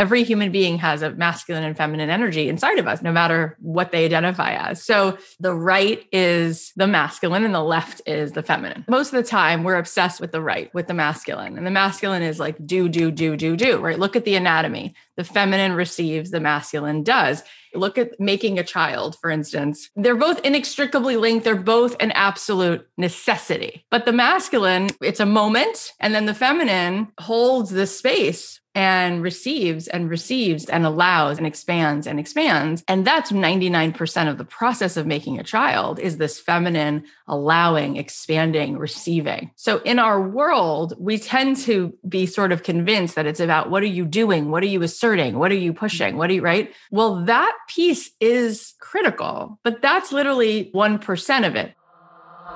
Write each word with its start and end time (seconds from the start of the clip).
every 0.00 0.24
human 0.24 0.50
being 0.50 0.78
has 0.78 1.02
a 1.02 1.10
masculine 1.10 1.62
and 1.62 1.76
feminine 1.76 2.08
energy 2.08 2.48
inside 2.48 2.78
of 2.78 2.86
us, 2.86 3.02
no 3.02 3.12
matter 3.12 3.54
what 3.60 3.92
they 3.92 4.06
identify 4.06 4.52
as. 4.54 4.82
So 4.82 5.18
the 5.40 5.52
right 5.52 6.02
is 6.10 6.72
the 6.74 6.86
masculine 6.86 7.44
and 7.44 7.54
the 7.54 7.62
left 7.62 8.00
is 8.06 8.32
the 8.32 8.42
feminine. 8.42 8.86
Most 8.88 9.12
of 9.12 9.22
the 9.22 9.28
time, 9.28 9.62
we're 9.62 9.76
obsessed 9.76 10.18
with 10.18 10.32
the 10.32 10.40
right, 10.40 10.72
with 10.72 10.86
the 10.86 10.94
masculine. 10.94 11.58
And 11.58 11.66
the 11.66 11.70
masculine 11.70 12.22
is 12.22 12.40
like 12.40 12.56
do, 12.66 12.88
do, 12.88 13.10
do, 13.10 13.36
do, 13.36 13.58
do, 13.58 13.76
right? 13.76 13.98
Look 13.98 14.16
at 14.16 14.24
the 14.24 14.36
anatomy. 14.36 14.94
The 15.18 15.24
feminine 15.24 15.74
receives, 15.74 16.30
the 16.30 16.40
masculine 16.40 17.02
does. 17.02 17.42
Look 17.74 17.98
at 17.98 18.18
making 18.18 18.58
a 18.58 18.64
child, 18.64 19.16
for 19.20 19.28
instance. 19.28 19.90
They're 19.96 20.16
both 20.16 20.40
inextricably 20.46 21.18
linked. 21.18 21.44
They're 21.44 21.56
both 21.56 21.94
an 22.00 22.10
absolute 22.12 22.88
necessity. 22.96 23.84
But 23.90 24.06
the 24.06 24.12
masculine, 24.12 24.88
it's 25.02 25.20
a 25.20 25.26
moment. 25.26 25.92
And 26.00 26.14
then 26.14 26.24
the 26.24 26.34
feminine 26.34 27.08
holds 27.18 27.68
the 27.68 27.86
space 27.86 28.60
and 28.74 29.22
receives 29.22 29.88
and 29.88 30.08
receives 30.08 30.66
and 30.66 30.86
allows 30.86 31.38
and 31.38 31.46
expands 31.46 32.06
and 32.06 32.20
expands. 32.20 32.84
And 32.86 33.04
that's 33.04 33.32
99% 33.32 34.28
of 34.28 34.38
the 34.38 34.44
process 34.44 34.96
of 34.96 35.06
making 35.06 35.38
a 35.38 35.44
child 35.44 35.98
is 35.98 36.18
this 36.18 36.38
feminine 36.38 37.04
allowing 37.26 37.96
expanding 37.96 38.78
receiving. 38.78 39.50
So 39.56 39.78
in 39.78 39.98
our 39.98 40.20
world 40.20 40.94
we 40.98 41.18
tend 41.18 41.56
to 41.58 41.92
be 42.08 42.26
sort 42.26 42.52
of 42.52 42.62
convinced 42.62 43.16
that 43.16 43.26
it's 43.26 43.40
about 43.40 43.70
what 43.70 43.82
are 43.82 43.86
you 43.86 44.04
doing? 44.04 44.50
What 44.50 44.62
are 44.62 44.66
you 44.66 44.82
asserting? 44.82 45.38
What 45.38 45.50
are 45.50 45.56
you 45.56 45.72
pushing? 45.72 46.16
What 46.16 46.30
are 46.30 46.34
you 46.34 46.42
right? 46.42 46.72
Well 46.90 47.24
that 47.24 47.56
piece 47.68 48.10
is 48.20 48.74
critical 48.78 49.58
but 49.64 49.82
that's 49.82 50.12
literally 50.12 50.70
1% 50.74 51.46
of 51.46 51.56
it. 51.56 51.74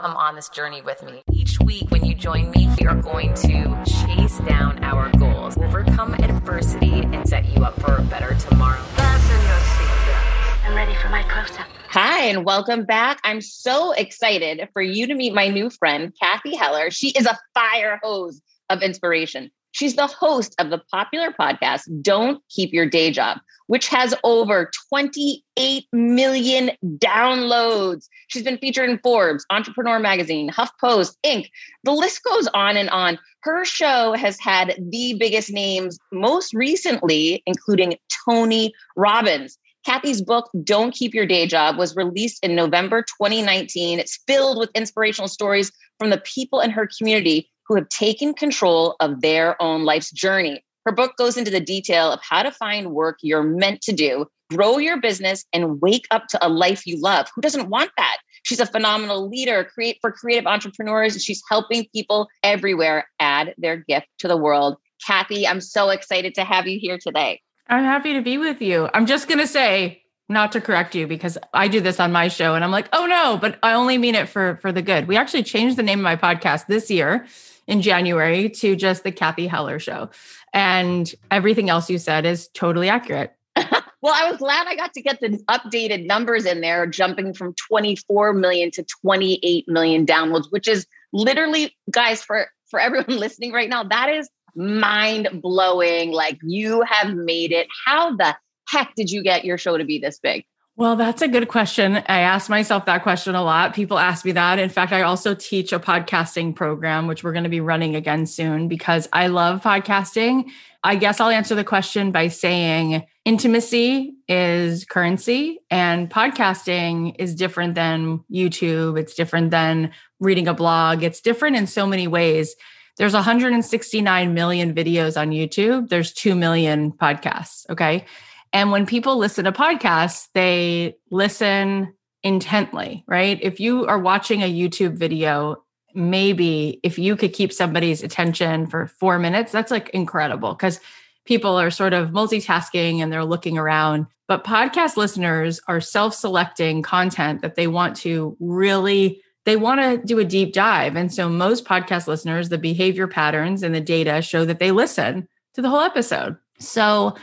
Come 0.00 0.16
on 0.16 0.36
this 0.36 0.48
journey 0.48 0.82
with 0.82 1.02
me. 1.02 1.22
Each 1.54 1.60
week, 1.60 1.90
when 1.92 2.04
you 2.04 2.16
join 2.16 2.50
me, 2.50 2.68
we 2.80 2.86
are 2.88 3.00
going 3.00 3.32
to 3.34 3.84
chase 3.86 4.38
down 4.40 4.82
our 4.82 5.08
goals, 5.18 5.56
overcome 5.56 6.14
adversity, 6.14 7.02
and 7.02 7.28
set 7.28 7.44
you 7.54 7.62
up 7.62 7.80
for 7.80 7.94
a 7.94 8.02
better 8.02 8.34
tomorrow. 8.34 8.82
Fasten 8.82 9.40
your 9.40 9.60
seatbelts. 9.60 10.66
I'm 10.66 10.74
ready 10.74 10.96
for 10.96 11.10
my 11.10 11.22
close 11.22 11.56
up. 11.56 11.68
Hi, 11.90 12.22
and 12.24 12.44
welcome 12.44 12.84
back. 12.84 13.20
I'm 13.22 13.40
so 13.40 13.92
excited 13.92 14.68
for 14.72 14.82
you 14.82 15.06
to 15.06 15.14
meet 15.14 15.32
my 15.32 15.46
new 15.46 15.70
friend, 15.70 16.12
Cathy 16.20 16.56
Heller. 16.56 16.90
She 16.90 17.10
is 17.10 17.24
a 17.24 17.38
fire 17.54 18.00
hose 18.02 18.42
of 18.68 18.82
inspiration. 18.82 19.48
She's 19.70 19.94
the 19.94 20.08
host 20.08 20.56
of 20.58 20.70
the 20.70 20.82
popular 20.90 21.30
podcast, 21.30 21.82
Don't 22.02 22.42
Keep 22.48 22.72
Your 22.72 22.88
Day 22.88 23.12
Job, 23.12 23.38
which 23.66 23.88
has 23.88 24.14
over 24.24 24.70
28 24.90 25.84
million 25.92 26.70
downloads. 26.84 28.08
She's 28.28 28.42
been 28.42 28.58
featured 28.58 28.90
in 28.90 28.98
Forbes, 28.98 29.46
Entrepreneur 29.50 29.98
Magazine, 29.98 30.50
HuffPost, 30.50 31.16
Inc. 31.24 31.48
The 31.84 31.92
list 31.92 32.22
goes 32.24 32.48
on 32.54 32.76
and 32.76 32.90
on. 32.90 33.18
Her 33.42 33.64
show 33.64 34.14
has 34.14 34.38
had 34.40 34.74
the 34.78 35.14
biggest 35.18 35.50
names, 35.50 35.98
most 36.12 36.54
recently, 36.54 37.42
including 37.46 37.96
Tony 38.26 38.72
Robbins. 38.96 39.58
Cathy's 39.84 40.22
book, 40.22 40.50
Don't 40.62 40.94
Keep 40.94 41.12
Your 41.12 41.26
Day 41.26 41.46
Job, 41.46 41.76
was 41.76 41.94
released 41.94 42.42
in 42.42 42.54
November 42.54 43.02
2019. 43.02 43.98
It's 43.98 44.18
filled 44.26 44.58
with 44.58 44.70
inspirational 44.74 45.28
stories 45.28 45.70
from 45.98 46.10
the 46.10 46.22
people 46.24 46.60
in 46.60 46.70
her 46.70 46.88
community 46.98 47.50
who 47.66 47.76
have 47.76 47.88
taken 47.90 48.34
control 48.34 48.96
of 49.00 49.20
their 49.20 49.60
own 49.62 49.84
life's 49.84 50.10
journey. 50.10 50.64
Her 50.84 50.92
book 50.92 51.16
goes 51.16 51.36
into 51.36 51.50
the 51.50 51.60
detail 51.60 52.12
of 52.12 52.20
how 52.22 52.42
to 52.42 52.50
find 52.50 52.92
work 52.92 53.18
you're 53.22 53.42
meant 53.42 53.80
to 53.82 53.92
do, 53.92 54.26
grow 54.50 54.78
your 54.78 55.00
business, 55.00 55.44
and 55.52 55.80
wake 55.80 56.06
up 56.10 56.26
to 56.28 56.46
a 56.46 56.48
life 56.48 56.86
you 56.86 57.00
love. 57.00 57.26
Who 57.34 57.40
doesn't 57.40 57.70
want 57.70 57.90
that? 57.96 58.18
She's 58.42 58.60
a 58.60 58.66
phenomenal 58.66 59.28
leader 59.28 59.64
create 59.64 59.98
for 60.02 60.12
creative 60.12 60.46
entrepreneurs. 60.46 61.22
She's 61.24 61.42
helping 61.48 61.86
people 61.94 62.28
everywhere 62.42 63.08
add 63.18 63.54
their 63.56 63.78
gift 63.78 64.06
to 64.18 64.28
the 64.28 64.36
world. 64.36 64.76
Cathy, 65.06 65.46
I'm 65.46 65.60
so 65.60 65.88
excited 65.88 66.34
to 66.34 66.44
have 66.44 66.66
you 66.66 66.78
here 66.78 66.98
today. 66.98 67.40
I'm 67.68 67.84
happy 67.84 68.12
to 68.12 68.20
be 68.20 68.36
with 68.36 68.60
you. 68.60 68.90
I'm 68.92 69.06
just 69.06 69.26
going 69.26 69.38
to 69.38 69.46
say, 69.46 70.02
not 70.28 70.52
to 70.52 70.60
correct 70.60 70.94
you 70.94 71.06
because 71.06 71.38
I 71.52 71.68
do 71.68 71.80
this 71.80 72.00
on 72.00 72.12
my 72.12 72.28
show 72.28 72.54
and 72.54 72.64
I'm 72.64 72.70
like, 72.70 72.88
"Oh 72.94 73.04
no, 73.04 73.36
but 73.36 73.58
I 73.62 73.74
only 73.74 73.98
mean 73.98 74.14
it 74.14 74.26
for 74.26 74.58
for 74.62 74.72
the 74.72 74.80
good." 74.80 75.06
We 75.06 75.18
actually 75.18 75.42
changed 75.42 75.76
the 75.76 75.82
name 75.82 75.98
of 75.98 76.02
my 76.02 76.16
podcast 76.16 76.66
this 76.66 76.90
year 76.90 77.26
in 77.66 77.82
January 77.82 78.48
to 78.50 78.76
just 78.76 79.04
the 79.04 79.12
Cathy 79.12 79.46
Heller 79.46 79.78
show. 79.78 80.10
And 80.52 81.12
everything 81.30 81.70
else 81.70 81.90
you 81.90 81.98
said 81.98 82.26
is 82.26 82.48
totally 82.48 82.88
accurate. 82.88 83.34
well, 83.56 84.14
I 84.14 84.28
was 84.30 84.38
glad 84.38 84.66
I 84.66 84.76
got 84.76 84.92
to 84.94 85.02
get 85.02 85.20
the 85.20 85.38
updated 85.48 86.06
numbers 86.06 86.44
in 86.44 86.60
there, 86.60 86.86
jumping 86.86 87.34
from 87.34 87.54
24 87.68 88.32
million 88.34 88.70
to 88.72 88.84
28 88.84 89.64
million 89.68 90.06
downloads, 90.06 90.50
which 90.50 90.68
is 90.68 90.86
literally, 91.12 91.74
guys, 91.90 92.22
for, 92.22 92.48
for 92.70 92.80
everyone 92.80 93.06
listening 93.18 93.52
right 93.52 93.68
now, 93.68 93.84
that 93.84 94.10
is 94.10 94.28
mind 94.54 95.28
blowing. 95.42 96.12
Like 96.12 96.38
you 96.42 96.82
have 96.82 97.14
made 97.14 97.52
it. 97.52 97.68
How 97.86 98.14
the 98.16 98.36
heck 98.68 98.94
did 98.94 99.10
you 99.10 99.22
get 99.22 99.44
your 99.44 99.58
show 99.58 99.76
to 99.76 99.84
be 99.84 99.98
this 99.98 100.18
big? 100.18 100.44
Well, 100.76 100.96
that's 100.96 101.22
a 101.22 101.28
good 101.28 101.46
question. 101.46 101.96
I 101.96 102.20
ask 102.20 102.50
myself 102.50 102.86
that 102.86 103.04
question 103.04 103.36
a 103.36 103.44
lot. 103.44 103.74
People 103.74 103.96
ask 103.96 104.24
me 104.24 104.32
that. 104.32 104.58
In 104.58 104.68
fact, 104.68 104.92
I 104.92 105.02
also 105.02 105.32
teach 105.32 105.72
a 105.72 105.78
podcasting 105.78 106.56
program, 106.56 107.06
which 107.06 107.22
we're 107.22 107.32
going 107.32 107.44
to 107.44 107.50
be 107.50 107.60
running 107.60 107.94
again 107.94 108.26
soon 108.26 108.66
because 108.66 109.08
I 109.12 109.28
love 109.28 109.62
podcasting. 109.62 110.50
I 110.82 110.96
guess 110.96 111.20
I'll 111.20 111.30
answer 111.30 111.54
the 111.54 111.62
question 111.62 112.10
by 112.10 112.26
saying 112.26 113.06
intimacy 113.24 114.16
is 114.26 114.84
currency 114.84 115.60
and 115.70 116.10
podcasting 116.10 117.14
is 117.20 117.36
different 117.36 117.76
than 117.76 118.24
YouTube. 118.28 118.98
It's 118.98 119.14
different 119.14 119.52
than 119.52 119.92
reading 120.18 120.48
a 120.48 120.54
blog. 120.54 121.04
It's 121.04 121.20
different 121.20 121.54
in 121.54 121.68
so 121.68 121.86
many 121.86 122.08
ways. 122.08 122.56
There's 122.96 123.14
169 123.14 124.34
million 124.34 124.74
videos 124.74 125.20
on 125.20 125.30
YouTube. 125.30 125.88
There's 125.88 126.12
2 126.12 126.34
million 126.34 126.90
podcasts. 126.90 127.68
Okay. 127.70 128.06
And 128.54 128.70
when 128.70 128.86
people 128.86 129.18
listen 129.18 129.44
to 129.44 129.52
podcasts, 129.52 130.28
they 130.32 130.94
listen 131.10 131.92
intently, 132.22 133.04
right? 133.08 133.38
If 133.42 133.58
you 133.58 133.84
are 133.86 133.98
watching 133.98 134.42
a 134.42 134.50
YouTube 134.50 134.96
video, 134.96 135.56
maybe 135.92 136.78
if 136.84 136.96
you 136.96 137.16
could 137.16 137.32
keep 137.32 137.52
somebody's 137.52 138.04
attention 138.04 138.68
for 138.68 138.86
four 138.86 139.18
minutes, 139.18 139.50
that's 139.50 139.72
like 139.72 139.90
incredible 139.90 140.54
because 140.54 140.80
people 141.24 141.58
are 141.58 141.70
sort 141.70 141.92
of 141.92 142.10
multitasking 142.10 143.00
and 143.00 143.12
they're 143.12 143.24
looking 143.24 143.58
around. 143.58 144.06
But 144.28 144.44
podcast 144.44 144.96
listeners 144.96 145.60
are 145.66 145.80
self 145.80 146.14
selecting 146.14 146.80
content 146.80 147.42
that 147.42 147.56
they 147.56 147.66
want 147.66 147.96
to 147.98 148.36
really 148.38 149.20
they 149.44 149.56
want 149.56 149.80
to 149.80 149.98
do 150.06 150.18
a 150.18 150.24
deep 150.24 150.54
dive. 150.54 150.96
And 150.96 151.12
so 151.12 151.28
most 151.28 151.66
podcast 151.66 152.06
listeners, 152.06 152.48
the 152.48 152.56
behavior 152.56 153.06
patterns 153.06 153.62
and 153.62 153.74
the 153.74 153.80
data 153.80 154.22
show 154.22 154.46
that 154.46 154.58
they 154.58 154.70
listen 154.70 155.28
to 155.52 155.60
the 155.60 155.68
whole 155.68 155.80
episode. 155.80 156.38
So 156.58 157.14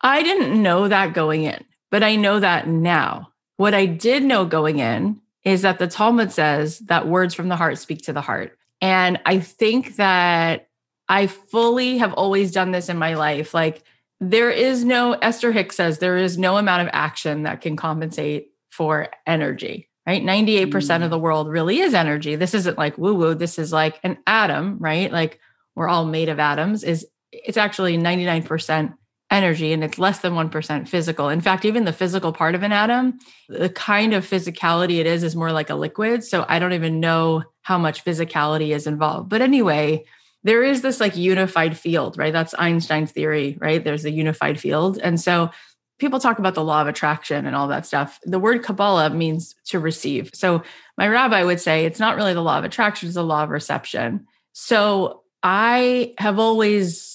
I 0.00 0.22
didn't 0.22 0.62
know 0.62 0.88
that 0.88 1.14
going 1.14 1.44
in, 1.44 1.64
but 1.90 2.02
I 2.02 2.16
know 2.16 2.40
that 2.40 2.68
now. 2.68 3.32
What 3.56 3.74
I 3.74 3.86
did 3.86 4.22
know 4.22 4.44
going 4.44 4.78
in 4.78 5.20
is 5.44 5.62
that 5.62 5.78
the 5.78 5.86
Talmud 5.86 6.32
says 6.32 6.78
that 6.80 7.08
words 7.08 7.34
from 7.34 7.48
the 7.48 7.56
heart 7.56 7.78
speak 7.78 8.02
to 8.02 8.12
the 8.12 8.20
heart. 8.20 8.56
And 8.80 9.20
I 9.26 9.40
think 9.40 9.96
that 9.96 10.68
I 11.08 11.26
fully 11.26 11.98
have 11.98 12.12
always 12.14 12.52
done 12.52 12.70
this 12.70 12.88
in 12.88 12.96
my 12.96 13.14
life. 13.14 13.52
Like, 13.52 13.82
there 14.20 14.50
is 14.50 14.84
no, 14.84 15.12
Esther 15.14 15.52
Hicks 15.52 15.76
says, 15.76 15.98
there 15.98 16.16
is 16.16 16.38
no 16.38 16.56
amount 16.56 16.82
of 16.82 16.90
action 16.92 17.42
that 17.44 17.60
can 17.60 17.76
compensate 17.76 18.48
for 18.70 19.08
energy, 19.26 19.88
right? 20.06 20.22
98% 20.22 20.70
mm. 20.70 21.02
of 21.02 21.10
the 21.10 21.18
world 21.18 21.48
really 21.48 21.80
is 21.80 21.94
energy. 21.94 22.36
This 22.36 22.54
isn't 22.54 22.78
like 22.78 22.96
woo 22.96 23.14
woo. 23.14 23.34
This 23.34 23.58
is 23.58 23.72
like 23.72 23.98
an 24.02 24.18
atom, 24.26 24.78
right? 24.78 25.10
Like, 25.10 25.40
we're 25.74 25.88
all 25.88 26.04
made 26.04 26.28
of 26.28 26.38
atoms, 26.38 26.84
is 26.84 27.06
it's 27.32 27.56
actually 27.56 27.96
99% 27.96 28.94
energy 29.30 29.72
and 29.72 29.84
it's 29.84 29.98
less 29.98 30.20
than 30.20 30.32
1% 30.32 30.88
physical. 30.88 31.28
In 31.28 31.40
fact, 31.40 31.64
even 31.64 31.84
the 31.84 31.92
physical 31.92 32.32
part 32.32 32.54
of 32.54 32.62
an 32.62 32.72
atom, 32.72 33.18
the 33.48 33.68
kind 33.68 34.12
of 34.12 34.28
physicality 34.28 34.98
it 34.98 35.06
is 35.06 35.22
is 35.22 35.36
more 35.36 35.52
like 35.52 35.70
a 35.70 35.74
liquid. 35.74 36.24
So 36.24 36.44
I 36.48 36.58
don't 36.58 36.72
even 36.72 37.00
know 37.00 37.44
how 37.62 37.78
much 37.78 38.04
physicality 38.04 38.74
is 38.74 38.86
involved. 38.86 39.28
But 39.28 39.42
anyway, 39.42 40.04
there 40.42 40.64
is 40.64 40.82
this 40.82 41.00
like 41.00 41.16
unified 41.16 41.76
field, 41.76 42.18
right? 42.18 42.32
That's 42.32 42.54
Einstein's 42.58 43.12
theory, 43.12 43.56
right? 43.60 43.82
There's 43.82 44.04
a 44.04 44.10
unified 44.10 44.58
field. 44.58 44.98
And 44.98 45.20
so 45.20 45.50
people 45.98 46.18
talk 46.18 46.38
about 46.38 46.54
the 46.54 46.64
law 46.64 46.80
of 46.80 46.88
attraction 46.88 47.46
and 47.46 47.54
all 47.54 47.68
that 47.68 47.86
stuff. 47.86 48.18
The 48.24 48.38
word 48.38 48.64
Kabbalah 48.64 49.10
means 49.10 49.54
to 49.66 49.78
receive. 49.78 50.30
So 50.34 50.62
my 50.96 51.06
rabbi 51.06 51.44
would 51.44 51.60
say 51.60 51.84
it's 51.84 52.00
not 52.00 52.16
really 52.16 52.34
the 52.34 52.42
law 52.42 52.58
of 52.58 52.64
attraction, 52.64 53.08
it's 53.08 53.14
the 53.14 53.22
law 53.22 53.44
of 53.44 53.50
reception. 53.50 54.26
So 54.52 55.22
I 55.42 56.14
have 56.18 56.38
always 56.38 57.09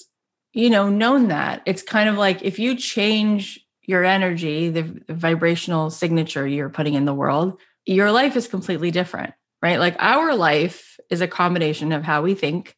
you 0.56 0.70
know, 0.70 0.88
known 0.88 1.28
that. 1.28 1.60
It's 1.66 1.82
kind 1.82 2.08
of 2.08 2.16
like 2.16 2.42
if 2.42 2.58
you 2.58 2.76
change 2.76 3.60
your 3.82 4.04
energy, 4.04 4.70
the, 4.70 5.02
vibrational 5.10 5.90
signature 5.90 6.46
you're 6.46 6.70
putting 6.70 6.94
in 6.94 7.04
the 7.04 7.12
world, 7.12 7.60
your 7.84 8.10
life 8.10 8.36
is 8.36 8.48
completely 8.48 8.90
different, 8.90 9.34
right? 9.60 9.78
Like 9.78 9.96
our 9.98 10.34
life 10.34 10.98
is 11.10 11.20
a 11.20 11.28
combination 11.28 11.92
of 11.92 12.04
how 12.04 12.22
we 12.22 12.34
think 12.34 12.74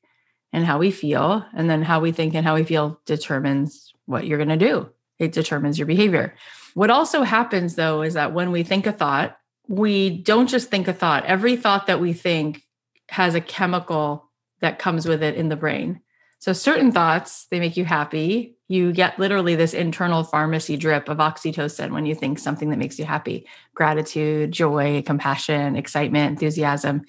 and 0.53 0.67
how 0.67 0.79
we 0.79 0.91
feel. 0.91 1.47
And 1.55 1.71
then 1.71 1.83
how 1.83 2.01
we 2.01 2.11
think 2.11 2.35
and 2.35 2.45
how 2.45 2.57
we 2.57 2.65
feel 2.65 3.01
determines 3.07 3.93
what 4.07 4.27
you're 4.27 4.45
going 4.45 4.49
to 4.49 4.57
do. 4.57 4.91
It 5.21 5.31
determines 5.31 5.79
your 5.79 5.87
behavior. 5.87 6.35
What 6.75 6.91
also 6.91 7.23
happens 7.23 7.77
though 7.77 8.03
is 8.03 8.15
that 8.15 8.35
when 8.35 8.51
we 8.51 8.65
think 8.65 8.89
a 8.89 8.93
thought, 8.93 9.39
we 9.69 10.11
don't 10.11 10.49
just 10.49 10.69
think 10.69 10.89
a 10.89 10.93
thought. 10.93 11.27
Every 11.27 11.55
thought 11.55 11.87
that 11.87 12.01
we 12.01 12.13
think 12.13 12.65
has 13.09 13.37
a 13.37 13.41
chemical 13.41 14.29
that 14.61 14.81
comes 14.81 15.07
with 15.07 15.23
it 15.23 15.37
in 15.37 15.49
the 15.49 15.57
brain. 15.57 16.01
So 16.39 16.53
certain 16.53 16.93
thoughts, 16.93 17.47
they 17.51 17.61
make 17.61 17.77
you 17.77 17.85
happy 17.85 18.59
you 18.69 18.93
get 18.93 19.19
literally 19.19 19.57
this 19.57 19.73
internal 19.73 20.23
pharmacy 20.23 20.77
drip 20.77 21.09
of 21.09 21.19
oxytocin 21.19 21.93
when 21.93 22.05
you 22.05 22.15
think 22.15 22.39
something 22.39 22.69
that 22.69 22.79
makes 22.79 22.99
you 22.99 23.07
happy 23.07 23.47
gratitude, 23.75 24.53
joy, 24.53 25.03
compassion, 25.03 25.75
excitement, 25.75 26.33
enthusiasm. 26.33 27.03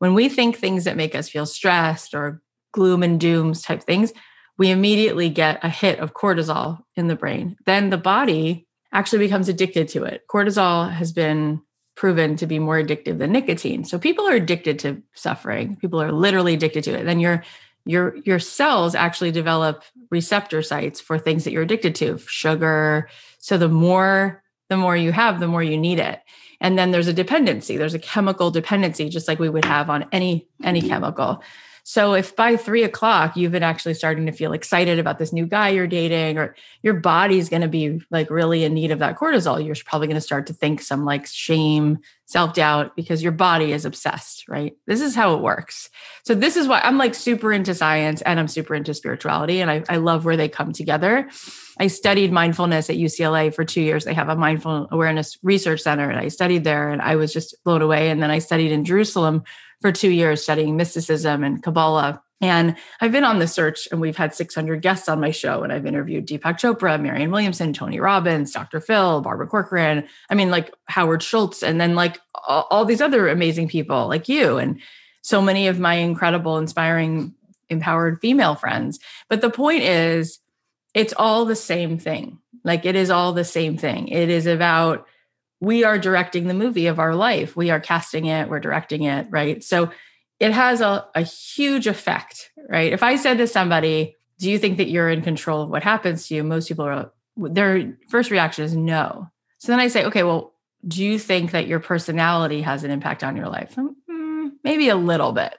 When 0.00 0.14
we 0.14 0.28
think 0.28 0.56
things 0.56 0.84
that 0.84 0.96
make 0.96 1.14
us 1.14 1.28
feel 1.28 1.46
stressed 1.46 2.14
or 2.14 2.42
gloom 2.72 3.04
and 3.04 3.20
dooms 3.20 3.62
type 3.62 3.84
things, 3.84 4.12
we 4.58 4.70
immediately 4.70 5.28
get 5.28 5.60
a 5.62 5.68
hit 5.68 6.00
of 6.00 6.14
cortisol 6.14 6.80
in 6.96 7.06
the 7.06 7.16
brain. 7.16 7.56
Then 7.64 7.90
the 7.90 7.96
body 7.96 8.66
actually 8.92 9.20
becomes 9.20 9.48
addicted 9.48 9.88
to 9.88 10.04
it. 10.04 10.22
Cortisol 10.28 10.90
has 10.90 11.12
been 11.12 11.62
proven 11.96 12.34
to 12.36 12.46
be 12.46 12.58
more 12.58 12.82
addictive 12.82 13.18
than 13.18 13.30
nicotine. 13.32 13.84
So 13.84 14.00
people 14.00 14.26
are 14.28 14.34
addicted 14.34 14.80
to 14.80 15.00
suffering. 15.14 15.76
People 15.76 16.02
are 16.02 16.10
literally 16.10 16.54
addicted 16.54 16.82
to 16.84 16.98
it. 16.98 17.04
Then 17.04 17.20
your 17.20 17.44
your 17.84 18.16
your 18.24 18.38
cells 18.38 18.94
actually 18.94 19.30
develop 19.30 19.82
receptor 20.10 20.62
sites 20.62 21.00
for 21.00 21.18
things 21.18 21.44
that 21.44 21.52
you're 21.52 21.62
addicted 21.62 21.94
to, 21.96 22.18
sugar. 22.26 23.08
So 23.38 23.58
the 23.58 23.68
more 23.68 24.42
the 24.70 24.76
more 24.76 24.96
you 24.96 25.12
have, 25.12 25.40
the 25.40 25.48
more 25.48 25.62
you 25.62 25.76
need 25.76 25.98
it. 25.98 26.20
And 26.60 26.78
then 26.78 26.90
there's 26.90 27.08
a 27.08 27.12
dependency. 27.12 27.76
There's 27.76 27.94
a 27.94 27.98
chemical 27.98 28.50
dependency, 28.50 29.08
just 29.08 29.28
like 29.28 29.38
we 29.38 29.50
would 29.50 29.64
have 29.66 29.90
on 29.90 30.06
any 30.12 30.48
any 30.62 30.80
mm-hmm. 30.80 30.88
chemical. 30.88 31.42
So 31.86 32.14
if 32.14 32.34
by 32.34 32.56
three 32.56 32.82
o'clock 32.82 33.36
you've 33.36 33.52
been 33.52 33.62
actually 33.62 33.92
starting 33.92 34.24
to 34.24 34.32
feel 34.32 34.54
excited 34.54 34.98
about 34.98 35.18
this 35.18 35.34
new 35.34 35.44
guy 35.44 35.68
you're 35.68 35.86
dating, 35.86 36.38
or 36.38 36.56
your 36.82 36.94
body's 36.94 37.50
going 37.50 37.60
to 37.60 37.68
be 37.68 38.00
like 38.10 38.30
really 38.30 38.64
in 38.64 38.72
need 38.72 38.90
of 38.90 39.00
that 39.00 39.18
cortisol, 39.18 39.64
you're 39.64 39.76
probably 39.84 40.06
going 40.06 40.14
to 40.14 40.22
start 40.22 40.46
to 40.46 40.54
think 40.54 40.80
some 40.80 41.04
like 41.04 41.26
shame, 41.26 41.98
self 42.26 42.54
doubt, 42.54 42.96
because 42.96 43.22
your 43.22 43.32
body 43.32 43.72
is 43.72 43.84
obsessed, 43.84 44.48
right? 44.48 44.74
This 44.86 45.00
is 45.00 45.14
how 45.14 45.34
it 45.34 45.42
works. 45.42 45.90
So 46.24 46.34
this 46.34 46.56
is 46.56 46.66
why 46.66 46.80
I'm 46.82 46.98
like 46.98 47.14
super 47.14 47.52
into 47.52 47.74
science 47.74 48.22
and 48.22 48.40
I'm 48.40 48.48
super 48.48 48.74
into 48.74 48.94
spirituality, 48.94 49.60
and 49.60 49.70
I, 49.70 49.84
I 49.88 49.96
love 49.96 50.24
where 50.24 50.36
they 50.36 50.48
come 50.48 50.72
together. 50.72 51.28
I 51.78 51.88
studied 51.88 52.32
mindfulness 52.32 52.88
at 52.88 52.96
UCLA 52.96 53.54
for 53.54 53.64
two 53.64 53.82
years. 53.82 54.04
They 54.04 54.14
have 54.14 54.28
a 54.28 54.36
mindful 54.36 54.88
awareness 54.90 55.38
research 55.42 55.80
center, 55.82 56.08
and 56.08 56.18
I 56.18 56.28
studied 56.28 56.64
there, 56.64 56.90
and 56.90 57.02
I 57.02 57.16
was 57.16 57.32
just 57.32 57.62
blown 57.64 57.82
away. 57.82 58.10
And 58.10 58.22
then 58.22 58.30
I 58.30 58.38
studied 58.38 58.72
in 58.72 58.84
Jerusalem 58.84 59.44
for 59.80 59.92
two 59.92 60.10
years 60.10 60.42
studying 60.42 60.76
mysticism 60.76 61.44
and 61.44 61.62
Kabbalah. 61.62 62.22
And 62.44 62.76
I've 63.00 63.10
been 63.10 63.24
on 63.24 63.38
the 63.38 63.48
search 63.48 63.88
and 63.90 64.02
we've 64.02 64.18
had 64.18 64.34
600 64.34 64.82
guests 64.82 65.08
on 65.08 65.18
my 65.18 65.30
show. 65.30 65.62
And 65.62 65.72
I've 65.72 65.86
interviewed 65.86 66.28
Deepak 66.28 66.58
Chopra, 66.58 67.00
Marianne 67.00 67.30
Williamson, 67.30 67.72
Tony 67.72 67.98
Robbins, 67.98 68.52
Dr. 68.52 68.80
Phil, 68.80 69.22
Barbara 69.22 69.46
Corcoran. 69.46 70.06
I 70.28 70.34
mean, 70.34 70.50
like 70.50 70.70
Howard 70.84 71.22
Schultz, 71.22 71.62
and 71.62 71.80
then 71.80 71.94
like 71.94 72.20
all, 72.46 72.66
all 72.70 72.84
these 72.84 73.00
other 73.00 73.28
amazing 73.28 73.68
people 73.68 74.08
like 74.08 74.28
you 74.28 74.58
and 74.58 74.78
so 75.22 75.40
many 75.40 75.68
of 75.68 75.80
my 75.80 75.94
incredible, 75.94 76.58
inspiring, 76.58 77.34
empowered 77.70 78.20
female 78.20 78.56
friends. 78.56 79.00
But 79.30 79.40
the 79.40 79.48
point 79.48 79.82
is, 79.82 80.38
it's 80.92 81.14
all 81.16 81.46
the 81.46 81.56
same 81.56 81.98
thing. 81.98 82.40
Like 82.62 82.84
it 82.84 82.94
is 82.94 83.08
all 83.08 83.32
the 83.32 83.44
same 83.44 83.78
thing. 83.78 84.08
It 84.08 84.28
is 84.28 84.46
about 84.46 85.06
we 85.60 85.82
are 85.82 85.98
directing 85.98 86.46
the 86.46 86.52
movie 86.52 86.88
of 86.88 86.98
our 86.98 87.14
life. 87.14 87.56
We 87.56 87.70
are 87.70 87.80
casting 87.80 88.26
it, 88.26 88.50
we're 88.50 88.60
directing 88.60 89.04
it, 89.04 89.28
right? 89.30 89.64
So 89.64 89.90
it 90.40 90.52
has 90.52 90.80
a, 90.80 91.06
a 91.14 91.22
huge 91.22 91.86
effect, 91.86 92.50
right? 92.68 92.92
If 92.92 93.02
I 93.02 93.16
said 93.16 93.38
to 93.38 93.46
somebody, 93.46 94.16
Do 94.38 94.50
you 94.50 94.58
think 94.58 94.78
that 94.78 94.88
you're 94.88 95.10
in 95.10 95.22
control 95.22 95.62
of 95.62 95.70
what 95.70 95.82
happens 95.82 96.26
to 96.26 96.34
you? 96.34 96.42
Most 96.42 96.68
people 96.68 96.84
are, 96.84 97.12
their 97.36 97.96
first 98.08 98.30
reaction 98.30 98.64
is 98.64 98.74
no. 98.74 99.30
So 99.58 99.72
then 99.72 99.80
I 99.80 99.88
say, 99.88 100.04
Okay, 100.04 100.22
well, 100.22 100.54
do 100.86 101.04
you 101.04 101.18
think 101.18 101.52
that 101.52 101.66
your 101.66 101.80
personality 101.80 102.62
has 102.62 102.84
an 102.84 102.90
impact 102.90 103.24
on 103.24 103.36
your 103.36 103.48
life? 103.48 103.76
Mm, 103.76 104.52
maybe 104.62 104.88
a 104.88 104.96
little 104.96 105.32
bit. 105.32 105.54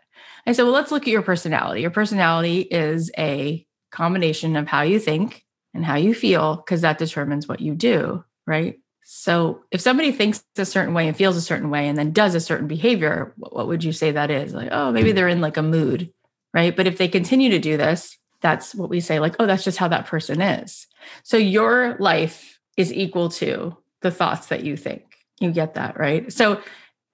I 0.46 0.52
said, 0.52 0.64
Well, 0.64 0.74
let's 0.74 0.92
look 0.92 1.04
at 1.04 1.10
your 1.12 1.24
personality. 1.24 1.82
Your 1.82 1.92
personality 1.92 2.62
is 2.62 3.12
a 3.18 3.66
combination 3.92 4.56
of 4.56 4.68
how 4.68 4.82
you 4.82 5.00
think 5.00 5.46
and 5.74 5.84
how 5.84 5.96
you 5.96 6.14
feel, 6.14 6.58
because 6.58 6.82
that 6.82 6.98
determines 6.98 7.48
what 7.48 7.60
you 7.62 7.76
do, 7.76 8.24
right? 8.46 8.80
So 9.08 9.62
if 9.70 9.82
somebody 9.82 10.12
thinks 10.12 10.44
a 10.58 10.66
certain 10.66 10.96
way 10.96 11.08
and 11.08 11.16
feels 11.16 11.38
a 11.38 11.42
certain 11.42 11.70
way 11.70 11.88
and 11.88 11.96
then 11.96 12.12
does 12.12 12.34
a 12.34 12.40
certain 12.40 12.68
behavior, 12.68 13.34
what 13.38 13.68
would 13.68 13.84
you 13.84 13.92
say 13.92 14.12
that 14.12 14.32
is? 14.32 14.52
Like, 14.52 14.70
oh, 14.72 14.92
maybe 14.92 15.12
they're 15.12 15.28
in 15.28 15.42
like 15.42 15.58
a 15.58 15.62
mood, 15.62 16.12
right? 16.56 16.76
But 16.76 16.88
if 16.88 16.98
they 16.98 17.08
continue 17.08 17.52
to 17.52 17.60
do 17.60 17.78
this, 17.78 18.18
that's 18.42 18.74
what 18.74 18.90
we 18.90 19.00
say, 19.00 19.20
like, 19.20 19.36
oh, 19.38 19.46
that's 19.46 19.64
just 19.64 19.78
how 19.78 19.88
that 19.90 20.08
person 20.08 20.42
is. 20.42 20.88
So 21.22 21.38
your 21.38 21.98
life 22.00 22.60
is 22.78 22.92
equal 22.92 23.30
to 23.30 23.78
the 24.02 24.10
thoughts 24.10 24.48
that 24.48 24.64
you 24.64 24.76
think. 24.76 25.04
You 25.40 25.52
get 25.52 25.76
that, 25.76 26.00
right? 26.00 26.34
So 26.34 26.62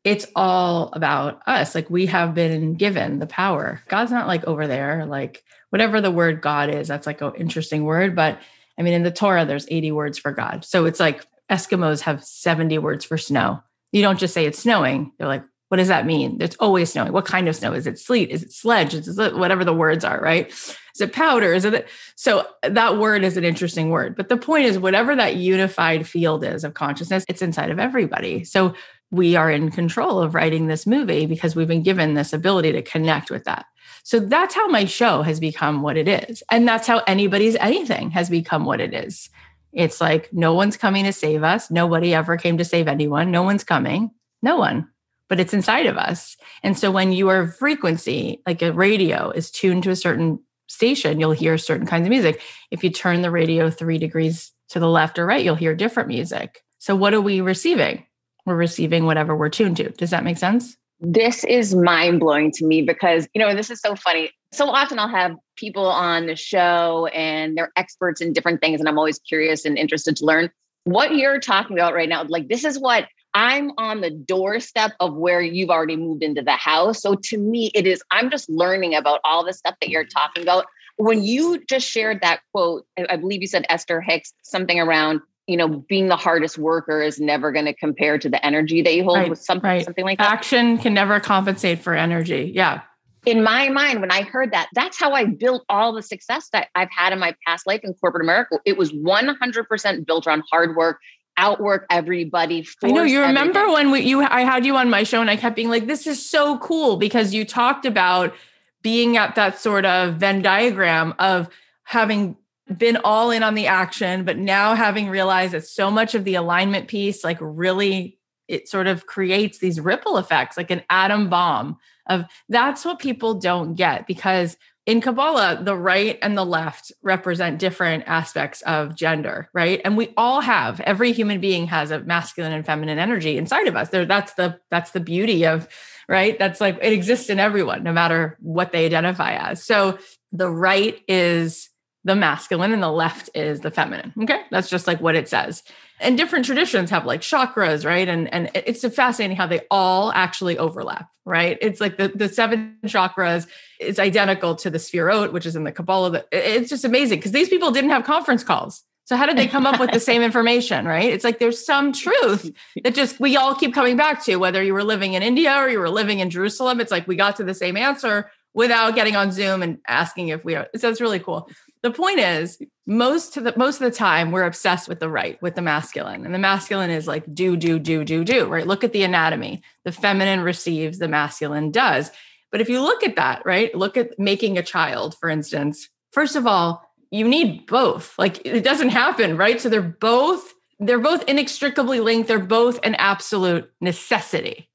it's 0.05 0.27
all 0.33 0.91
about 0.93 1.41
us. 1.45 1.75
Like 1.75 1.89
we 1.89 2.05
have 2.05 2.33
been 2.33 2.75
given 2.75 3.19
the 3.19 3.27
power. 3.27 3.81
God's 3.89 4.11
not 4.11 4.27
like 4.27 4.45
over 4.45 4.65
there, 4.65 5.05
like 5.05 5.43
whatever 5.71 5.99
the 5.99 6.09
word 6.09 6.41
God 6.41 6.73
is, 6.73 6.87
that's 6.87 7.05
like 7.05 7.19
an 7.19 7.33
interesting 7.37 7.83
word. 7.83 8.15
But 8.15 8.39
I 8.79 8.81
mean, 8.81 8.93
in 8.93 9.03
the 9.03 9.11
Torah, 9.11 9.45
there's 9.45 9.67
80 9.69 9.91
words 9.91 10.17
for 10.17 10.31
God. 10.31 10.63
So 10.63 10.85
it's 10.85 10.99
like 10.99 11.25
Eskimos 11.51 12.01
have 12.01 12.23
70 12.23 12.77
words 12.77 13.05
for 13.05 13.17
snow. 13.17 13.61
You 13.91 14.01
don't 14.01 14.19
just 14.19 14.33
say 14.33 14.45
it's 14.45 14.59
snowing. 14.59 15.11
They're 15.17 15.27
like, 15.27 15.43
what 15.67 15.77
does 15.77 15.89
that 15.89 16.05
mean? 16.05 16.37
It's 16.41 16.57
always 16.59 16.91
snowing. 16.91 17.13
What 17.13 17.25
kind 17.25 17.47
of 17.47 17.55
snow? 17.55 17.73
Is 17.73 17.87
it 17.87 17.97
sleet? 17.97 18.29
Is 18.29 18.43
it 18.43 18.51
sledge? 18.51 18.93
Is 18.93 19.17
it 19.17 19.37
whatever 19.37 19.63
the 19.63 19.73
words 19.73 20.03
are, 20.03 20.19
right? 20.19 20.49
Is 20.49 20.99
it 20.99 21.13
powder? 21.13 21.53
Is 21.53 21.63
it 21.63 21.87
so 22.15 22.45
that 22.63 22.97
word 22.97 23.23
is 23.23 23.37
an 23.37 23.45
interesting 23.45 23.89
word. 23.89 24.15
But 24.17 24.27
the 24.27 24.35
point 24.35 24.65
is, 24.65 24.77
whatever 24.77 25.15
that 25.15 25.37
unified 25.37 26.05
field 26.05 26.43
is 26.43 26.65
of 26.65 26.73
consciousness, 26.73 27.23
it's 27.29 27.41
inside 27.41 27.69
of 27.69 27.79
everybody. 27.79 28.43
So 28.43 28.73
we 29.11 29.35
are 29.35 29.49
in 29.49 29.71
control 29.71 30.19
of 30.19 30.35
writing 30.35 30.67
this 30.67 30.85
movie 30.85 31.25
because 31.25 31.55
we've 31.55 31.67
been 31.67 31.83
given 31.83 32.15
this 32.15 32.33
ability 32.33 32.73
to 32.73 32.81
connect 32.81 33.31
with 33.31 33.45
that. 33.45 33.65
So 34.03 34.19
that's 34.19 34.55
how 34.55 34.67
my 34.67 34.85
show 34.85 35.21
has 35.21 35.39
become 35.39 35.81
what 35.81 35.95
it 35.95 36.07
is. 36.07 36.43
And 36.51 36.67
that's 36.67 36.87
how 36.87 36.99
anybody's 37.07 37.55
anything 37.57 38.11
has 38.11 38.29
become 38.29 38.65
what 38.65 38.81
it 38.81 38.93
is. 38.93 39.29
It's 39.73 40.01
like 40.01 40.31
no 40.33 40.53
one's 40.53 40.77
coming 40.77 41.05
to 41.05 41.13
save 41.13 41.43
us. 41.43 41.71
Nobody 41.71 42.13
ever 42.13 42.37
came 42.37 42.57
to 42.57 42.65
save 42.65 42.87
anyone. 42.87 43.31
No 43.31 43.43
one's 43.43 43.63
coming. 43.63 44.11
No 44.41 44.57
one. 44.57 44.87
But 45.29 45.39
it's 45.39 45.53
inside 45.53 45.85
of 45.85 45.97
us. 45.97 46.35
And 46.61 46.77
so 46.77 46.91
when 46.91 47.13
your 47.13 47.47
frequency, 47.47 48.41
like 48.45 48.61
a 48.61 48.73
radio, 48.73 49.29
is 49.31 49.49
tuned 49.49 49.83
to 49.83 49.91
a 49.91 49.95
certain 49.95 50.39
station, 50.67 51.19
you'll 51.19 51.31
hear 51.31 51.57
certain 51.57 51.87
kinds 51.87 52.05
of 52.05 52.09
music. 52.09 52.41
If 52.69 52.83
you 52.83 52.89
turn 52.89 53.21
the 53.21 53.31
radio 53.31 53.69
three 53.69 53.97
degrees 53.97 54.51
to 54.69 54.79
the 54.79 54.89
left 54.89 55.19
or 55.19 55.25
right, 55.25 55.43
you'll 55.43 55.55
hear 55.55 55.75
different 55.75 56.09
music. 56.09 56.63
So 56.79 56.95
what 56.95 57.13
are 57.13 57.21
we 57.21 57.41
receiving? 57.41 58.05
We're 58.45 58.55
receiving 58.55 59.05
whatever 59.05 59.35
we're 59.35 59.49
tuned 59.49 59.77
to. 59.77 59.89
Does 59.89 60.09
that 60.09 60.23
make 60.23 60.37
sense? 60.37 60.75
This 61.01 61.43
is 61.43 61.75
mind 61.75 62.19
blowing 62.19 62.51
to 62.53 62.65
me 62.65 62.83
because, 62.83 63.27
you 63.33 63.41
know, 63.41 63.53
this 63.55 63.69
is 63.69 63.81
so 63.81 63.95
funny 63.95 64.31
so 64.53 64.69
often 64.69 64.99
I'll 64.99 65.07
have 65.07 65.35
people 65.55 65.85
on 65.85 66.27
the 66.27 66.35
show 66.35 67.07
and 67.13 67.57
they're 67.57 67.71
experts 67.75 68.21
in 68.21 68.33
different 68.33 68.61
things. 68.61 68.79
And 68.79 68.89
I'm 68.89 68.97
always 68.97 69.19
curious 69.19 69.65
and 69.65 69.77
interested 69.77 70.17
to 70.17 70.25
learn 70.25 70.49
what 70.83 71.15
you're 71.15 71.39
talking 71.39 71.77
about 71.77 71.93
right 71.93 72.09
now. 72.09 72.23
Like, 72.23 72.49
this 72.49 72.65
is 72.65 72.77
what 72.77 73.07
I'm 73.33 73.71
on 73.77 74.01
the 74.01 74.09
doorstep 74.09 74.91
of 74.99 75.15
where 75.15 75.41
you've 75.41 75.69
already 75.69 75.95
moved 75.95 76.21
into 76.21 76.41
the 76.41 76.51
house. 76.51 77.01
So 77.01 77.15
to 77.15 77.37
me, 77.37 77.71
it 77.73 77.87
is, 77.87 78.03
I'm 78.11 78.29
just 78.29 78.49
learning 78.49 78.95
about 78.95 79.21
all 79.23 79.45
the 79.45 79.53
stuff 79.53 79.75
that 79.79 79.89
you're 79.89 80.05
talking 80.05 80.43
about. 80.43 80.65
When 80.97 81.23
you 81.23 81.63
just 81.69 81.87
shared 81.87 82.19
that 82.21 82.41
quote, 82.51 82.85
I 83.09 83.15
believe 83.15 83.41
you 83.41 83.47
said 83.47 83.65
Esther 83.69 84.01
Hicks, 84.01 84.33
something 84.43 84.79
around, 84.79 85.21
you 85.47 85.57
know, 85.57 85.67
being 85.67 86.07
the 86.07 86.15
hardest 86.15 86.57
worker 86.57 87.01
is 87.01 87.19
never 87.19 87.51
going 87.51 87.65
to 87.65 87.73
compare 87.73 88.17
to 88.17 88.29
the 88.29 88.43
energy 88.45 88.81
that 88.81 88.95
you 88.95 89.03
hold 89.03 89.17
right, 89.17 89.29
with 89.29 89.41
something, 89.41 89.69
right. 89.69 89.83
something 89.83 90.05
like 90.05 90.17
that. 90.17 90.31
Action 90.31 90.77
can 90.77 90.93
never 90.93 91.19
compensate 91.19 91.79
for 91.79 91.93
energy. 91.93 92.51
Yeah 92.53 92.81
in 93.25 93.43
my 93.43 93.69
mind, 93.69 94.01
when 94.01 94.11
I 94.11 94.23
heard 94.23 94.51
that, 94.51 94.69
that's 94.73 94.99
how 94.99 95.11
I 95.11 95.25
built 95.25 95.63
all 95.69 95.93
the 95.93 96.01
success 96.01 96.49
that 96.53 96.69
I've 96.73 96.89
had 96.95 97.13
in 97.13 97.19
my 97.19 97.35
past 97.45 97.67
life 97.67 97.81
in 97.83 97.93
corporate 97.93 98.23
America. 98.23 98.59
It 98.65 98.77
was 98.77 98.91
100% 98.91 100.05
built 100.05 100.27
on 100.27 100.41
hard 100.51 100.75
work, 100.75 100.99
outwork 101.37 101.85
everybody. 101.91 102.67
I 102.83 102.91
know 102.91 103.03
you 103.03 103.21
remember 103.21 103.59
everything. 103.59 103.73
when 103.73 103.91
we, 103.91 103.99
you 104.01 104.21
I 104.21 104.41
had 104.41 104.65
you 104.65 104.75
on 104.75 104.89
my 104.89 105.03
show 105.03 105.21
and 105.21 105.29
I 105.29 105.35
kept 105.35 105.55
being 105.55 105.69
like, 105.69 105.85
this 105.85 106.07
is 106.07 106.27
so 106.27 106.57
cool 106.59 106.97
because 106.97 107.33
you 107.33 107.45
talked 107.45 107.85
about 107.85 108.33
being 108.81 109.17
at 109.17 109.35
that 109.35 109.59
sort 109.59 109.85
of 109.85 110.15
Venn 110.15 110.41
diagram 110.41 111.13
of 111.19 111.47
having 111.83 112.37
been 112.77 112.97
all 113.03 113.31
in 113.31 113.43
on 113.43 113.55
the 113.55 113.67
action, 113.67 114.23
but 114.23 114.37
now 114.37 114.75
having 114.75 115.09
realized 115.09 115.53
that 115.53 115.65
so 115.65 115.91
much 115.91 116.15
of 116.15 116.23
the 116.23 116.35
alignment 116.35 116.87
piece, 116.87 117.23
like 117.23 117.37
really, 117.41 118.19
it 118.47 118.67
sort 118.67 118.87
of 118.87 119.05
creates 119.05 119.59
these 119.59 119.79
ripple 119.79 120.17
effects, 120.17 120.57
like 120.57 120.71
an 120.71 120.83
atom 120.89 121.29
bomb 121.29 121.77
of 122.07 122.25
that's 122.49 122.83
what 122.83 122.99
people 122.99 123.35
don't 123.35 123.75
get 123.75 124.07
because 124.07 124.57
in 124.87 124.99
Kabbalah, 124.99 125.61
the 125.63 125.77
right 125.77 126.17
and 126.23 126.35
the 126.35 126.45
left 126.45 126.91
represent 127.03 127.59
different 127.59 128.03
aspects 128.07 128.63
of 128.63 128.95
gender, 128.95 129.47
right? 129.53 129.79
And 129.85 129.95
we 129.95 130.11
all 130.17 130.41
have 130.41 130.79
every 130.81 131.11
human 131.11 131.39
being 131.39 131.67
has 131.67 131.91
a 131.91 131.99
masculine 131.99 132.51
and 132.51 132.65
feminine 132.65 132.97
energy 132.97 133.37
inside 133.37 133.67
of 133.67 133.75
us. 133.75 133.89
There, 133.89 134.05
that's 134.05 134.33
the 134.33 134.59
that's 134.71 134.91
the 134.91 134.99
beauty 134.99 135.45
of 135.45 135.67
right. 136.09 136.37
That's 136.39 136.59
like 136.59 136.79
it 136.81 136.93
exists 136.93 137.29
in 137.29 137.39
everyone, 137.39 137.83
no 137.83 137.93
matter 137.93 138.37
what 138.41 138.71
they 138.71 138.85
identify 138.85 139.33
as. 139.33 139.63
So 139.63 139.99
the 140.31 140.49
right 140.49 140.99
is 141.07 141.69
the 142.03 142.15
masculine 142.15 142.73
and 142.73 142.81
the 142.81 142.91
left 142.91 143.29
is 143.35 143.59
the 143.59 143.69
feminine. 143.69 144.13
Okay. 144.23 144.41
That's 144.49 144.69
just 144.69 144.87
like 144.87 145.01
what 145.01 145.15
it 145.15 145.29
says. 145.29 145.63
And 145.99 146.17
different 146.17 146.45
traditions 146.45 146.89
have 146.89 147.05
like 147.05 147.21
chakras, 147.21 147.85
right? 147.85 148.07
And 148.07 148.31
and 148.33 148.49
it's 148.55 148.87
fascinating 148.95 149.37
how 149.37 149.45
they 149.45 149.61
all 149.69 150.11
actually 150.13 150.57
overlap, 150.57 151.09
right? 151.25 151.57
It's 151.61 151.79
like 151.79 151.97
the, 151.97 152.07
the 152.07 152.27
seven 152.27 152.77
chakras 152.85 153.45
is 153.79 153.99
identical 153.99 154.55
to 154.55 154.69
the 154.71 154.79
Sefirot, 154.79 155.31
which 155.31 155.45
is 155.45 155.55
in 155.55 155.63
the 155.63 155.71
Kabbalah. 155.71 156.23
It's 156.31 156.69
just 156.69 156.83
amazing 156.83 157.19
because 157.19 157.33
these 157.33 157.49
people 157.49 157.71
didn't 157.71 157.91
have 157.91 158.03
conference 158.03 158.43
calls. 158.43 158.83
So 159.05 159.15
how 159.15 159.25
did 159.25 159.37
they 159.37 159.47
come 159.47 159.67
up 159.67 159.79
with 159.79 159.91
the 159.91 159.99
same 160.11 160.21
information, 160.21 160.85
right? 160.85 161.11
It's 161.11 161.23
like 161.23 161.37
there's 161.37 161.63
some 161.63 161.91
truth 161.91 162.49
that 162.83 162.95
just 162.95 163.19
we 163.19 163.35
all 163.35 163.53
keep 163.53 163.73
coming 163.73 163.97
back 163.97 164.23
to, 164.25 164.37
whether 164.37 164.63
you 164.63 164.73
were 164.73 164.83
living 164.83 165.13
in 165.13 165.21
India 165.21 165.53
or 165.55 165.69
you 165.69 165.79
were 165.79 165.89
living 165.89 166.19
in 166.19 166.29
Jerusalem. 166.29 166.79
It's 166.79 166.91
like 166.91 167.07
we 167.07 167.15
got 167.15 167.35
to 167.35 167.43
the 167.43 167.53
same 167.53 167.77
answer 167.77 168.31
without 168.53 168.95
getting 168.95 169.15
on 169.15 169.31
Zoom 169.31 169.61
and 169.63 169.79
asking 169.87 170.29
if 170.29 170.43
we 170.43 170.55
are. 170.55 170.67
So 170.77 170.89
it's 170.89 171.01
really 171.01 171.19
cool. 171.19 171.49
The 171.83 171.91
point 171.91 172.19
is, 172.19 172.61
most 172.85 173.37
of 173.37 173.43
the 173.43 173.53
most 173.57 173.81
of 173.81 173.91
the 173.91 173.97
time, 173.97 174.31
we're 174.31 174.45
obsessed 174.45 174.87
with 174.87 174.99
the 174.99 175.09
right, 175.09 175.41
with 175.41 175.55
the 175.55 175.61
masculine, 175.61 176.25
and 176.25 176.33
the 176.33 176.39
masculine 176.39 176.91
is 176.91 177.07
like 177.07 177.33
do, 177.33 177.57
do, 177.57 177.79
do, 177.79 178.03
do, 178.03 178.23
do. 178.23 178.45
Right? 178.45 178.67
Look 178.67 178.83
at 178.83 178.93
the 178.93 179.03
anatomy. 179.03 179.63
The 179.83 179.91
feminine 179.91 180.41
receives, 180.41 180.99
the 180.99 181.07
masculine 181.07 181.71
does. 181.71 182.11
But 182.51 182.61
if 182.61 182.69
you 182.69 182.81
look 182.81 183.03
at 183.03 183.15
that, 183.15 183.43
right? 183.45 183.73
Look 183.73 183.97
at 183.97 184.19
making 184.19 184.57
a 184.57 184.63
child, 184.63 185.15
for 185.19 185.29
instance. 185.29 185.89
First 186.11 186.35
of 186.35 186.45
all, 186.45 186.83
you 187.09 187.27
need 187.27 187.65
both. 187.65 188.17
Like 188.19 188.45
it 188.45 188.63
doesn't 188.63 188.89
happen, 188.89 189.37
right? 189.37 189.59
So 189.59 189.69
they're 189.69 189.81
both 189.81 190.53
they're 190.79 190.99
both 190.99 191.23
inextricably 191.27 191.99
linked. 191.99 192.27
They're 192.27 192.39
both 192.39 192.79
an 192.83 192.95
absolute 192.95 193.71
necessity. 193.81 194.69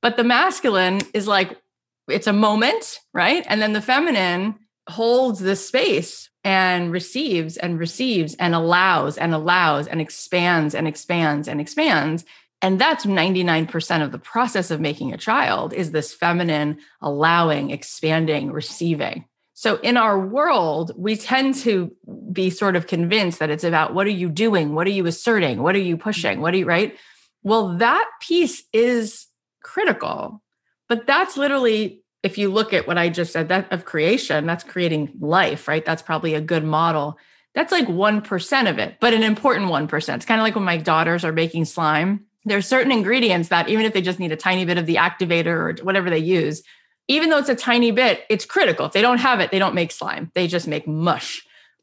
But 0.00 0.16
the 0.16 0.24
masculine 0.24 1.00
is 1.14 1.26
like 1.26 1.60
it's 2.08 2.26
a 2.26 2.32
moment, 2.32 3.00
right? 3.12 3.44
And 3.48 3.60
then 3.60 3.74
the 3.74 3.82
feminine 3.82 4.54
holds 4.88 5.40
the 5.40 5.56
space 5.56 6.30
and 6.44 6.90
receives 6.90 7.56
and 7.56 7.78
receives 7.78 8.34
and 8.36 8.54
allows 8.54 9.18
and 9.18 9.34
allows 9.34 9.86
and 9.86 10.00
expands 10.00 10.74
and 10.74 10.88
expands 10.88 11.48
and 11.48 11.60
expands. 11.60 12.24
And 12.60 12.80
that's 12.80 13.06
99% 13.06 14.02
of 14.02 14.12
the 14.12 14.18
process 14.18 14.70
of 14.70 14.80
making 14.80 15.12
a 15.12 15.18
child 15.18 15.72
is 15.72 15.90
this 15.90 16.12
feminine 16.12 16.78
allowing, 17.00 17.70
expanding, 17.70 18.50
receiving. 18.50 19.26
So 19.54 19.76
in 19.76 19.96
our 19.96 20.18
world, 20.18 20.92
we 20.96 21.16
tend 21.16 21.56
to 21.56 21.92
be 22.32 22.48
sort 22.50 22.76
of 22.76 22.86
convinced 22.86 23.40
that 23.40 23.50
it's 23.50 23.64
about 23.64 23.92
what 23.92 24.06
are 24.06 24.10
you 24.10 24.28
doing? 24.28 24.74
What 24.74 24.86
are 24.86 24.90
you 24.90 25.06
asserting? 25.06 25.62
What 25.62 25.74
are 25.74 25.80
you 25.80 25.96
pushing? 25.96 26.40
What 26.40 26.54
are 26.54 26.58
you, 26.58 26.66
right? 26.66 26.96
Well, 27.42 27.76
that 27.78 28.08
piece 28.20 28.62
is 28.72 29.26
critical. 29.62 30.42
But 30.88 31.06
that's 31.06 31.36
literally 31.36 32.02
if 32.22 32.38
you 32.38 32.50
look 32.50 32.72
at 32.72 32.86
what 32.86 32.98
I 32.98 33.08
just 33.08 33.32
said, 33.32 33.48
that 33.48 33.72
of 33.72 33.84
creation, 33.84 34.46
that's 34.46 34.64
creating 34.64 35.12
life, 35.20 35.68
right? 35.68 35.84
That's 35.84 36.02
probably 36.02 36.34
a 36.34 36.40
good 36.40 36.64
model. 36.64 37.18
That's 37.54 37.72
like 37.72 37.86
1% 37.86 38.70
of 38.70 38.78
it, 38.78 38.96
but 39.00 39.14
an 39.14 39.22
important 39.22 39.70
1%. 39.70 40.14
It's 40.14 40.26
kind 40.26 40.40
of 40.40 40.44
like 40.44 40.54
when 40.54 40.64
my 40.64 40.76
daughters 40.76 41.24
are 41.24 41.32
making 41.32 41.64
slime. 41.64 42.24
There's 42.44 42.66
certain 42.66 42.92
ingredients 42.92 43.48
that 43.48 43.68
even 43.68 43.84
if 43.84 43.92
they 43.92 44.02
just 44.02 44.18
need 44.18 44.32
a 44.32 44.36
tiny 44.36 44.64
bit 44.64 44.78
of 44.78 44.86
the 44.86 44.96
activator 44.96 45.46
or 45.46 45.84
whatever 45.84 46.10
they 46.10 46.18
use, 46.18 46.62
even 47.08 47.30
though 47.30 47.38
it's 47.38 47.48
a 47.48 47.54
tiny 47.54 47.90
bit, 47.90 48.24
it's 48.28 48.44
critical. 48.44 48.86
If 48.86 48.92
they 48.92 49.02
don't 49.02 49.18
have 49.18 49.40
it, 49.40 49.50
they 49.50 49.58
don't 49.58 49.74
make 49.74 49.92
slime. 49.92 50.30
They 50.34 50.46
just 50.46 50.68
make 50.68 50.86
mush 50.86 51.42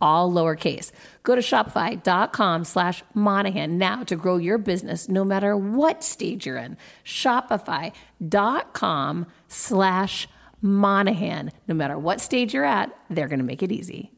all 0.00 0.30
lowercase. 0.30 0.90
Go 1.22 1.34
to 1.34 1.40
shopify.com 1.40 2.64
slash 2.64 3.02
Monahan 3.14 3.78
now 3.78 4.04
to 4.04 4.16
grow 4.16 4.36
your 4.36 4.58
business 4.58 5.08
no 5.08 5.24
matter 5.24 5.56
what 5.56 6.04
stage 6.04 6.46
you're 6.46 6.58
in. 6.58 6.76
Shopify.com 7.04 7.94
slash 9.48 10.28
Monahan. 10.60 11.52
No 11.68 11.74
matter 11.74 11.98
what 11.98 12.20
stage 12.20 12.54
you're 12.54 12.64
at, 12.64 12.96
they're 13.10 13.28
going 13.28 13.40
to 13.40 13.44
make 13.44 13.62
it 13.62 13.72
easy. 13.72 14.12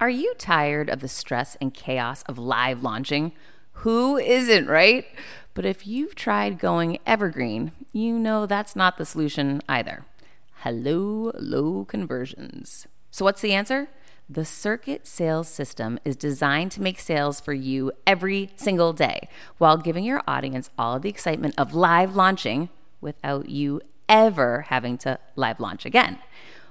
Are 0.00 0.10
you 0.10 0.34
tired 0.36 0.90
of 0.90 1.00
the 1.00 1.08
stress 1.08 1.56
and 1.60 1.72
chaos 1.72 2.22
of 2.24 2.36
live 2.36 2.82
launching? 2.82 3.32
Who 3.78 4.18
isn't, 4.18 4.66
right? 4.66 5.06
But 5.54 5.64
if 5.64 5.86
you've 5.86 6.14
tried 6.14 6.58
going 6.58 6.98
evergreen, 7.06 7.72
you 7.92 8.18
know 8.18 8.44
that's 8.44 8.74
not 8.74 8.98
the 8.98 9.06
solution 9.06 9.62
either. 9.68 10.04
Hello, 10.56 11.30
low 11.38 11.84
conversions. 11.84 12.86
So, 13.14 13.24
what's 13.24 13.42
the 13.42 13.52
answer? 13.52 13.86
The 14.28 14.44
Circuit 14.44 15.06
Sales 15.06 15.46
System 15.46 16.00
is 16.04 16.16
designed 16.16 16.72
to 16.72 16.82
make 16.82 16.98
sales 16.98 17.38
for 17.38 17.52
you 17.52 17.92
every 18.08 18.50
single 18.56 18.92
day 18.92 19.28
while 19.56 19.76
giving 19.76 20.02
your 20.02 20.20
audience 20.26 20.68
all 20.76 20.96
of 20.96 21.02
the 21.02 21.10
excitement 21.10 21.54
of 21.56 21.76
live 21.76 22.16
launching 22.16 22.70
without 23.00 23.48
you 23.48 23.80
ever 24.08 24.62
having 24.62 24.98
to 24.98 25.20
live 25.36 25.60
launch 25.60 25.86
again. 25.86 26.18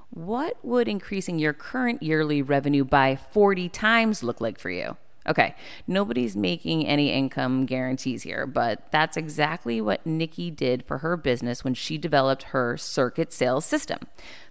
What 0.09 0.57
would 0.65 0.89
increasing 0.89 1.39
your 1.39 1.53
current 1.53 2.03
yearly 2.03 2.41
revenue 2.41 2.83
by 2.83 3.15
40 3.15 3.69
times 3.69 4.21
look 4.21 4.41
like 4.41 4.59
for 4.59 4.69
you? 4.69 4.97
Okay, 5.25 5.55
nobody's 5.87 6.35
making 6.35 6.85
any 6.85 7.09
income 7.13 7.65
guarantees 7.65 8.23
here, 8.23 8.45
but 8.45 8.91
that's 8.91 9.15
exactly 9.15 9.79
what 9.79 10.05
Nikki 10.05 10.51
did 10.51 10.83
for 10.83 10.97
her 10.97 11.15
business 11.15 11.63
when 11.63 11.73
she 11.73 11.97
developed 11.97 12.43
her 12.43 12.75
circuit 12.75 13.31
sales 13.31 13.65
system. 13.65 13.99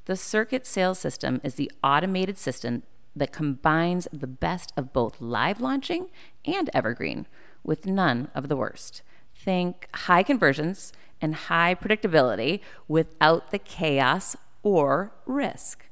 The 0.07 0.17
circuit 0.17 0.67
sales 0.67 0.99
system 0.99 1.41
is 1.45 1.55
the 1.55 1.71
automated 1.83 2.39
system 2.39 2.83
that 3.15 3.33
combines 3.33 4.09
the 4.13 4.27
best 4.27 4.73
of 4.77 4.93
both 4.93 5.21
live 5.21 5.61
launching 5.61 6.09
and 6.45 6.69
evergreen 6.75 7.29
with 7.63 7.87
none 7.87 8.29
of 8.35 8.49
the 8.49 8.57
worst. 8.57 9.03
Think 9.35 9.89
high 9.95 10.23
conversions 10.23 10.93
and 11.21 11.35
high 11.35 11.75
predictability 11.75 12.61
without 12.89 13.51
the 13.51 13.59
chaos 13.59 14.35
or 14.63 15.13
risk. 15.27 15.85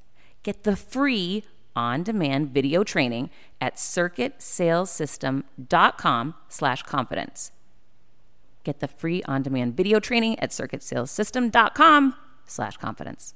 Get 0.43 0.63
the 0.65 0.77
free 0.77 1.45
on 1.77 2.03
demand 2.03 2.51
video 2.51 2.83
training 2.83 3.29
at 3.61 3.77
circuitsalessystem.com 3.77 6.35
slash 6.49 6.83
confidence. 6.83 7.53
Get 8.65 8.81
the 8.81 8.89
free 8.89 9.23
on 9.25 9.43
demand 9.43 9.77
video 9.77 10.01
training 10.01 10.41
at 10.41 10.51
circuitsalessystem.com 10.51 12.17
slash 12.47 12.77
confidence. 12.77 13.35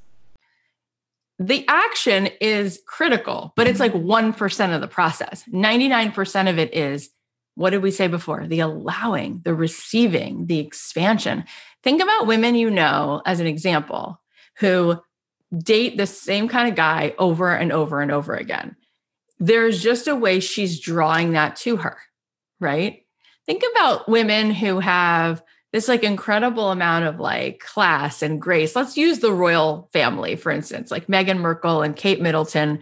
The 1.39 1.67
action 1.69 2.29
is 2.41 2.81
critical, 2.87 3.53
but 3.57 3.67
it's 3.67 3.81
like 3.81 3.93
mm-hmm. 3.93 4.33
1% 4.33 4.75
of 4.75 4.81
the 4.81 4.89
process. 4.89 5.45
99% 5.53 6.51
of 6.51 6.59
it 6.59 6.75
is 6.75 7.11
what 7.57 7.71
did 7.71 7.83
we 7.83 7.91
say 7.91 8.09
before? 8.09 8.47
The 8.47 8.61
allowing, 8.61 9.41
the 9.45 9.55
receiving, 9.55 10.47
the 10.47 10.59
expansion. 10.59 11.45
Think 11.83 12.03
about 12.03 12.27
women 12.27 12.55
you 12.55 12.71
know 12.71 13.23
as 13.27 13.41
an 13.41 13.47
example 13.47 14.21
who 14.57 15.01
date 15.57 15.97
the 15.97 16.07
same 16.07 16.49
kind 16.49 16.69
of 16.69 16.75
guy 16.75 17.15
over 17.19 17.55
and 17.55 17.73
over 17.73 18.01
and 18.01 18.11
over 18.11 18.35
again. 18.35 18.77
There's 19.39 19.83
just 19.83 20.09
a 20.09 20.17
way 20.17 20.41
she's 20.41 20.81
drawing 20.81 21.33
that 21.33 21.57
to 21.57 21.77
her, 21.77 21.99
right? 22.61 23.03
Think 23.47 23.63
about 23.73 24.09
women 24.09 24.51
who 24.51 24.81
have 24.81 25.43
this 25.75 25.89
like 25.89 26.05
incredible 26.05 26.71
amount 26.71 27.05
of 27.05 27.19
like 27.19 27.59
class 27.59 28.23
and 28.23 28.41
grace. 28.41 28.77
Let's 28.77 28.97
use 28.97 29.19
the 29.19 29.33
royal 29.33 29.89
family, 29.93 30.37
for 30.37 30.53
instance, 30.53 30.93
like 30.93 31.09
Meghan 31.09 31.41
Markle 31.41 31.83
and 31.83 31.97
Kate 31.97 32.21
Middleton. 32.21 32.79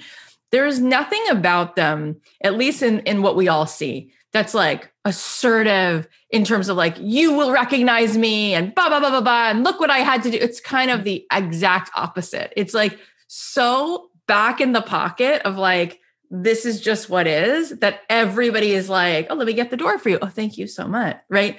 There's 0.51 0.79
nothing 0.79 1.25
about 1.31 1.75
them, 1.75 2.21
at 2.43 2.59
least 2.59 2.83
in, 2.83 2.99
in 3.01 3.23
what 3.23 3.35
we 3.35 3.49
all 3.49 3.65
see, 3.65 4.13
that's 4.35 4.53
like 4.53 4.93
assertive 5.07 6.07
in 6.29 6.45
terms 6.45 6.69
of 6.69 6.77
like 6.77 6.97
you 7.01 7.33
will 7.33 7.51
recognize 7.51 8.19
me 8.19 8.53
and 8.53 8.75
blah 8.75 8.91
blah 8.91 9.01
blah 9.01 9.09
blah 9.09 9.23
blah 9.23 9.49
and 9.49 9.65
look 9.65 9.81
what 9.81 9.89
I 9.89 10.01
had 10.01 10.23
to 10.25 10.31
do. 10.31 10.37
It's 10.37 10.61
kind 10.61 10.91
of 10.91 11.03
the 11.03 11.27
exact 11.33 11.91
opposite. 11.97 12.53
It's 12.59 12.75
like 12.75 12.99
so 13.27 14.11
back 14.27 14.61
in 14.61 14.73
the 14.73 14.83
pocket 14.83 15.41
of 15.47 15.57
like 15.57 15.99
this 16.31 16.67
is 16.67 16.79
just 16.79 17.09
what 17.09 17.27
is 17.27 17.71
that 17.79 18.03
everybody 18.11 18.73
is 18.73 18.91
like, 18.91 19.29
oh, 19.31 19.35
let 19.35 19.47
me 19.47 19.55
get 19.55 19.71
the 19.71 19.79
door 19.79 19.99
for 19.99 20.11
you. 20.11 20.19
Oh, 20.21 20.29
thank 20.29 20.59
you 20.59 20.67
so 20.67 20.87
much. 20.87 21.17
Right. 21.31 21.59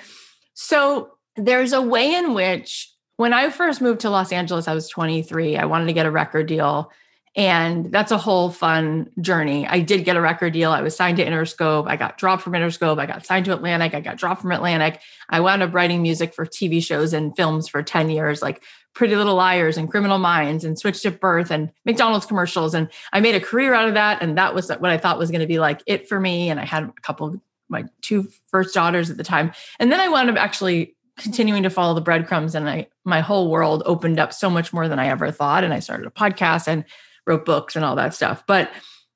So 0.53 1.12
there's 1.35 1.73
a 1.73 1.81
way 1.81 2.13
in 2.13 2.33
which 2.33 2.91
when 3.17 3.33
I 3.33 3.49
first 3.49 3.81
moved 3.81 4.01
to 4.01 4.09
Los 4.09 4.31
Angeles, 4.31 4.67
I 4.67 4.73
was 4.73 4.89
23. 4.89 5.57
I 5.57 5.65
wanted 5.65 5.85
to 5.85 5.93
get 5.93 6.05
a 6.05 6.11
record 6.11 6.47
deal. 6.47 6.91
And 7.35 7.91
that's 7.91 8.11
a 8.11 8.17
whole 8.17 8.51
fun 8.51 9.09
journey. 9.19 9.65
I 9.67 9.79
did 9.79 10.05
get 10.05 10.15
a 10.15 10.21
record 10.21 10.53
deal. 10.53 10.71
I 10.71 10.81
was 10.81 10.95
signed 10.95 11.17
to 11.17 11.25
Interscope. 11.25 11.87
I 11.87 11.95
got 11.95 12.19
dropped 12.19 12.43
from 12.43 12.53
Interscope. 12.53 12.99
I 12.99 13.07
got 13.07 13.25
signed 13.25 13.45
to 13.45 13.53
Atlantic. 13.53 13.95
I 13.95 14.01
got 14.01 14.17
dropped 14.17 14.41
from 14.41 14.51
Atlantic. 14.51 15.01
I 15.29 15.39
wound 15.39 15.63
up 15.63 15.73
writing 15.73 16.03
music 16.03 16.35
for 16.35 16.45
TV 16.45 16.83
shows 16.83 17.11
and 17.11 17.35
films 17.35 17.67
for 17.67 17.81
10 17.81 18.11
years, 18.11 18.43
like 18.43 18.63
Pretty 18.93 19.15
Little 19.15 19.33
Liars 19.33 19.77
and 19.77 19.89
Criminal 19.89 20.19
Minds 20.19 20.63
and 20.63 20.77
Switched 20.77 21.07
at 21.07 21.19
Birth 21.19 21.49
and 21.49 21.71
McDonald's 21.85 22.27
commercials. 22.27 22.75
And 22.75 22.87
I 23.13 23.19
made 23.19 23.33
a 23.33 23.39
career 23.39 23.73
out 23.73 23.87
of 23.87 23.95
that. 23.95 24.21
And 24.21 24.37
that 24.37 24.53
was 24.53 24.69
what 24.69 24.91
I 24.91 24.99
thought 24.99 25.17
was 25.17 25.31
going 25.31 25.41
to 25.41 25.47
be 25.47 25.59
like 25.59 25.81
it 25.87 26.07
for 26.07 26.19
me. 26.19 26.51
And 26.51 26.59
I 26.59 26.65
had 26.65 26.83
a 26.83 26.93
couple, 27.01 27.41
my 27.67 27.85
two 28.01 28.27
first 28.51 28.75
daughters 28.75 29.09
at 29.09 29.17
the 29.17 29.23
time. 29.23 29.53
And 29.79 29.91
then 29.91 29.99
I 29.99 30.07
wound 30.07 30.29
up 30.29 30.35
actually 30.35 30.95
continuing 31.17 31.63
to 31.63 31.69
follow 31.69 31.93
the 31.93 32.01
breadcrumbs 32.01 32.55
and 32.55 32.67
I 32.67 32.87
my 33.05 33.21
whole 33.21 33.51
world 33.51 33.83
opened 33.85 34.19
up 34.19 34.33
so 34.33 34.49
much 34.49 34.73
more 34.73 34.87
than 34.87 34.99
I 34.99 35.07
ever 35.07 35.31
thought. 35.31 35.63
And 35.63 35.73
I 35.73 35.79
started 35.79 36.07
a 36.07 36.11
podcast 36.11 36.67
and 36.67 36.85
wrote 37.27 37.45
books 37.45 37.75
and 37.75 37.85
all 37.85 37.95
that 37.95 38.13
stuff. 38.13 38.43
But 38.47 38.71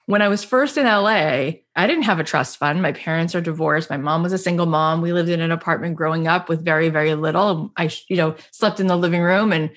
when 0.05 0.21
I 0.21 0.29
was 0.29 0.43
first 0.43 0.77
in 0.77 0.85
LA, 0.85 1.51
I 1.75 1.85
didn't 1.85 2.03
have 2.03 2.19
a 2.19 2.23
trust 2.23 2.57
fund. 2.57 2.81
My 2.81 2.93
parents 2.93 3.35
are 3.35 3.41
divorced. 3.41 3.89
My 3.89 3.97
mom 3.97 4.23
was 4.23 4.31
a 4.31 4.37
single 4.37 4.65
mom. 4.65 5.01
We 5.01 5.11
lived 5.11 5.29
in 5.29 5.41
an 5.41 5.51
apartment 5.51 5.97
growing 5.97 6.27
up 6.27 6.47
with 6.47 6.63
very, 6.63 6.87
very 6.87 7.13
little. 7.13 7.73
I, 7.75 7.89
you 8.07 8.15
know, 8.15 8.35
slept 8.51 8.79
in 8.79 8.87
the 8.87 8.95
living 8.95 9.21
room 9.21 9.51
and 9.51 9.69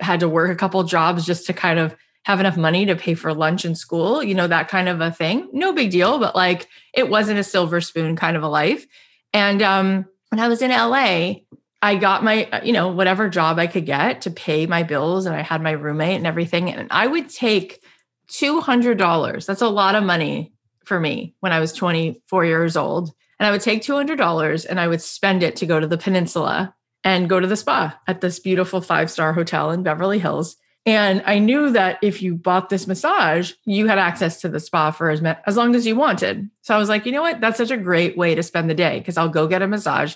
had 0.00 0.20
to 0.20 0.28
work 0.28 0.50
a 0.50 0.56
couple 0.56 0.82
jobs 0.82 1.24
just 1.24 1.46
to 1.46 1.52
kind 1.52 1.78
of 1.78 1.94
have 2.24 2.40
enough 2.40 2.56
money 2.56 2.84
to 2.86 2.96
pay 2.96 3.14
for 3.14 3.32
lunch 3.32 3.64
in 3.64 3.76
school, 3.76 4.20
you 4.20 4.34
know, 4.34 4.48
that 4.48 4.66
kind 4.66 4.88
of 4.88 5.00
a 5.00 5.12
thing. 5.12 5.48
No 5.52 5.72
big 5.72 5.92
deal, 5.92 6.18
but 6.18 6.34
like 6.34 6.66
it 6.92 7.08
wasn't 7.08 7.38
a 7.38 7.44
silver 7.44 7.80
spoon 7.80 8.16
kind 8.16 8.36
of 8.36 8.42
a 8.42 8.48
life. 8.48 8.84
And 9.32 9.62
um, 9.62 10.06
when 10.30 10.40
I 10.40 10.48
was 10.48 10.60
in 10.60 10.72
LA, 10.72 11.34
I 11.82 11.96
got 11.96 12.24
my, 12.24 12.44
uh, 12.44 12.64
you 12.64 12.72
know, 12.72 12.88
whatever 12.88 13.28
job 13.28 13.58
I 13.58 13.66
could 13.66 13.86
get 13.86 14.22
to 14.22 14.30
pay 14.30 14.66
my 14.66 14.82
bills. 14.82 15.26
And 15.26 15.36
I 15.36 15.42
had 15.42 15.62
my 15.62 15.72
roommate 15.72 16.16
and 16.16 16.26
everything. 16.26 16.70
And 16.70 16.88
I 16.90 17.06
would 17.06 17.28
take 17.28 17.82
$200. 18.28 19.46
That's 19.46 19.62
a 19.62 19.68
lot 19.68 19.94
of 19.94 20.04
money 20.04 20.52
for 20.84 20.98
me 20.98 21.34
when 21.40 21.52
I 21.52 21.60
was 21.60 21.72
24 21.72 22.44
years 22.44 22.76
old. 22.76 23.12
And 23.38 23.46
I 23.46 23.50
would 23.50 23.60
take 23.60 23.82
$200 23.82 24.66
and 24.68 24.80
I 24.80 24.88
would 24.88 25.02
spend 25.02 25.42
it 25.42 25.56
to 25.56 25.66
go 25.66 25.78
to 25.78 25.86
the 25.86 25.98
peninsula 25.98 26.74
and 27.04 27.28
go 27.28 27.38
to 27.38 27.46
the 27.46 27.56
spa 27.56 27.98
at 28.06 28.20
this 28.20 28.40
beautiful 28.40 28.80
five 28.80 29.10
star 29.10 29.32
hotel 29.32 29.70
in 29.70 29.82
Beverly 29.82 30.18
Hills. 30.18 30.56
And 30.86 31.22
I 31.26 31.40
knew 31.40 31.70
that 31.72 31.98
if 32.00 32.22
you 32.22 32.36
bought 32.36 32.68
this 32.68 32.86
massage, 32.86 33.52
you 33.64 33.88
had 33.88 33.98
access 33.98 34.40
to 34.40 34.48
the 34.48 34.60
spa 34.60 34.92
for 34.92 35.10
as, 35.10 35.20
as 35.44 35.56
long 35.56 35.74
as 35.74 35.84
you 35.84 35.96
wanted. 35.96 36.48
So 36.62 36.74
I 36.74 36.78
was 36.78 36.88
like, 36.88 37.04
you 37.04 37.12
know 37.12 37.22
what? 37.22 37.40
That's 37.40 37.58
such 37.58 37.72
a 37.72 37.76
great 37.76 38.16
way 38.16 38.36
to 38.36 38.42
spend 38.42 38.70
the 38.70 38.74
day 38.74 39.00
because 39.00 39.16
I'll 39.16 39.28
go 39.28 39.48
get 39.48 39.62
a 39.62 39.66
massage 39.66 40.14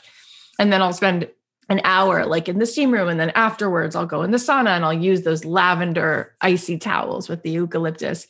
and 0.59 0.73
then 0.73 0.81
I'll 0.81 0.93
spend 0.93 1.29
an 1.71 1.81
hour 1.85 2.27
like 2.27 2.49
in 2.49 2.59
the 2.59 2.67
steam 2.67 2.91
room 2.91 3.09
and 3.09 3.19
then 3.19 3.31
afterwards 3.31 3.95
I'll 3.95 4.05
go 4.05 4.23
in 4.23 4.33
the 4.33 4.39
sauna 4.39 4.71
and 4.71 4.85
I'll 4.85 4.93
use 4.93 5.23
those 5.23 5.45
lavender 5.45 6.35
icy 6.41 6.77
towels 6.77 7.29
with 7.29 7.43
the 7.43 7.51
eucalyptus. 7.51 8.27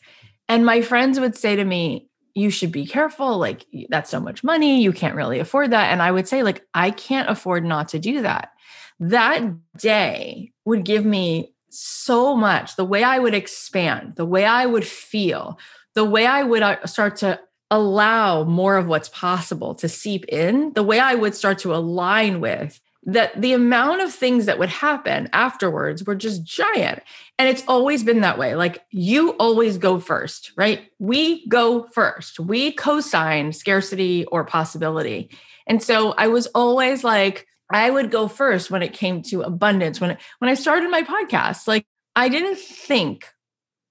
And 0.49 0.65
my 0.65 0.83
friends 0.83 1.19
would 1.19 1.35
say 1.35 1.57
to 1.57 1.65
me, 1.65 2.09
you 2.35 2.51
should 2.51 2.71
be 2.71 2.87
careful 2.87 3.39
like 3.39 3.67
that's 3.89 4.11
so 4.11 4.21
much 4.21 4.45
money, 4.45 4.83
you 4.83 4.93
can't 4.93 5.17
really 5.17 5.41
afford 5.41 5.71
that 5.73 5.91
and 5.91 6.03
I 6.03 6.13
would 6.13 6.29
say 6.29 6.43
like 6.43 6.65
I 6.75 6.91
can't 6.91 7.31
afford 7.31 7.65
not 7.65 7.89
to 7.89 7.99
do 7.99 8.23
that. 8.23 8.53
That 9.01 9.43
day 9.79 10.53
would 10.67 10.85
give 10.85 11.07
me 11.07 11.55
so 11.71 12.37
much 12.37 12.77
the 12.77 12.85
way 12.85 13.03
I 13.03 13.19
would 13.19 13.35
expand, 13.35 14.17
the 14.17 14.27
way 14.27 14.45
I 14.45 14.67
would 14.67 14.87
feel, 14.87 15.59
the 15.95 16.05
way 16.05 16.27
I 16.27 16.43
would 16.43 16.63
uh, 16.63 16.85
start 16.87 17.17
to 17.17 17.41
allow 17.71 18.45
more 18.45 18.77
of 18.77 18.87
what's 18.87 19.09
possible 19.09 19.75
to 19.77 19.89
seep 19.89 20.27
in, 20.27 20.73
the 20.75 20.83
way 20.83 20.99
I 20.99 21.15
would 21.15 21.35
start 21.35 21.59
to 21.61 21.75
align 21.75 22.41
with 22.41 22.81
that 23.05 23.41
the 23.41 23.55
amount 23.55 24.03
of 24.03 24.13
things 24.13 24.47
that 24.47 24.59
would 24.59 24.69
happen 24.69 25.29
afterwards 25.33 26.05
were 26.05 26.15
just 26.15 26.45
giant. 26.45 27.03
And 27.39 27.49
it's 27.49 27.65
always 27.67 28.05
been 28.05 28.21
that 28.21 28.39
way. 28.39 28.55
Like 28.55 28.83
you 28.91 29.31
always 29.33 29.79
go 29.79 29.99
first, 29.99 30.53
right? 30.57 30.83
We 30.99 31.47
go 31.49 31.89
first. 31.95 32.39
We 32.39 32.73
co 32.73 33.01
sign 33.01 33.53
scarcity 33.53 34.27
or 34.27 34.45
possibility. 34.45 35.31
And 35.67 35.83
so 35.83 36.13
I 36.13 36.29
was 36.29 36.47
always 36.49 37.03
like, 37.03 37.47
I 37.73 37.89
would 37.89 38.11
go 38.11 38.29
first 38.29 38.71
when 38.71 38.83
it 38.83 38.93
came 38.93 39.23
to 39.25 39.43
abundance. 39.43 40.01
When, 40.01 40.19
when 40.39 40.51
I 40.51 40.55
started 40.55 40.91
my 40.91 41.03
podcast, 41.03 41.67
like 41.67 41.87
I 42.15 42.29
didn't 42.29 42.59
think 42.59 43.29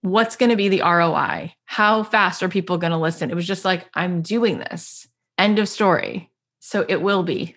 what's 0.01 0.35
going 0.35 0.49
to 0.49 0.55
be 0.55 0.69
the 0.69 0.81
ROI? 0.81 1.53
How 1.65 2.03
fast 2.03 2.43
are 2.43 2.49
people 2.49 2.77
going 2.77 2.91
to 2.91 2.97
listen? 2.97 3.31
It 3.31 3.35
was 3.35 3.47
just 3.47 3.65
like, 3.65 3.87
I'm 3.93 4.21
doing 4.21 4.59
this. 4.59 5.07
End 5.37 5.59
of 5.59 5.67
story. 5.67 6.29
So 6.59 6.85
it 6.87 7.01
will 7.01 7.23
be. 7.23 7.55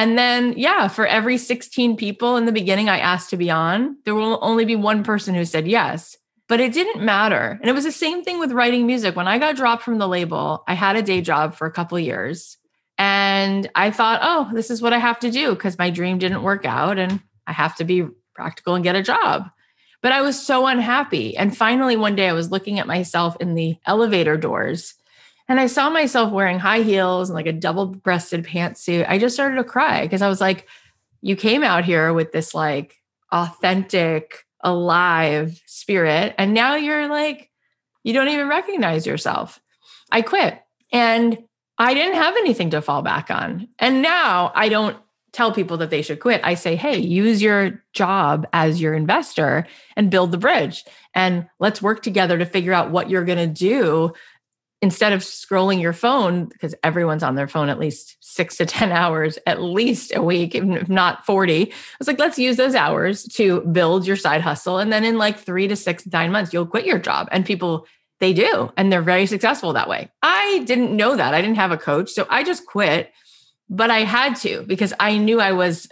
And 0.00 0.16
then, 0.16 0.54
yeah, 0.56 0.88
for 0.88 1.06
every 1.06 1.36
16 1.36 1.94
people 1.98 2.38
in 2.38 2.46
the 2.46 2.52
beginning 2.52 2.88
I 2.88 3.00
asked 3.00 3.28
to 3.30 3.36
be 3.36 3.50
on, 3.50 3.98
there 4.06 4.14
will 4.14 4.38
only 4.40 4.64
be 4.64 4.74
one 4.74 5.04
person 5.04 5.34
who 5.34 5.44
said 5.44 5.68
yes. 5.68 6.16
But 6.48 6.58
it 6.58 6.72
didn't 6.72 7.04
matter. 7.04 7.58
And 7.60 7.68
it 7.68 7.74
was 7.74 7.84
the 7.84 7.92
same 7.92 8.24
thing 8.24 8.38
with 8.38 8.52
writing 8.52 8.86
music. 8.86 9.14
When 9.14 9.28
I 9.28 9.36
got 9.36 9.56
dropped 9.56 9.82
from 9.82 9.98
the 9.98 10.08
label, 10.08 10.64
I 10.66 10.72
had 10.72 10.96
a 10.96 11.02
day 11.02 11.20
job 11.20 11.54
for 11.54 11.66
a 11.66 11.70
couple 11.70 11.98
years. 11.98 12.56
And 12.96 13.68
I 13.74 13.90
thought, 13.90 14.20
oh, 14.22 14.50
this 14.54 14.70
is 14.70 14.80
what 14.80 14.94
I 14.94 14.98
have 14.98 15.18
to 15.18 15.30
do 15.30 15.50
because 15.50 15.76
my 15.76 15.90
dream 15.90 16.16
didn't 16.16 16.42
work 16.42 16.64
out 16.64 16.98
and 16.98 17.20
I 17.46 17.52
have 17.52 17.76
to 17.76 17.84
be 17.84 18.06
practical 18.34 18.76
and 18.76 18.82
get 18.82 18.96
a 18.96 19.02
job. 19.02 19.50
But 20.00 20.12
I 20.12 20.22
was 20.22 20.42
so 20.42 20.66
unhappy. 20.66 21.36
And 21.36 21.54
finally, 21.54 21.98
one 21.98 22.16
day 22.16 22.30
I 22.30 22.32
was 22.32 22.50
looking 22.50 22.78
at 22.78 22.86
myself 22.86 23.36
in 23.38 23.54
the 23.54 23.76
elevator 23.84 24.38
doors 24.38 24.94
and 25.50 25.58
I 25.58 25.66
saw 25.66 25.90
myself 25.90 26.32
wearing 26.32 26.60
high 26.60 26.82
heels 26.82 27.28
and 27.28 27.34
like 27.34 27.48
a 27.48 27.52
double 27.52 27.86
breasted 27.86 28.44
pantsuit. 28.44 29.04
I 29.08 29.18
just 29.18 29.34
started 29.34 29.56
to 29.56 29.64
cry 29.64 30.02
because 30.02 30.22
I 30.22 30.28
was 30.28 30.40
like, 30.40 30.68
you 31.22 31.34
came 31.34 31.64
out 31.64 31.84
here 31.84 32.12
with 32.12 32.30
this 32.30 32.54
like 32.54 32.94
authentic, 33.32 34.46
alive 34.60 35.60
spirit. 35.66 36.36
And 36.38 36.54
now 36.54 36.76
you're 36.76 37.08
like, 37.08 37.50
you 38.04 38.12
don't 38.12 38.28
even 38.28 38.46
recognize 38.46 39.08
yourself. 39.08 39.60
I 40.12 40.22
quit 40.22 40.62
and 40.92 41.36
I 41.78 41.94
didn't 41.94 42.14
have 42.14 42.36
anything 42.36 42.70
to 42.70 42.80
fall 42.80 43.02
back 43.02 43.28
on. 43.28 43.66
And 43.80 44.02
now 44.02 44.52
I 44.54 44.68
don't 44.68 44.96
tell 45.32 45.50
people 45.50 45.78
that 45.78 45.90
they 45.90 46.02
should 46.02 46.20
quit. 46.20 46.40
I 46.44 46.54
say, 46.54 46.76
hey, 46.76 46.96
use 46.96 47.42
your 47.42 47.82
job 47.92 48.46
as 48.52 48.80
your 48.80 48.94
investor 48.94 49.66
and 49.96 50.12
build 50.12 50.30
the 50.30 50.38
bridge. 50.38 50.84
And 51.12 51.48
let's 51.58 51.82
work 51.82 52.02
together 52.02 52.38
to 52.38 52.46
figure 52.46 52.72
out 52.72 52.92
what 52.92 53.10
you're 53.10 53.24
going 53.24 53.38
to 53.38 53.46
do 53.46 54.12
instead 54.82 55.12
of 55.12 55.20
scrolling 55.20 55.80
your 55.80 55.92
phone, 55.92 56.46
because 56.46 56.74
everyone's 56.82 57.22
on 57.22 57.34
their 57.34 57.48
phone 57.48 57.68
at 57.68 57.78
least 57.78 58.16
six 58.20 58.56
to 58.56 58.66
10 58.66 58.92
hours, 58.92 59.38
at 59.46 59.60
least 59.60 60.12
a 60.14 60.22
week, 60.22 60.54
if 60.54 60.88
not 60.88 61.26
40. 61.26 61.70
I 61.70 61.74
was 61.98 62.08
like, 62.08 62.18
let's 62.18 62.38
use 62.38 62.56
those 62.56 62.74
hours 62.74 63.24
to 63.34 63.60
build 63.62 64.06
your 64.06 64.16
side 64.16 64.40
hustle. 64.40 64.78
And 64.78 64.92
then 64.92 65.04
in 65.04 65.18
like 65.18 65.38
three 65.38 65.68
to 65.68 65.76
six, 65.76 66.06
nine 66.06 66.32
months, 66.32 66.52
you'll 66.52 66.66
quit 66.66 66.86
your 66.86 66.98
job. 66.98 67.28
And 67.30 67.44
people, 67.44 67.86
they 68.20 68.32
do. 68.32 68.72
And 68.76 68.92
they're 68.92 69.02
very 69.02 69.26
successful 69.26 69.72
that 69.74 69.88
way. 69.88 70.10
I 70.22 70.62
didn't 70.66 70.96
know 70.96 71.16
that. 71.16 71.34
I 71.34 71.40
didn't 71.40 71.56
have 71.56 71.72
a 71.72 71.78
coach. 71.78 72.10
So 72.10 72.26
I 72.30 72.42
just 72.42 72.66
quit, 72.66 73.12
but 73.68 73.90
I 73.90 74.00
had 74.00 74.36
to 74.36 74.62
because 74.66 74.94
I 74.98 75.18
knew 75.18 75.40
I 75.40 75.52
was. 75.52 75.88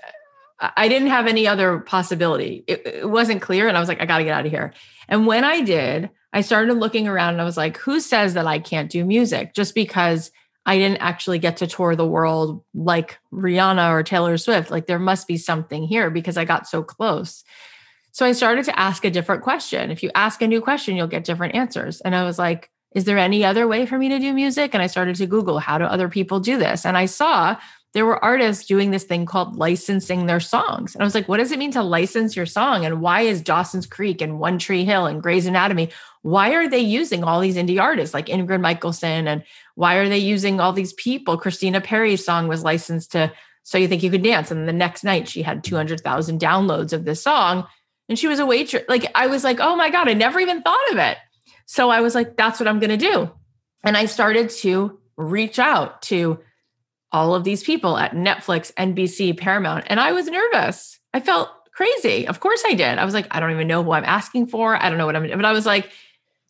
I 0.60 0.88
didn't 0.88 1.10
have 1.10 1.28
any 1.28 1.46
other 1.46 1.78
possibility. 1.78 2.64
It, 2.66 2.84
it 2.84 3.08
wasn't 3.08 3.40
clear. 3.40 3.68
And 3.68 3.76
I 3.76 3.80
was 3.80 3.88
like, 3.88 4.00
I 4.00 4.06
got 4.06 4.18
to 4.18 4.24
get 4.24 4.34
out 4.34 4.44
of 4.44 4.50
here. 4.50 4.72
And 5.06 5.24
when 5.24 5.44
I 5.44 5.60
did, 5.60 6.10
I 6.32 6.42
started 6.42 6.74
looking 6.74 7.08
around 7.08 7.34
and 7.34 7.40
I 7.40 7.44
was 7.44 7.56
like, 7.56 7.76
who 7.78 8.00
says 8.00 8.34
that 8.34 8.46
I 8.46 8.58
can't 8.58 8.90
do 8.90 9.04
music 9.04 9.54
just 9.54 9.74
because 9.74 10.30
I 10.66 10.76
didn't 10.76 10.98
actually 10.98 11.38
get 11.38 11.56
to 11.58 11.66
tour 11.66 11.96
the 11.96 12.06
world 12.06 12.62
like 12.74 13.18
Rihanna 13.32 13.90
or 13.90 14.02
Taylor 14.02 14.36
Swift? 14.36 14.70
Like, 14.70 14.86
there 14.86 14.98
must 14.98 15.26
be 15.26 15.38
something 15.38 15.84
here 15.84 16.10
because 16.10 16.36
I 16.36 16.44
got 16.44 16.68
so 16.68 16.82
close. 16.82 17.44
So 18.12 18.26
I 18.26 18.32
started 18.32 18.64
to 18.66 18.78
ask 18.78 19.04
a 19.04 19.10
different 19.10 19.42
question. 19.42 19.90
If 19.90 20.02
you 20.02 20.10
ask 20.14 20.42
a 20.42 20.46
new 20.46 20.60
question, 20.60 20.96
you'll 20.96 21.06
get 21.06 21.24
different 21.24 21.54
answers. 21.54 22.00
And 22.02 22.14
I 22.14 22.24
was 22.24 22.38
like, 22.38 22.70
is 22.94 23.04
there 23.04 23.18
any 23.18 23.44
other 23.44 23.68
way 23.68 23.86
for 23.86 23.98
me 23.98 24.08
to 24.08 24.18
do 24.18 24.32
music? 24.32 24.74
And 24.74 24.82
I 24.82 24.86
started 24.86 25.16
to 25.16 25.26
Google, 25.26 25.58
how 25.58 25.78
do 25.78 25.84
other 25.84 26.08
people 26.08 26.40
do 26.40 26.58
this? 26.58 26.84
And 26.84 26.96
I 26.96 27.06
saw 27.06 27.56
there 27.94 28.04
were 28.04 28.22
artists 28.22 28.66
doing 28.66 28.90
this 28.90 29.04
thing 29.04 29.24
called 29.24 29.56
licensing 29.56 30.26
their 30.26 30.40
songs. 30.40 30.94
And 30.94 31.02
I 31.02 31.04
was 31.04 31.14
like, 31.14 31.28
what 31.28 31.38
does 31.38 31.52
it 31.52 31.58
mean 31.58 31.72
to 31.72 31.82
license 31.82 32.36
your 32.36 32.46
song? 32.46 32.84
And 32.84 33.00
why 33.00 33.22
is 33.22 33.40
Dawson's 33.40 33.86
Creek 33.86 34.20
and 34.20 34.38
One 34.38 34.58
Tree 34.58 34.84
Hill 34.84 35.06
and 35.06 35.22
Grey's 35.22 35.46
Anatomy? 35.46 35.90
Why 36.22 36.54
are 36.54 36.68
they 36.68 36.80
using 36.80 37.24
all 37.24 37.40
these 37.40 37.56
indie 37.56 37.80
artists 37.80 38.12
like 38.12 38.26
Ingrid 38.26 38.60
Michaelson? 38.60 39.26
And 39.26 39.42
why 39.74 39.94
are 39.96 40.08
they 40.08 40.18
using 40.18 40.60
all 40.60 40.72
these 40.72 40.92
people? 40.94 41.38
Christina 41.38 41.80
Perri's 41.80 42.24
song 42.24 42.46
was 42.46 42.62
licensed 42.62 43.12
to 43.12 43.32
So 43.62 43.78
You 43.78 43.88
Think 43.88 44.02
You 44.02 44.10
Could 44.10 44.22
Dance. 44.22 44.50
And 44.50 44.68
the 44.68 44.72
next 44.72 45.02
night 45.02 45.28
she 45.28 45.42
had 45.42 45.64
200,000 45.64 46.38
downloads 46.38 46.92
of 46.92 47.04
this 47.04 47.22
song. 47.22 47.66
And 48.10 48.18
she 48.18 48.28
was 48.28 48.38
a 48.38 48.46
waitress. 48.46 48.84
Like, 48.88 49.10
I 49.14 49.28
was 49.28 49.44
like, 49.44 49.60
oh 49.60 49.76
my 49.76 49.90
God, 49.90 50.08
I 50.08 50.14
never 50.14 50.40
even 50.40 50.62
thought 50.62 50.92
of 50.92 50.98
it. 50.98 51.16
So 51.66 51.90
I 51.90 52.00
was 52.00 52.14
like, 52.14 52.36
that's 52.36 52.60
what 52.60 52.68
I'm 52.68 52.80
going 52.80 52.90
to 52.90 52.96
do. 52.96 53.30
And 53.82 53.96
I 53.96 54.06
started 54.06 54.50
to 54.50 54.98
reach 55.16 55.58
out 55.58 56.02
to 56.02 56.40
all 57.12 57.34
of 57.34 57.44
these 57.44 57.62
people 57.62 57.96
at 57.96 58.12
Netflix, 58.12 58.72
NBC, 58.74 59.36
Paramount. 59.36 59.84
And 59.88 59.98
I 59.98 60.12
was 60.12 60.26
nervous. 60.26 60.98
I 61.14 61.20
felt 61.20 61.50
crazy. 61.72 62.26
Of 62.26 62.40
course 62.40 62.62
I 62.66 62.74
did. 62.74 62.98
I 62.98 63.04
was 63.04 63.14
like, 63.14 63.26
I 63.30 63.40
don't 63.40 63.52
even 63.52 63.68
know 63.68 63.82
who 63.82 63.92
I'm 63.92 64.04
asking 64.04 64.48
for. 64.48 64.76
I 64.76 64.88
don't 64.88 64.98
know 64.98 65.06
what 65.06 65.16
I'm, 65.16 65.28
but 65.28 65.44
I 65.44 65.52
was 65.52 65.66
like, 65.66 65.90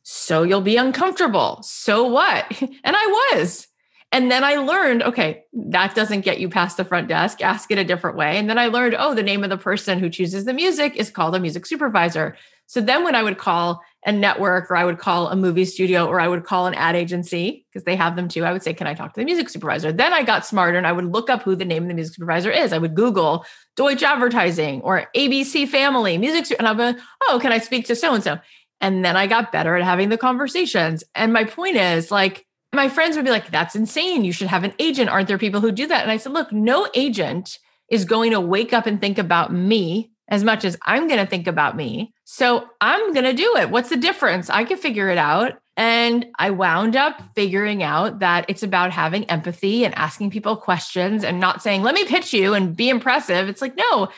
so 0.03 0.43
you'll 0.43 0.61
be 0.63 0.77
uncomfortable. 0.77 1.61
So 1.63 2.05
what? 2.05 2.47
And 2.85 2.97
I 2.97 3.33
was. 3.35 3.69
And 4.11 4.31
then 4.31 4.43
I 4.43 4.55
learned, 4.55 5.03
okay, 5.03 5.45
that 5.53 5.95
doesn't 5.95 6.23
get 6.23 6.41
you 6.41 6.49
past 6.49 6.79
the 6.79 6.85
front 6.85 7.09
desk. 7.09 7.43
Ask 7.43 7.71
it 7.71 7.77
a 7.77 7.85
different 7.85 8.17
way. 8.17 8.39
And 8.39 8.49
then 8.49 8.59
I 8.59 8.69
learned, 8.69 8.97
oh, 8.99 9.15
the 9.15 9.23
name 9.23 9.45
of 9.45 9.51
the 9.51 9.59
person 9.59 9.99
who 9.99 10.09
chooses 10.09 10.47
the 10.47 10.55
music 10.55 10.97
is 10.97 11.11
called 11.11 11.35
a 11.35 11.41
music 11.41 11.67
supervisor. 11.67 12.37
So 12.67 12.81
then 12.81 13.05
when 13.05 13.15
I 13.15 13.23
would 13.23 13.37
call 13.37 13.83
a 14.07 14.13
network 14.13 14.71
or 14.71 14.77
I 14.77 14.85
would 14.85 14.99
call 14.99 15.29
a 15.29 15.37
movie 15.37 15.65
studio 15.65 16.07
or 16.07 16.21
I 16.21 16.29
would 16.29 16.45
call 16.45 16.67
an 16.67 16.75
ad 16.75 16.95
agency 16.95 17.67
because 17.69 17.85
they 17.85 17.97
have 17.97 18.15
them 18.15 18.29
too. 18.29 18.45
I 18.45 18.53
would 18.53 18.63
say, 18.63 18.73
Can 18.73 18.87
I 18.87 18.95
talk 18.95 19.13
to 19.15 19.21
the 19.21 19.25
music 19.25 19.49
supervisor? 19.49 19.91
Then 19.93 20.13
I 20.13 20.23
got 20.23 20.47
smarter 20.47 20.79
and 20.79 20.87
I 20.87 20.93
would 20.93 21.13
look 21.13 21.29
up 21.29 21.43
who 21.43 21.57
the 21.57 21.65
name 21.65 21.83
of 21.83 21.89
the 21.89 21.95
music 21.95 22.15
supervisor 22.15 22.51
is. 22.51 22.73
I 22.73 22.79
would 22.79 22.95
Google 22.95 23.45
Deutsch 23.77 24.03
Advertising 24.03 24.83
or 24.83 25.09
ABC 25.17 25.69
Family 25.69 26.17
Music. 26.17 26.57
And 26.59 26.69
I'd 26.69 26.77
be 26.77 26.85
like, 26.85 26.99
Oh, 27.25 27.39
can 27.43 27.53
I 27.53 27.59
speak 27.59 27.87
to 27.87 27.97
so 27.97 28.15
and 28.15 28.23
so? 28.23 28.39
And 28.81 29.05
then 29.05 29.17
I 29.17 29.27
got 29.27 29.51
better 29.51 29.75
at 29.77 29.85
having 29.85 30.11
the 30.11 30.19
conversations. 30.19 31.03
And 31.17 31.33
my 31.33 31.45
point 31.45 31.77
is 31.77 32.13
like, 32.13 32.47
my 32.73 32.89
friends 32.89 33.17
would 33.17 33.25
be 33.25 33.33
like, 33.33 33.51
That's 33.51 33.75
insane. 33.75 34.25
You 34.25 34.33
should 34.33 34.49
have 34.49 34.63
an 34.63 34.75
agent. 34.79 35.11
Aren't 35.11 35.27
there 35.27 35.39
people 35.39 35.61
who 35.61 35.73
do 35.73 35.89
that? 35.89 36.03
And 36.03 36.11
I 36.11 36.19
said, 36.19 36.33
Look, 36.33 36.53
no 36.53 36.89
agent 36.95 37.59
is 37.91 38.05
going 38.05 38.31
to 38.31 38.41
wake 38.41 38.73
up 38.73 38.87
and 38.87 39.01
think 39.01 39.19
about 39.19 39.53
me 39.53 40.13
as 40.29 40.45
much 40.45 40.65
as 40.65 40.77
I'm 40.85 41.09
going 41.09 41.21
to 41.21 41.27
think 41.27 41.47
about 41.47 41.77
me. 41.77 42.13
So 42.25 42.69
I'm 42.81 43.13
going 43.13 43.25
to 43.25 43.33
do 43.33 43.57
it. 43.57 43.71
What's 43.71 43.89
the 43.89 43.97
difference? 43.97 44.51
I 44.51 44.65
can 44.65 44.77
figure 44.77 45.09
it 45.09 45.19
out. 45.19 45.59
And 45.77 46.27
I 46.39 46.51
wound 46.51 46.97
up 46.97 47.23
figuring 47.35 47.83
out 47.83 48.19
that 48.19 48.45
it's 48.49 48.63
about 48.63 48.91
having 48.91 49.25
empathy 49.27 49.85
and 49.85 49.95
asking 49.95 50.31
people 50.31 50.57
questions 50.57 51.25
and 51.25 51.41
not 51.41 51.63
saying, 51.63 51.83
let 51.83 51.95
me 51.95 52.05
pitch 52.05 52.33
you 52.33 52.55
and 52.55 52.77
be 52.77 52.89
impressive. 52.89 53.49
It's 53.49 53.63
like, 53.63 53.77
no, 53.77 54.09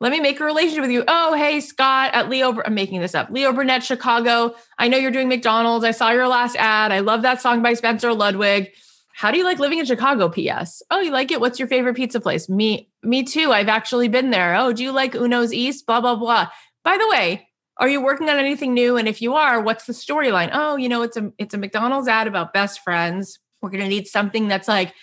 let 0.00 0.12
me 0.12 0.18
make 0.18 0.40
a 0.40 0.44
relationship 0.44 0.80
with 0.80 0.90
you. 0.90 1.04
Oh, 1.06 1.34
hey, 1.34 1.60
Scott 1.60 2.12
at 2.14 2.30
Leo, 2.30 2.58
I'm 2.64 2.72
making 2.72 3.00
this 3.00 3.14
up. 3.14 3.28
Leo 3.30 3.52
Burnett, 3.52 3.84
Chicago. 3.84 4.54
I 4.78 4.88
know 4.88 4.96
you're 4.96 5.10
doing 5.10 5.28
McDonald's. 5.28 5.84
I 5.84 5.90
saw 5.90 6.10
your 6.10 6.26
last 6.26 6.56
ad. 6.56 6.90
I 6.90 7.00
love 7.00 7.20
that 7.22 7.42
song 7.42 7.62
by 7.62 7.74
Spencer 7.74 8.14
Ludwig. 8.14 8.72
How 9.20 9.30
do 9.30 9.36
you 9.36 9.44
like 9.44 9.58
living 9.58 9.78
in 9.78 9.84
Chicago? 9.84 10.30
PS. 10.30 10.82
Oh, 10.90 11.00
you 11.00 11.10
like 11.10 11.30
it? 11.30 11.42
What's 11.42 11.58
your 11.58 11.68
favorite 11.68 11.94
pizza 11.94 12.22
place? 12.22 12.48
Me, 12.48 12.88
me 13.02 13.22
too. 13.22 13.52
I've 13.52 13.68
actually 13.68 14.08
been 14.08 14.30
there. 14.30 14.54
Oh, 14.56 14.72
do 14.72 14.82
you 14.82 14.92
like 14.92 15.14
Uno's 15.14 15.52
East? 15.52 15.84
Blah, 15.84 16.00
blah, 16.00 16.16
blah. 16.16 16.48
By 16.84 16.96
the 16.96 17.06
way, 17.06 17.46
are 17.76 17.86
you 17.86 18.02
working 18.02 18.30
on 18.30 18.38
anything 18.38 18.72
new? 18.72 18.96
And 18.96 19.06
if 19.06 19.20
you 19.20 19.34
are, 19.34 19.60
what's 19.60 19.84
the 19.84 19.92
storyline? 19.92 20.48
Oh, 20.54 20.76
you 20.76 20.88
know, 20.88 21.02
it's 21.02 21.18
a 21.18 21.30
it's 21.36 21.52
a 21.52 21.58
McDonald's 21.58 22.08
ad 22.08 22.28
about 22.28 22.54
best 22.54 22.82
friends. 22.82 23.38
We're 23.60 23.68
gonna 23.68 23.88
need 23.88 24.06
something 24.08 24.48
that's 24.48 24.68
like 24.68 24.94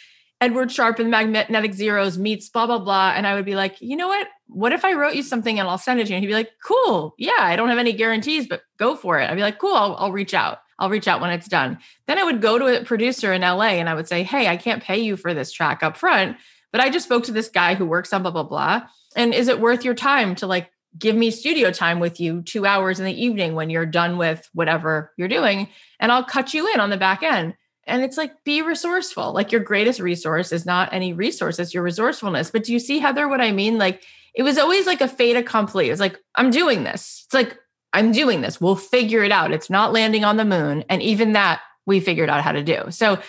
Edward 0.42 0.72
Sharpe 0.72 0.98
and 0.98 1.12
Magnetic 1.12 1.76
Zeros 1.76 2.18
meets 2.18 2.50
blah 2.50 2.66
blah 2.66 2.80
blah. 2.80 3.14
And 3.16 3.28
I 3.28 3.36
would 3.36 3.46
be 3.46 3.56
like, 3.56 3.80
you 3.82 3.96
know 3.96 4.08
what? 4.08 4.30
What 4.48 4.74
if 4.74 4.84
I 4.84 4.94
wrote 4.94 5.14
you 5.14 5.22
something 5.22 5.60
and 5.60 5.70
I'll 5.70 5.78
send 5.78 6.00
it 6.00 6.06
to 6.06 6.10
you? 6.10 6.16
And 6.16 6.24
he'd 6.24 6.30
be 6.30 6.34
like, 6.34 6.54
cool. 6.64 7.14
Yeah, 7.20 7.34
I 7.38 7.56
don't 7.56 7.70
have 7.70 7.78
any 7.78 7.94
guarantees, 7.94 8.48
but 8.48 8.64
go 8.80 8.96
for 8.96 9.20
it. 9.20 9.30
I'd 9.30 9.36
be 9.36 9.44
like, 9.44 9.60
cool. 9.60 9.76
I'll, 9.76 9.96
I'll 9.98 10.12
reach 10.12 10.34
out. 10.34 10.58
I'll 10.80 10.90
reach 10.90 11.08
out 11.08 11.22
when 11.22 11.32
it's 11.32 11.48
done. 11.48 11.80
Then 12.08 12.18
I 12.18 12.24
would 12.24 12.42
go 12.42 12.60
to 12.60 12.82
a 12.82 12.84
producer 12.84 13.34
in 13.34 13.42
LA 13.42 13.78
and 13.78 13.90
I 13.90 13.94
would 13.94 14.08
say, 14.08 14.24
Hey, 14.24 14.48
I 14.48 14.58
can't 14.58 14.84
pay 14.84 15.00
you 15.00 15.18
for 15.18 15.34
this 15.34 15.52
track 15.52 15.84
up 15.84 15.98
front, 15.98 16.38
but 16.72 16.82
I 16.82 16.90
just 16.90 17.06
spoke 17.06 17.24
to 17.26 17.32
this 17.32 17.50
guy 17.50 17.76
who 17.76 17.86
works 17.86 18.14
on 18.14 18.22
blah, 18.22 18.32
blah, 18.32 18.44
blah. 18.44 18.84
And 19.16 19.34
is 19.34 19.48
it 19.48 19.60
worth 19.60 19.84
your 19.84 19.96
time 19.96 20.36
to 20.36 20.48
like 20.48 20.70
give 20.98 21.16
me 21.16 21.32
studio 21.32 21.72
time 21.72 22.00
with 22.00 22.20
you 22.20 22.42
two 22.42 22.66
hours 22.66 23.00
in 23.00 23.06
the 23.06 23.24
evening 23.24 23.56
when 23.56 23.70
you're 23.70 23.86
done 23.86 24.18
with 24.18 24.48
whatever 24.54 25.12
you're 25.18 25.28
doing? 25.28 25.70
And 26.00 26.12
I'll 26.12 26.24
cut 26.24 26.54
you 26.54 26.72
in 26.72 26.80
on 26.80 26.90
the 26.90 26.98
back 26.98 27.24
end. 27.24 27.56
And 27.88 28.04
it's 28.04 28.18
like, 28.18 28.44
be 28.44 28.62
resourceful. 28.62 29.32
Like 29.32 29.52
your 29.52 29.62
greatest 29.62 30.02
resource 30.02 30.52
is 30.52 30.66
not 30.66 30.94
any 30.94 31.14
resource, 31.14 31.58
it's 31.58 31.74
your 31.74 31.84
resourcefulness. 31.84 32.52
But 32.52 32.66
do 32.66 32.74
you 32.74 32.80
see, 32.80 33.00
Heather, 33.00 33.28
what 33.28 33.42
I 33.42 33.52
mean? 33.52 33.78
Like, 33.78 34.04
it 34.36 34.44
was 34.44 34.58
always 34.58 34.86
like 34.86 35.02
a 35.02 35.08
fait 35.08 35.36
accompli. 35.36 35.88
It 35.88 35.92
was 35.92 36.00
like, 36.00 36.20
I'm 36.36 36.52
doing 36.52 36.84
this. 36.84 37.24
It's 37.26 37.34
like, 37.34 37.58
I'm 37.94 38.12
doing 38.12 38.42
this. 38.42 38.60
We'll 38.60 38.76
figure 38.76 39.24
it 39.24 39.32
out. 39.32 39.52
It's 39.52 39.70
not 39.70 39.94
landing 39.94 40.24
on 40.24 40.38
the 40.38 40.46
moon. 40.46 40.84
And 40.90 41.02
even 41.02 41.34
that 41.34 41.62
we 41.86 42.00
figured 42.00 42.30
out 42.30 42.44
how 42.44 42.52
to 42.52 42.64
do. 42.64 42.86
So 42.90 43.20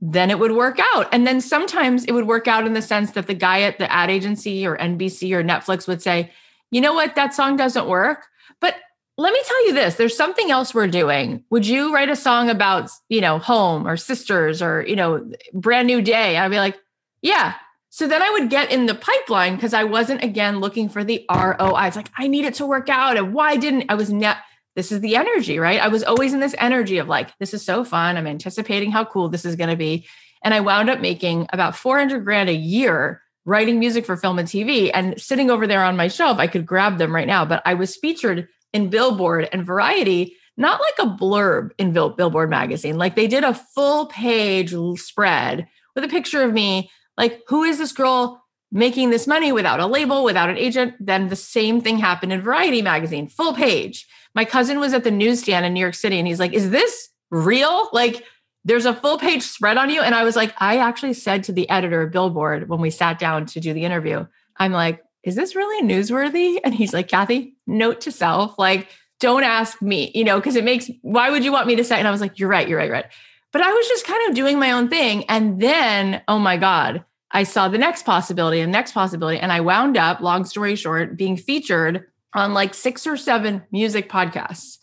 then 0.00 0.30
it 0.30 0.38
would 0.38 0.52
work 0.52 0.78
out. 0.94 1.08
And 1.12 1.26
then 1.26 1.40
sometimes 1.40 2.04
it 2.04 2.12
would 2.12 2.26
work 2.26 2.46
out 2.46 2.66
in 2.66 2.72
the 2.72 2.82
sense 2.82 3.12
that 3.12 3.26
the 3.26 3.34
guy 3.34 3.62
at 3.62 3.78
the 3.78 3.90
ad 3.90 4.10
agency 4.10 4.66
or 4.66 4.76
NBC 4.76 5.32
or 5.32 5.42
Netflix 5.42 5.88
would 5.88 6.02
say, 6.02 6.30
you 6.70 6.80
know 6.80 6.94
what, 6.94 7.14
that 7.14 7.34
song 7.34 7.56
doesn't 7.56 7.88
work. 7.88 8.26
But 8.60 8.74
let 9.16 9.32
me 9.32 9.40
tell 9.44 9.66
you 9.66 9.74
this 9.74 9.96
there's 9.96 10.16
something 10.16 10.50
else 10.50 10.74
we're 10.74 10.86
doing. 10.86 11.42
Would 11.50 11.66
you 11.66 11.92
write 11.92 12.10
a 12.10 12.16
song 12.16 12.50
about, 12.50 12.90
you 13.08 13.20
know, 13.20 13.38
home 13.38 13.86
or 13.86 13.96
sisters 13.96 14.62
or, 14.62 14.84
you 14.86 14.94
know, 14.96 15.28
brand 15.52 15.86
new 15.86 16.02
day? 16.02 16.36
I'd 16.36 16.50
be 16.50 16.58
like, 16.58 16.78
yeah, 17.22 17.54
so 17.90 18.06
then 18.06 18.22
I 18.22 18.30
would 18.30 18.50
get 18.50 18.70
in 18.70 18.86
the 18.86 18.94
pipeline 18.94 19.54
because 19.54 19.72
I 19.72 19.84
wasn't 19.84 20.22
again 20.22 20.60
looking 20.60 20.88
for 20.88 21.04
the 21.04 21.24
ROI. 21.30 21.86
It's 21.86 21.96
like, 21.96 22.10
I 22.18 22.28
need 22.28 22.44
it 22.44 22.54
to 22.54 22.66
work 22.66 22.88
out. 22.88 23.16
And 23.16 23.32
why 23.32 23.56
didn't 23.56 23.86
I 23.88 23.94
was 23.94 24.10
net? 24.10 24.38
This 24.76 24.92
is 24.92 25.00
the 25.00 25.16
energy, 25.16 25.58
right? 25.58 25.80
I 25.80 25.88
was 25.88 26.04
always 26.04 26.34
in 26.34 26.40
this 26.40 26.54
energy 26.58 26.98
of 26.98 27.08
like, 27.08 27.36
this 27.38 27.54
is 27.54 27.64
so 27.64 27.84
fun. 27.84 28.16
I'm 28.16 28.26
anticipating 28.26 28.92
how 28.92 29.04
cool 29.04 29.28
this 29.28 29.44
is 29.44 29.56
going 29.56 29.70
to 29.70 29.76
be. 29.76 30.06
And 30.44 30.54
I 30.54 30.60
wound 30.60 30.90
up 30.90 31.00
making 31.00 31.48
about 31.52 31.74
400 31.74 32.24
grand 32.24 32.48
a 32.48 32.54
year 32.54 33.22
writing 33.44 33.78
music 33.78 34.04
for 34.04 34.16
film 34.16 34.38
and 34.38 34.46
TV. 34.46 34.90
And 34.92 35.20
sitting 35.20 35.50
over 35.50 35.66
there 35.66 35.82
on 35.82 35.96
my 35.96 36.08
shelf, 36.08 36.38
I 36.38 36.46
could 36.46 36.66
grab 36.66 36.98
them 36.98 37.14
right 37.14 37.26
now. 37.26 37.44
But 37.44 37.62
I 37.64 37.74
was 37.74 37.96
featured 37.96 38.46
in 38.72 38.90
Billboard 38.90 39.48
and 39.50 39.64
Variety, 39.64 40.36
not 40.56 40.80
like 40.80 41.08
a 41.08 41.10
blurb 41.10 41.70
in 41.78 41.92
Billboard 41.92 42.50
magazine. 42.50 42.98
Like 42.98 43.16
they 43.16 43.26
did 43.26 43.44
a 43.44 43.54
full 43.54 44.06
page 44.06 44.74
spread 44.96 45.66
with 45.94 46.04
a 46.04 46.08
picture 46.08 46.42
of 46.42 46.52
me 46.52 46.90
like, 47.18 47.42
who 47.48 47.64
is 47.64 47.76
this 47.76 47.92
girl 47.92 48.42
making 48.72 49.10
this 49.10 49.26
money 49.26 49.52
without 49.52 49.80
a 49.80 49.86
label, 49.86 50.24
without 50.24 50.48
an 50.48 50.56
agent? 50.56 50.94
Then 50.98 51.28
the 51.28 51.36
same 51.36 51.80
thing 51.80 51.98
happened 51.98 52.32
in 52.32 52.40
Variety 52.40 52.80
magazine, 52.80 53.28
full 53.28 53.52
page. 53.52 54.06
My 54.34 54.44
cousin 54.44 54.80
was 54.80 54.94
at 54.94 55.04
the 55.04 55.10
newsstand 55.10 55.66
in 55.66 55.74
New 55.74 55.80
York 55.80 55.94
City 55.94 56.18
and 56.18 56.26
he's 56.26 56.40
like, 56.40 56.54
Is 56.54 56.70
this 56.70 57.10
real? 57.30 57.90
Like, 57.92 58.24
there's 58.64 58.86
a 58.86 58.94
full 58.94 59.18
page 59.18 59.42
spread 59.42 59.76
on 59.76 59.90
you. 59.90 60.00
And 60.00 60.14
I 60.14 60.24
was 60.24 60.36
like, 60.36 60.54
I 60.58 60.78
actually 60.78 61.14
said 61.14 61.44
to 61.44 61.52
the 61.52 61.68
editor 61.70 62.02
of 62.02 62.12
Billboard 62.12 62.68
when 62.68 62.80
we 62.80 62.90
sat 62.90 63.18
down 63.18 63.46
to 63.46 63.60
do 63.60 63.72
the 63.72 63.84
interview, 63.84 64.26
I'm 64.56 64.72
like, 64.72 65.02
is 65.22 65.34
this 65.34 65.56
really 65.56 65.86
newsworthy? 65.86 66.60
And 66.62 66.74
he's 66.74 66.92
like, 66.92 67.08
Cathy, 67.08 67.56
note 67.66 68.00
to 68.02 68.12
self, 68.12 68.58
like, 68.58 68.88
don't 69.20 69.42
ask 69.42 69.82
me, 69.82 70.12
you 70.14 70.22
know, 70.22 70.38
because 70.38 70.54
it 70.54 70.64
makes, 70.64 70.90
why 71.02 71.30
would 71.30 71.44
you 71.44 71.52
want 71.52 71.66
me 71.66 71.76
to 71.76 71.84
say? 71.84 71.98
And 71.98 72.06
I 72.06 72.10
was 72.10 72.20
like, 72.20 72.38
you're 72.38 72.48
right, 72.48 72.68
you're 72.68 72.78
right, 72.78 72.90
right. 72.90 73.06
But 73.52 73.62
I 73.62 73.72
was 73.72 73.88
just 73.88 74.06
kind 74.06 74.28
of 74.28 74.36
doing 74.36 74.58
my 74.58 74.72
own 74.72 74.88
thing. 74.88 75.24
And 75.24 75.60
then, 75.60 76.22
oh 76.28 76.38
my 76.38 76.56
God, 76.56 77.04
I 77.30 77.42
saw 77.42 77.68
the 77.68 77.78
next 77.78 78.04
possibility 78.04 78.60
and 78.60 78.72
next 78.72 78.92
possibility. 78.92 79.38
And 79.38 79.52
I 79.52 79.60
wound 79.60 79.96
up, 79.96 80.20
long 80.20 80.44
story 80.44 80.76
short, 80.76 81.16
being 81.16 81.36
featured 81.36 82.06
on 82.34 82.54
like 82.54 82.74
six 82.74 83.06
or 83.06 83.16
seven 83.16 83.62
music 83.70 84.08
podcasts. 84.08 84.78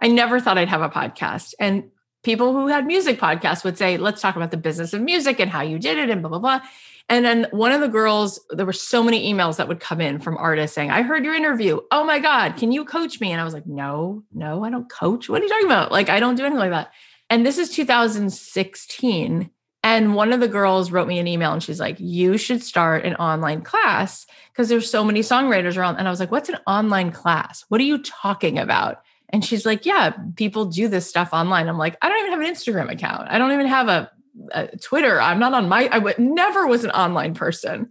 I 0.00 0.08
never 0.08 0.40
thought 0.40 0.58
I'd 0.58 0.68
have 0.68 0.82
a 0.82 0.90
podcast. 0.90 1.54
And 1.58 1.90
people 2.22 2.52
who 2.52 2.68
had 2.68 2.86
music 2.86 3.18
podcasts 3.18 3.64
would 3.64 3.78
say, 3.78 3.96
let's 3.96 4.20
talk 4.20 4.36
about 4.36 4.50
the 4.50 4.56
business 4.56 4.92
of 4.92 5.00
music 5.00 5.40
and 5.40 5.50
how 5.50 5.62
you 5.62 5.78
did 5.78 5.98
it 5.98 6.10
and 6.10 6.20
blah, 6.20 6.30
blah, 6.30 6.38
blah. 6.38 6.60
And 7.08 7.24
then 7.24 7.46
one 7.52 7.72
of 7.72 7.80
the 7.80 7.88
girls, 7.88 8.38
there 8.50 8.66
were 8.66 8.72
so 8.72 9.02
many 9.02 9.32
emails 9.32 9.56
that 9.56 9.66
would 9.66 9.80
come 9.80 10.00
in 10.00 10.18
from 10.18 10.36
artists 10.36 10.74
saying, 10.74 10.90
I 10.90 11.02
heard 11.02 11.24
your 11.24 11.34
interview. 11.34 11.80
Oh 11.90 12.04
my 12.04 12.18
God, 12.18 12.56
can 12.56 12.70
you 12.70 12.84
coach 12.84 13.18
me? 13.18 13.32
And 13.32 13.40
I 13.40 13.44
was 13.44 13.54
like, 13.54 13.66
no, 13.66 14.24
no, 14.32 14.62
I 14.62 14.70
don't 14.70 14.90
coach. 14.90 15.28
What 15.28 15.40
are 15.40 15.44
you 15.44 15.48
talking 15.48 15.66
about? 15.66 15.90
Like, 15.90 16.10
I 16.10 16.20
don't 16.20 16.34
do 16.34 16.44
anything 16.44 16.58
like 16.58 16.70
that. 16.70 16.92
And 17.30 17.46
this 17.46 17.56
is 17.56 17.70
2016. 17.70 19.50
And 19.84 20.14
one 20.14 20.32
of 20.32 20.40
the 20.40 20.48
girls 20.48 20.90
wrote 20.90 21.06
me 21.06 21.18
an 21.18 21.28
email 21.28 21.52
and 21.52 21.62
she's 21.62 21.80
like, 21.80 21.96
You 22.00 22.36
should 22.36 22.62
start 22.62 23.04
an 23.04 23.14
online 23.16 23.62
class 23.62 24.26
because 24.52 24.68
there's 24.68 24.90
so 24.90 25.04
many 25.04 25.20
songwriters 25.20 25.76
around. 25.76 25.96
And 25.96 26.08
I 26.08 26.10
was 26.10 26.20
like, 26.20 26.30
What's 26.30 26.48
an 26.48 26.58
online 26.66 27.12
class? 27.12 27.64
What 27.68 27.80
are 27.80 27.84
you 27.84 28.02
talking 28.02 28.58
about? 28.58 29.02
And 29.30 29.44
she's 29.44 29.64
like, 29.64 29.86
Yeah, 29.86 30.12
people 30.36 30.66
do 30.66 30.88
this 30.88 31.08
stuff 31.08 31.30
online. 31.32 31.68
I'm 31.68 31.78
like, 31.78 31.96
I 32.02 32.08
don't 32.08 32.18
even 32.18 32.32
have 32.32 32.40
an 32.40 32.54
Instagram 32.54 32.92
account. 32.92 33.28
I 33.30 33.38
don't 33.38 33.52
even 33.52 33.66
have 33.66 33.88
a, 33.88 34.10
a 34.52 34.76
Twitter. 34.78 35.20
I'm 35.20 35.38
not 35.38 35.54
on 35.54 35.68
my, 35.68 35.88
I 35.92 36.14
never 36.18 36.66
was 36.66 36.84
an 36.84 36.90
online 36.90 37.34
person. 37.34 37.90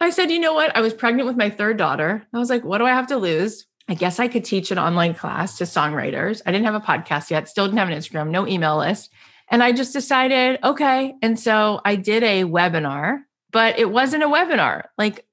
I 0.00 0.10
said, 0.10 0.30
You 0.30 0.40
know 0.40 0.54
what? 0.54 0.76
I 0.76 0.80
was 0.80 0.94
pregnant 0.94 1.28
with 1.28 1.36
my 1.36 1.50
third 1.50 1.76
daughter. 1.76 2.26
I 2.32 2.38
was 2.38 2.50
like, 2.50 2.64
What 2.64 2.78
do 2.78 2.86
I 2.86 2.90
have 2.90 3.06
to 3.08 3.16
lose? 3.16 3.66
I 3.88 3.94
guess 3.94 4.20
I 4.20 4.28
could 4.28 4.44
teach 4.44 4.70
an 4.70 4.78
online 4.78 5.14
class 5.14 5.58
to 5.58 5.64
songwriters. 5.64 6.42
I 6.46 6.52
didn't 6.52 6.66
have 6.66 6.74
a 6.74 6.80
podcast 6.80 7.30
yet, 7.30 7.48
still 7.48 7.66
didn't 7.66 7.78
have 7.78 7.88
an 7.88 7.98
Instagram, 7.98 8.30
no 8.30 8.46
email 8.46 8.78
list. 8.78 9.10
And 9.50 9.62
I 9.62 9.72
just 9.72 9.92
decided, 9.92 10.60
okay. 10.62 11.14
And 11.22 11.38
so 11.38 11.80
I 11.84 11.96
did 11.96 12.22
a 12.22 12.44
webinar, 12.44 13.22
but 13.50 13.78
it 13.78 13.90
wasn't 13.90 14.22
a 14.22 14.28
webinar. 14.28 14.84
Like 14.96 15.26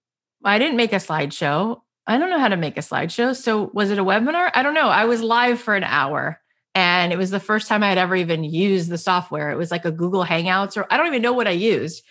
I 0.43 0.58
didn't 0.58 0.77
make 0.77 0.93
a 0.93 0.97
slideshow. 0.97 1.82
I 2.08 2.17
don't 2.17 2.30
know 2.30 2.39
how 2.39 2.47
to 2.47 2.58
make 2.58 2.77
a 2.77 2.82
slideshow. 2.82 3.36
So 3.36 3.69
was 3.73 3.91
it 3.91 3.99
a 3.99 4.03
webinar? 4.03 4.49
I 4.53 4.63
don't 4.63 4.73
know. 4.73 4.89
I 4.89 5.06
was 5.06 5.21
live 5.21 5.60
for 5.60 5.75
an 5.75 5.84
hour 5.84 6.39
and 6.73 7.13
it 7.13 7.17
was 7.17 7.30
the 7.30 7.39
first 7.39 7.67
time 7.67 7.84
I 7.84 7.89
had 7.89 7.97
ever 7.97 8.15
even 8.15 8.43
used 8.43 8.89
the 8.89 8.97
software. 8.97 9.51
It 9.51 9.58
was 9.58 9.71
like 9.71 9.86
a 9.86 9.91
Google 9.91 10.25
Hangouts 10.25 10.77
or 10.77 10.88
I 10.89 10.97
don't 10.97 11.08
even 11.08 11.21
know 11.21 11.34
what 11.34 11.47
I 11.47 11.51
used, 11.51 12.03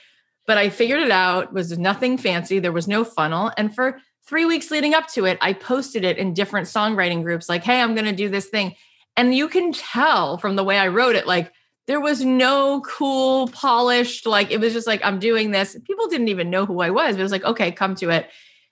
but 0.47 0.59
I 0.59 0.71
figured 0.71 1.01
it 1.01 1.11
out. 1.11 1.45
It 1.45 1.53
was 1.53 1.77
nothing 1.77 2.19
fancy. 2.19 2.61
There 2.61 2.73
was 2.73 2.87
no 2.87 3.05
funnel. 3.05 3.51
And 3.57 3.75
for 3.75 3.99
three 4.27 4.45
weeks 4.45 4.71
leading 4.71 4.95
up 4.95 5.09
to 5.09 5.25
it, 5.25 5.39
I 5.41 5.55
posted 5.55 6.05
it 6.05 6.19
in 6.19 6.35
different 6.35 6.69
songwriting 6.69 7.23
groups 7.23 7.49
like, 7.49 7.65
hey, 7.65 7.81
I'm 7.81 7.95
going 7.95 8.07
to 8.07 8.13
do 8.13 8.29
this 8.29 8.47
thing. 8.47 8.75
And 9.17 9.35
you 9.35 9.49
can 9.49 9.73
tell 9.73 10.37
from 10.37 10.57
the 10.57 10.65
way 10.65 10.79
I 10.79 10.89
wrote 10.89 11.17
it, 11.17 11.27
like, 11.27 11.53
there 11.87 12.01
was 12.01 12.25
no 12.25 12.81
cool, 12.83 13.49
polished, 13.49 14.27
like 14.27 14.51
it 14.51 14.59
was 14.59 14.73
just 14.73 14.87
like, 14.87 15.01
I'm 15.05 15.19
doing 15.19 15.51
this. 15.53 15.77
People 15.85 16.09
didn't 16.09 16.29
even 16.29 16.51
know 16.51 16.67
who 16.67 16.81
I 16.81 16.91
was, 16.91 17.17
it 17.17 17.23
was 17.23 17.33
like, 17.33 17.45
okay, 17.45 17.73
come 17.73 17.95
to 17.97 18.11
it. 18.11 18.29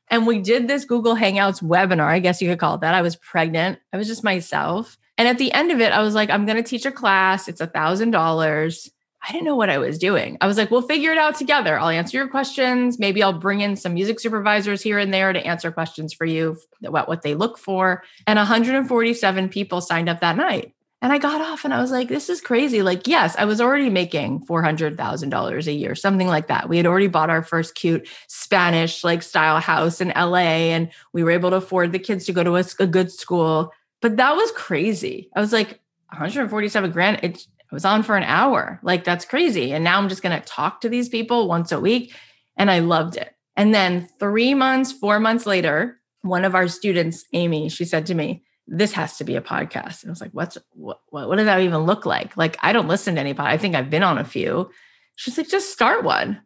And 0.09 0.27
we 0.27 0.40
did 0.40 0.68
this 0.68 0.85
Google 0.85 1.16
Hangouts 1.16 1.62
webinar. 1.62 2.07
I 2.07 2.18
guess 2.18 2.42
you 2.42 2.48
could 2.48 2.59
call 2.59 2.74
it 2.74 2.83
that. 2.83 2.94
I 2.94 3.03
was 3.03 3.16
pregnant. 3.16 3.79
I 3.92 3.96
was 3.96 4.07
just 4.07 4.22
myself. 4.22 4.98
And 5.16 5.27
at 5.29 5.38
the 5.38 5.53
end 5.53 5.72
of 5.72 5.81
it, 5.81 5.92
I 5.92 6.03
was 6.03 6.14
like, 6.14 6.29
I'm 6.29 6.44
going 6.44 6.57
to 6.57 6.62
teach 6.62 6.85
a 6.85 6.92
class. 6.92 7.48
It's 7.48 7.61
a 7.61 7.66
thousand 7.66 8.11
dollars. 8.11 8.90
I 9.27 9.33
didn't 9.33 9.46
know 9.46 9.57
what 9.57 9.70
I 9.70 9.79
was 9.79 9.98
doing. 9.98 10.37
I 10.42 10.46
was 10.46 10.59
like, 10.59 10.70
we'll 10.70 10.83
figure 10.83 11.11
it 11.11 11.16
out 11.16 11.37
together. 11.37 11.79
I'll 11.79 11.88
answer 11.88 12.18
your 12.18 12.29
questions. 12.29 12.98
Maybe 12.98 13.22
I'll 13.22 13.33
bring 13.33 13.62
in 13.62 13.74
some 13.77 13.94
music 13.94 14.20
supervisors 14.20 14.83
here 14.83 14.98
and 14.98 15.14
there 15.14 15.33
to 15.33 15.46
answer 15.46 15.72
questions 15.72 16.12
for 16.12 16.27
you 16.27 16.59
about 16.85 17.09
what 17.09 17.22
they 17.22 17.35
look 17.35 17.57
for. 17.57 18.03
And 18.27 18.37
147 18.37 19.48
people 19.48 19.81
signed 19.81 20.11
up 20.11 20.20
that 20.20 20.37
night. 20.37 20.73
And 21.05 21.12
I 21.12 21.19
got 21.19 21.43
off 21.43 21.67
and 21.67 21.75
I 21.75 21.83
was 21.83 21.90
like, 21.90 22.09
this 22.09 22.31
is 22.31 22.40
crazy. 22.40 22.81
Like, 22.81 23.07
yes, 23.07 23.37
I 23.38 23.45
was 23.45 23.61
already 23.61 23.90
making 23.90 24.47
$400,000 24.47 25.67
a 25.67 25.73
year, 25.73 25.95
something 25.95 26.29
like 26.29 26.47
that. 26.47 26.67
We 26.71 26.79
had 26.79 26.87
already 26.87 27.09
bought 27.09 27.29
our 27.29 27.43
first 27.43 27.75
cute 27.75 28.09
Spanish 28.27 29.05
like 29.05 29.23
style 29.23 29.61
house 29.61 30.01
in 30.01 30.14
LA 30.17 30.73
and 30.73 30.90
we 31.12 31.23
were 31.23 31.31
able 31.31 31.51
to 31.51 31.57
afford 31.57 31.93
the 31.93 31.99
kids 31.99 32.25
to 32.25 32.33
go 32.33 32.43
to 32.43 32.57
a, 32.57 32.64
a 32.81 32.87
good 32.87 33.12
school. 33.12 33.71
But 34.01 34.17
that 34.17 34.35
was 34.35 34.51
crazy. 34.53 35.29
I 35.37 35.40
was 35.40 35.53
like, 35.53 35.79
147 36.09 36.90
grand. 36.90 37.21
It 37.23 37.47
was 37.71 37.85
on 37.85 38.03
for 38.03 38.17
an 38.17 38.23
hour. 38.23 38.81
Like, 38.83 39.05
that's 39.05 39.27
crazy. 39.27 39.75
And 39.75 39.85
now 39.85 39.99
I'm 39.99 40.09
just 40.09 40.23
going 40.23 40.40
to 40.40 40.47
talk 40.47 40.81
to 40.81 40.88
these 40.88 41.11
people 41.11 41.49
once 41.49 41.71
a 41.71 41.81
week. 41.81 42.14
And 42.57 42.71
I 42.71 42.79
loved 42.79 43.19
it. 43.19 43.35
And 43.57 43.75
then 43.75 44.09
three 44.19 44.55
months, 44.55 44.90
four 44.90 45.21
months 45.21 45.45
later, 45.45 46.01
one 46.23 46.47
of 46.47 46.55
our 46.55 46.67
students, 46.67 47.27
Amy, 47.35 47.69
she 47.69 47.85
said 47.85 48.07
to 48.07 48.14
me, 48.14 48.43
this 48.66 48.92
has 48.92 49.18
to 49.18 49.24
be 49.24 49.37
a 49.37 49.42
podcast. 49.42 50.03
And 50.03 50.11
I 50.11 50.12
was 50.12 50.20
like, 50.20 50.33
what's 50.33 50.57
what, 50.72 51.00
what, 51.11 51.37
does 51.37 51.46
that 51.46 51.61
even 51.61 51.81
look 51.81 52.07
like? 52.07 52.37
Like, 52.37 52.57
I 52.62 52.72
don't 52.72 52.88
listen 52.88 53.14
to 53.14 53.20
any 53.20 53.35
pod. 53.35 53.48
I 53.48 53.59
think 53.59 53.74
I've 53.74 53.90
been 53.90 54.03
on 54.03 54.18
a 54.18 54.24
few. 54.24 54.70
She's 55.16 55.37
like, 55.37 55.48
just 55.48 55.72
start 55.72 56.05
one. 56.05 56.40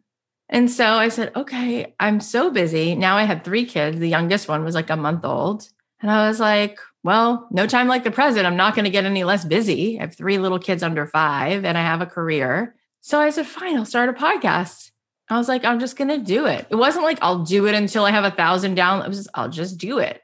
And 0.49 0.69
so 0.69 0.85
I 0.85 1.09
said, 1.09 1.31
okay, 1.35 1.93
I'm 1.99 2.19
so 2.19 2.49
busy. 2.49 2.95
Now 2.95 3.17
I 3.17 3.23
had 3.23 3.43
three 3.43 3.65
kids. 3.65 3.99
The 3.99 4.09
youngest 4.09 4.47
one 4.47 4.63
was 4.63 4.75
like 4.75 4.89
a 4.89 4.95
month 4.95 5.23
old. 5.23 5.69
And 6.01 6.09
I 6.09 6.27
was 6.27 6.39
like, 6.39 6.79
well, 7.03 7.47
no 7.51 7.67
time 7.67 7.87
like 7.87 8.03
the 8.03 8.11
present. 8.11 8.45
I'm 8.45 8.57
not 8.57 8.75
going 8.75 8.85
to 8.85 8.91
get 8.91 9.05
any 9.05 9.23
less 9.23 9.45
busy. 9.45 9.97
I 9.97 10.01
have 10.01 10.15
three 10.15 10.37
little 10.37 10.59
kids 10.59 10.83
under 10.83 11.05
five 11.05 11.65
and 11.65 11.77
I 11.77 11.81
have 11.81 12.01
a 12.01 12.05
career. 12.05 12.75
So 13.01 13.19
I 13.19 13.29
said, 13.29 13.47
fine, 13.47 13.77
I'll 13.77 13.85
start 13.85 14.09
a 14.09 14.13
podcast. 14.13 14.91
I 15.29 15.37
was 15.37 15.47
like, 15.47 15.63
I'm 15.63 15.79
just 15.79 15.95
going 15.95 16.09
to 16.09 16.17
do 16.17 16.47
it. 16.47 16.65
It 16.69 16.75
wasn't 16.75 17.05
like 17.05 17.19
I'll 17.21 17.43
do 17.43 17.67
it 17.67 17.75
until 17.75 18.03
I 18.03 18.11
have 18.11 18.25
a 18.25 18.31
thousand 18.31 18.75
downloads. 18.75 19.27
I'll 19.35 19.49
just 19.49 19.77
do 19.77 19.99
it. 19.99 20.21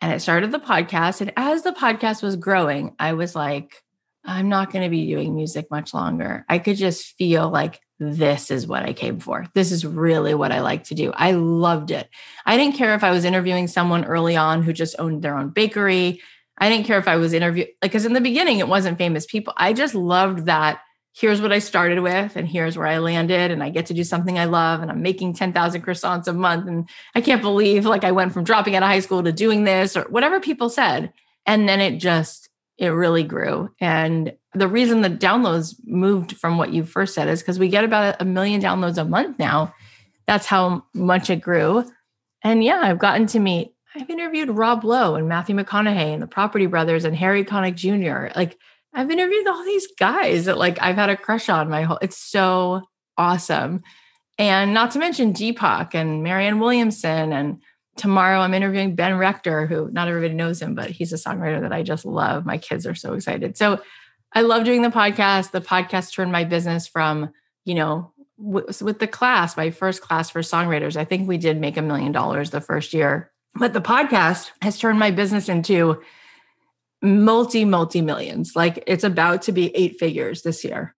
And 0.00 0.12
I 0.12 0.18
started 0.18 0.52
the 0.52 0.58
podcast. 0.58 1.20
And 1.20 1.32
as 1.36 1.62
the 1.62 1.72
podcast 1.72 2.22
was 2.22 2.36
growing, 2.36 2.94
I 2.98 3.14
was 3.14 3.34
like, 3.34 3.82
I'm 4.24 4.48
not 4.48 4.72
going 4.72 4.84
to 4.84 4.90
be 4.90 5.06
doing 5.06 5.34
music 5.34 5.70
much 5.70 5.94
longer. 5.94 6.44
I 6.48 6.58
could 6.58 6.76
just 6.76 7.16
feel 7.16 7.48
like 7.48 7.80
this 7.98 8.50
is 8.50 8.66
what 8.66 8.84
I 8.84 8.92
came 8.92 9.18
for. 9.18 9.46
This 9.54 9.72
is 9.72 9.84
really 9.84 10.34
what 10.34 10.52
I 10.52 10.60
like 10.60 10.84
to 10.84 10.94
do. 10.94 11.12
I 11.14 11.32
loved 11.32 11.90
it. 11.90 12.08
I 12.46 12.56
didn't 12.56 12.76
care 12.76 12.94
if 12.94 13.02
I 13.02 13.10
was 13.10 13.24
interviewing 13.24 13.66
someone 13.66 14.04
early 14.04 14.36
on 14.36 14.62
who 14.62 14.72
just 14.72 14.96
owned 14.98 15.22
their 15.22 15.36
own 15.36 15.50
bakery. 15.50 16.20
I 16.58 16.68
didn't 16.68 16.86
care 16.86 16.98
if 16.98 17.08
I 17.08 17.16
was 17.16 17.32
interviewing, 17.32 17.70
like, 17.82 17.90
because 17.90 18.04
in 18.04 18.12
the 18.12 18.20
beginning, 18.20 18.58
it 18.58 18.68
wasn't 18.68 18.98
famous 18.98 19.26
people. 19.26 19.52
I 19.56 19.72
just 19.72 19.94
loved 19.94 20.46
that 20.46 20.80
here's 21.14 21.40
what 21.40 21.52
I 21.52 21.58
started 21.58 22.00
with 22.00 22.36
and 22.36 22.48
here's 22.48 22.76
where 22.76 22.86
I 22.86 22.98
landed 22.98 23.50
and 23.50 23.62
I 23.62 23.70
get 23.70 23.86
to 23.86 23.94
do 23.94 24.04
something 24.04 24.38
I 24.38 24.44
love 24.44 24.82
and 24.82 24.90
I'm 24.90 25.02
making 25.02 25.34
10,000 25.34 25.82
croissants 25.82 26.28
a 26.28 26.32
month 26.32 26.68
and 26.68 26.88
I 27.14 27.20
can't 27.20 27.42
believe 27.42 27.86
like 27.86 28.04
I 28.04 28.12
went 28.12 28.32
from 28.32 28.44
dropping 28.44 28.76
out 28.76 28.82
of 28.82 28.88
high 28.88 29.00
school 29.00 29.22
to 29.22 29.32
doing 29.32 29.64
this 29.64 29.96
or 29.96 30.02
whatever 30.04 30.40
people 30.40 30.70
said. 30.70 31.12
And 31.46 31.68
then 31.68 31.80
it 31.80 31.98
just 31.98 32.48
it 32.76 32.88
really 32.88 33.24
grew. 33.24 33.70
And 33.80 34.34
the 34.54 34.68
reason 34.68 35.00
the 35.00 35.10
downloads 35.10 35.74
moved 35.84 36.36
from 36.36 36.56
what 36.56 36.72
you 36.72 36.84
first 36.84 37.14
said 37.14 37.28
is 37.28 37.40
because 37.42 37.58
we 37.58 37.68
get 37.68 37.84
about 37.84 38.20
a 38.20 38.24
million 38.24 38.60
downloads 38.60 38.98
a 38.98 39.04
month 39.04 39.38
now. 39.38 39.74
That's 40.28 40.46
how 40.46 40.84
much 40.94 41.30
it 41.30 41.40
grew. 41.40 41.90
And 42.44 42.62
yeah 42.62 42.80
I've 42.82 42.98
gotten 42.98 43.26
to 43.28 43.40
meet 43.40 43.74
I've 43.94 44.10
interviewed 44.10 44.50
Rob 44.50 44.84
Lowe 44.84 45.16
and 45.16 45.28
Matthew 45.28 45.56
McConaughey 45.56 46.12
and 46.12 46.22
the 46.22 46.26
Property 46.26 46.66
Brothers 46.66 47.04
and 47.04 47.16
Harry 47.16 47.44
Connick 47.44 47.74
Jr. 47.74 48.32
like 48.38 48.58
I've 48.98 49.12
interviewed 49.12 49.46
all 49.46 49.64
these 49.64 49.86
guys 49.96 50.46
that 50.46 50.58
like 50.58 50.82
I've 50.82 50.96
had 50.96 51.08
a 51.08 51.16
crush 51.16 51.48
on 51.48 51.70
my 51.70 51.82
whole 51.82 52.00
it's 52.02 52.18
so 52.18 52.82
awesome. 53.16 53.84
And 54.38 54.74
not 54.74 54.90
to 54.90 54.98
mention 54.98 55.32
Deepak 55.32 55.94
and 55.94 56.24
Marianne 56.24 56.58
Williamson. 56.58 57.32
And 57.32 57.62
tomorrow 57.96 58.40
I'm 58.40 58.54
interviewing 58.54 58.96
Ben 58.96 59.16
Rector, 59.16 59.68
who 59.68 59.88
not 59.92 60.08
everybody 60.08 60.34
knows 60.34 60.60
him, 60.60 60.74
but 60.74 60.90
he's 60.90 61.12
a 61.12 61.16
songwriter 61.16 61.60
that 61.60 61.72
I 61.72 61.84
just 61.84 62.04
love. 62.04 62.44
My 62.44 62.58
kids 62.58 62.86
are 62.88 62.96
so 62.96 63.14
excited. 63.14 63.56
So 63.56 63.80
I 64.32 64.40
love 64.40 64.64
doing 64.64 64.82
the 64.82 64.88
podcast. 64.88 65.52
The 65.52 65.60
podcast 65.60 66.12
turned 66.12 66.32
my 66.32 66.42
business 66.42 66.88
from, 66.88 67.30
you 67.64 67.76
know, 67.76 68.12
with 68.36 68.98
the 68.98 69.06
class, 69.06 69.56
my 69.56 69.70
first 69.70 70.02
class 70.02 70.28
for 70.28 70.40
songwriters. 70.40 70.96
I 70.96 71.04
think 71.04 71.28
we 71.28 71.38
did 71.38 71.60
make 71.60 71.76
a 71.76 71.82
million 71.82 72.10
dollars 72.10 72.50
the 72.50 72.60
first 72.60 72.92
year. 72.92 73.30
But 73.54 73.74
the 73.74 73.80
podcast 73.80 74.50
has 74.60 74.76
turned 74.76 74.98
my 74.98 75.12
business 75.12 75.48
into 75.48 76.02
multi, 77.02 77.64
multi 77.64 78.02
millions. 78.02 78.54
Like 78.56 78.82
it's 78.86 79.04
about 79.04 79.42
to 79.42 79.52
be 79.52 79.74
eight 79.76 79.98
figures 79.98 80.42
this 80.42 80.64
year. 80.64 80.94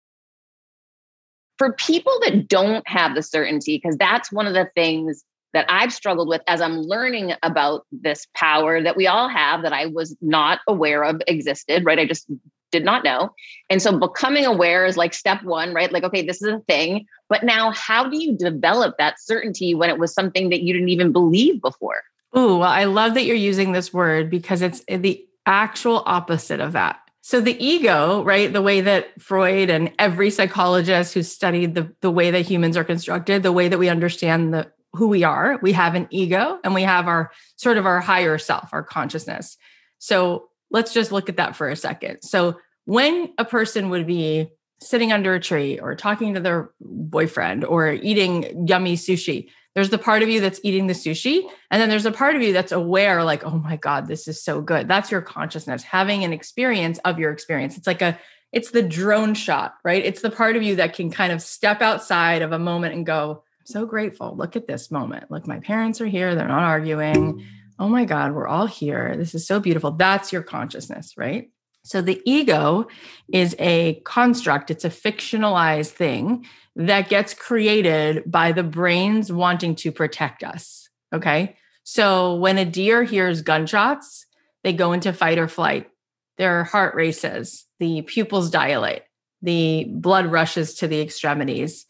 For 1.59 1.73
people 1.75 2.19
that 2.25 2.49
don't 2.49 2.87
have 2.89 3.15
the 3.15 3.23
certainty, 3.23 3.77
because 3.77 3.97
that's 3.99 4.33
one 4.33 4.47
of 4.47 4.55
the 4.55 4.71
things 4.75 5.25
that 5.53 5.67
I've 5.69 5.93
struggled 5.93 6.29
with 6.29 6.43
as 6.47 6.61
I'm 6.61 6.79
learning 6.79 7.33
about 7.43 7.85
this 7.93 8.27
power 8.35 8.83
that 8.83 8.97
we 8.97 9.07
all 9.07 9.29
have 9.29 9.63
that 9.63 9.73
I 9.73 9.87
was 9.87 10.17
not 10.21 10.61
aware 10.67 11.03
of 11.03 11.21
existed, 11.27 11.85
right? 11.85 11.99
I 11.99 12.07
just 12.07 12.31
did 12.71 12.85
not 12.85 13.05
know. 13.05 13.35
And 13.69 13.83
so 13.83 13.99
becoming 13.99 14.47
aware 14.47 14.87
is 14.87 14.97
like 14.97 15.13
step 15.13 15.43
one, 15.43 15.75
right? 15.75 15.93
Like, 15.93 16.05
okay, 16.05 16.25
this 16.25 16.41
is 16.41 16.49
a 16.49 16.61
thing. 16.61 17.05
But 17.29 17.43
now, 17.43 17.73
how 17.73 18.09
do 18.09 18.17
you 18.17 18.37
develop 18.37 18.97
that 18.99 19.21
certainty 19.21 19.75
when 19.75 19.91
it 19.91 19.99
was 19.99 20.15
something 20.15 20.51
that 20.51 20.63
you 20.63 20.73
didn't 20.73 20.89
even 20.89 21.13
believe 21.13 21.61
before? 21.61 22.03
Oh, 22.33 22.59
well, 22.59 22.69
I 22.69 22.85
love 22.85 23.15
that 23.15 23.25
you're 23.25 23.37
using 23.37 23.73
this 23.73 23.93
word 23.93 24.31
because 24.31 24.63
it's 24.63 24.85
the 24.87 25.25
actual 25.51 26.03
opposite 26.07 26.61
of 26.61 26.73
that. 26.73 27.01
So 27.23 27.41
the 27.41 27.63
ego, 27.65 28.25
right? 28.25 28.51
The 28.51 28.63
way 28.63 28.81
that 28.81 29.21
Freud 29.21 29.69
and 29.69 29.93
every 29.99 30.31
psychologist 30.31 31.13
who 31.13 31.23
studied 31.23 31.75
the, 31.75 31.93
the 32.01 32.11
way 32.11 32.31
that 32.31 32.47
humans 32.47 32.77
are 32.77 32.85
constructed, 32.85 33.43
the 33.43 33.53
way 33.53 33.69
that 33.69 33.79
we 33.79 33.89
understand 33.89 34.55
the 34.55 34.73
who 34.93 35.07
we 35.09 35.23
are, 35.23 35.59
we 35.63 35.73
have 35.73 35.95
an 35.95 36.09
ego 36.11 36.59
and 36.65 36.75
we 36.75 36.83
have 36.83 37.07
our 37.07 37.31
sort 37.57 37.79
of 37.79 37.87
our 37.87 38.01
higher 38.01 38.39
self, 38.39 38.71
our 38.73 38.83
consciousness. 38.83 39.57
So 39.99 40.49
let's 40.71 40.93
just 40.93 41.13
look 41.13 41.29
at 41.29 41.37
that 41.37 41.55
for 41.55 41.69
a 41.69 41.77
second. 41.77 42.23
So 42.23 42.59
when 42.87 43.33
a 43.39 43.45
person 43.45 43.91
would 43.91 44.07
be 44.07 44.51
sitting 44.81 45.13
under 45.13 45.35
a 45.35 45.41
tree 45.41 45.79
or 45.79 45.95
talking 45.95 46.35
to 46.35 46.41
their 46.41 46.71
boyfriend 46.81 47.65
or 47.65 47.93
eating 47.93 48.67
yummy 48.67 48.97
sushi, 48.97 49.51
there's 49.75 49.91
the 49.91 49.99
part 49.99 50.23
of 50.23 50.29
you 50.29 50.41
that's 50.41 50.61
eating 50.65 50.87
the 50.87 50.95
sushi. 50.95 51.49
And 51.71 51.81
then 51.81 51.89
there's 51.89 52.07
a 52.07 52.13
part 52.13 52.37
of 52.37 52.43
you 52.43 52.53
that's 52.53 52.73
aware, 52.73 53.23
like, 53.23 53.45
oh 53.45 53.59
my 53.59 53.77
God, 53.77 54.09
this 54.09 54.27
is 54.27 54.43
so 54.43 54.61
good. 54.61 54.89
That's 54.89 55.11
your 55.11 55.21
consciousness, 55.21 55.83
having 55.83 56.25
an 56.25 56.33
experience 56.33 56.99
of 57.05 57.19
your 57.19 57.31
experience. 57.31 57.77
It's 57.77 57.87
like 57.87 58.03
a, 58.03 58.19
it's 58.53 58.73
the 58.73 58.83
drone 58.83 59.35
shot, 59.35 59.75
right? 59.85 60.05
It's 60.05 60.23
the 60.23 60.31
part 60.31 60.57
of 60.57 60.63
you 60.63 60.77
that 60.77 60.95
can 60.95 61.11
kind 61.11 61.33
of 61.33 61.41
step 61.41 61.83
outside 61.83 62.43
of 62.43 62.53
a 62.53 62.59
moment 62.59 62.95
and 62.95 63.07
go, 63.07 63.45
so 63.65 63.87
grateful. 63.87 64.35
Look 64.37 64.57
at 64.57 64.67
this 64.67 64.91
moment. 64.91 65.31
Look, 65.31 65.47
my 65.47 65.61
parents 65.61 66.01
are 66.01 66.07
here. 66.07 66.35
They're 66.35 66.49
not 66.49 66.65
arguing. 66.65 67.47
Oh 67.79 67.89
my 67.89 68.05
God, 68.05 68.35
we're 68.35 68.49
all 68.49 68.67
here. 68.67 69.15
This 69.17 69.35
is 69.35 69.47
so 69.47 69.61
beautiful. 69.61 69.93
That's 69.93 70.33
your 70.33 70.43
consciousness, 70.43 71.15
right? 71.17 71.51
So 71.83 72.03
the 72.03 72.21
ego 72.27 72.89
is 73.33 73.57
a 73.59 74.03
construct, 74.05 74.71
it's 74.71 74.85
a 74.85 74.91
fictionalized 74.91 75.93
thing 75.93 76.47
that 76.81 77.09
gets 77.09 77.35
created 77.35 78.31
by 78.31 78.53
the 78.53 78.63
brains 78.63 79.31
wanting 79.31 79.75
to 79.77 79.93
protect 79.93 80.43
us. 80.43 80.89
Okay. 81.13 81.57
So 81.85 82.37
when 82.37 82.57
a 82.57 82.65
deer 82.65 83.03
hears 83.03 83.43
gunshots, 83.43 84.27
they 84.65 84.73
go 84.73 84.93
into 84.93 85.13
fight 85.13 85.39
or 85.39 85.49
flight. 85.49 85.91
Their 86.39 86.65
heart 86.65 86.95
races, 86.95 87.67
the 87.81 88.01
pupils 88.03 88.51
dilate, 88.51 89.03
the 89.43 89.85
blood 89.91 90.27
rushes 90.27 90.75
to 90.77 90.89
the 90.89 91.01
extremities. 91.01 91.85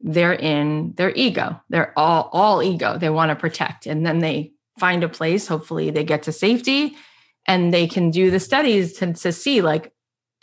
They're 0.00 0.32
in 0.32 0.94
their 0.96 1.12
ego. 1.14 1.60
They're 1.68 1.92
all 1.98 2.30
all 2.32 2.62
ego. 2.62 2.96
They 2.96 3.10
want 3.10 3.28
to 3.28 3.36
protect. 3.36 3.86
And 3.86 4.06
then 4.06 4.20
they 4.20 4.52
find 4.78 5.04
a 5.04 5.08
place. 5.08 5.46
Hopefully 5.46 5.90
they 5.90 6.04
get 6.04 6.22
to 6.22 6.32
safety 6.32 6.96
and 7.46 7.74
they 7.74 7.86
can 7.86 8.10
do 8.10 8.30
the 8.30 8.40
studies 8.40 8.94
to, 8.94 9.12
to 9.12 9.32
see 9.32 9.60
like 9.60 9.92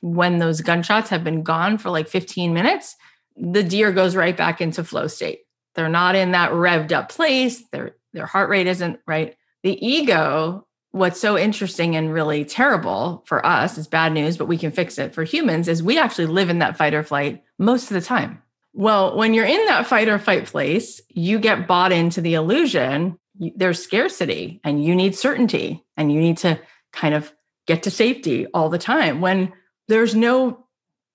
when 0.01 0.37
those 0.37 0.61
gunshots 0.61 1.09
have 1.09 1.23
been 1.23 1.41
gone 1.41 1.79
for 1.79 1.89
like 1.89 2.07
15 2.07 2.53
minutes, 2.53 2.95
the 3.39 3.63
deer 3.63 3.91
goes 3.91 4.15
right 4.15 4.35
back 4.35 4.61
into 4.61 4.83
flow 4.83 5.07
state. 5.07 5.41
They're 5.75 5.89
not 5.89 6.15
in 6.15 6.31
that 6.31 6.51
revved 6.51 6.91
up 6.91 7.09
place. 7.09 7.63
Their 7.71 7.95
their 8.13 8.25
heart 8.25 8.49
rate 8.49 8.67
isn't 8.67 8.99
right. 9.05 9.35
The 9.63 9.85
ego, 9.85 10.65
what's 10.91 11.19
so 11.19 11.37
interesting 11.37 11.95
and 11.95 12.11
really 12.11 12.45
terrible 12.45 13.23
for 13.27 13.45
us 13.45 13.77
is 13.77 13.87
bad 13.87 14.13
news, 14.13 14.37
but 14.37 14.47
we 14.47 14.57
can 14.57 14.71
fix 14.71 14.97
it 14.97 15.13
for 15.13 15.23
humans, 15.23 15.67
is 15.67 15.83
we 15.83 15.99
actually 15.99 16.27
live 16.27 16.49
in 16.49 16.59
that 16.59 16.77
fight 16.77 16.93
or 16.93 17.03
flight 17.03 17.43
most 17.59 17.91
of 17.91 17.95
the 17.95 18.01
time. 18.01 18.41
Well, 18.73 19.15
when 19.15 19.33
you're 19.33 19.45
in 19.45 19.65
that 19.65 19.87
fight 19.87 20.07
or 20.07 20.19
fight 20.19 20.45
place, 20.45 21.01
you 21.09 21.39
get 21.39 21.67
bought 21.67 21.91
into 21.91 22.21
the 22.21 22.35
illusion. 22.35 23.17
There's 23.39 23.83
scarcity 23.83 24.61
and 24.63 24.83
you 24.83 24.95
need 24.95 25.15
certainty 25.15 25.83
and 25.95 26.11
you 26.11 26.19
need 26.19 26.37
to 26.39 26.59
kind 26.91 27.13
of 27.13 27.31
get 27.67 27.83
to 27.83 27.91
safety 27.91 28.47
all 28.47 28.69
the 28.69 28.77
time 28.77 29.21
when 29.21 29.53
there's 29.87 30.15
no 30.15 30.65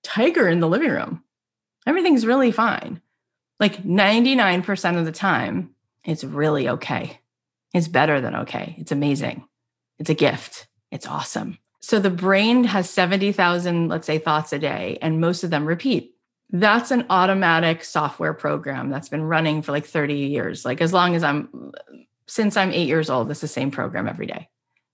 tiger 0.05 0.49
in 0.49 0.61
the 0.61 0.69
living 0.69 0.91
room 0.91 1.23
everything's 1.87 2.27
really 2.27 2.53
fine. 2.53 3.01
Like 3.61 3.83
99% 3.83 4.99
of 4.99 5.05
the 5.05 5.13
time, 5.13 5.75
it's 6.05 6.25
really 6.25 6.69
okay. 6.69 7.21
It's 7.75 7.89
better 7.89 8.21
than 8.21 8.35
okay. 8.37 8.75
It's 8.79 8.93
amazing. 8.93 9.45
It's 9.99 10.11
a 10.11 10.15
gift. 10.15 10.67
It's 10.91 11.07
awesome. 11.07 11.59
So 11.81 11.99
the 11.99 12.11
brain 12.11 12.65
has 12.65 12.89
70,000, 12.91 13.89
let's 13.89 14.07
say, 14.07 14.19
thoughts 14.19 14.53
a 14.53 14.59
day, 14.59 14.99
and 15.03 15.21
most 15.21 15.43
of 15.43 15.51
them 15.51 15.67
repeat. 15.67 16.15
That's 16.51 16.91
an 16.91 17.07
automatic 17.09 17.83
software 17.83 18.35
program 18.35 18.91
that's 18.91 19.09
been 19.09 19.23
running 19.23 19.63
for 19.63 19.73
like 19.73 19.87
30 19.87 20.15
years. 20.15 20.65
Like 20.65 20.81
as 20.81 20.93
long 20.93 21.15
as 21.15 21.25
I'm, 21.25 21.73
since 22.27 22.57
I'm 22.57 22.73
eight 22.73 22.89
years 22.89 23.11
old, 23.11 23.31
it's 23.31 23.41
the 23.41 23.49
same 23.49 23.71
program 23.71 24.07
every 24.07 24.27
day. 24.27 24.49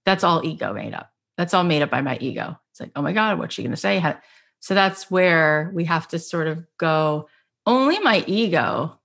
That's 0.06 0.24
all 0.24 0.44
ego 0.44 0.72
made 0.72 0.94
up. 0.94 1.12
That's 1.36 1.52
all 1.52 1.64
made 1.64 1.82
up 1.82 1.90
by 1.90 2.00
my 2.00 2.16
ego. 2.18 2.58
It's 2.70 2.80
like, 2.80 2.92
oh 2.96 3.02
my 3.02 3.12
God, 3.12 3.38
what's 3.38 3.54
she 3.54 3.62
going 3.62 3.72
to 3.72 3.76
say? 3.76 3.98
How, 3.98 4.18
so 4.60 4.74
that's 4.74 5.10
where 5.10 5.70
we 5.74 5.84
have 5.84 6.08
to 6.08 6.18
sort 6.18 6.46
of 6.46 6.64
go, 6.78 7.28
only 7.66 7.98
my 8.00 8.24
ego 8.26 8.98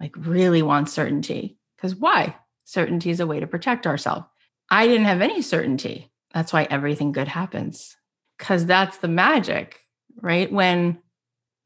like 0.00 0.14
really 0.16 0.62
wants 0.62 0.92
certainty. 0.92 1.56
Because 1.76 1.94
why? 1.94 2.36
Certainty 2.64 3.10
is 3.10 3.20
a 3.20 3.26
way 3.26 3.40
to 3.40 3.46
protect 3.46 3.86
ourselves. 3.86 4.26
I 4.70 4.86
didn't 4.86 5.06
have 5.06 5.20
any 5.20 5.42
certainty. 5.42 6.10
That's 6.34 6.52
why 6.52 6.66
everything 6.70 7.12
good 7.12 7.28
happens. 7.28 7.96
Because 8.38 8.66
that's 8.66 8.98
the 8.98 9.08
magic, 9.08 9.80
right? 10.20 10.50
When 10.50 10.98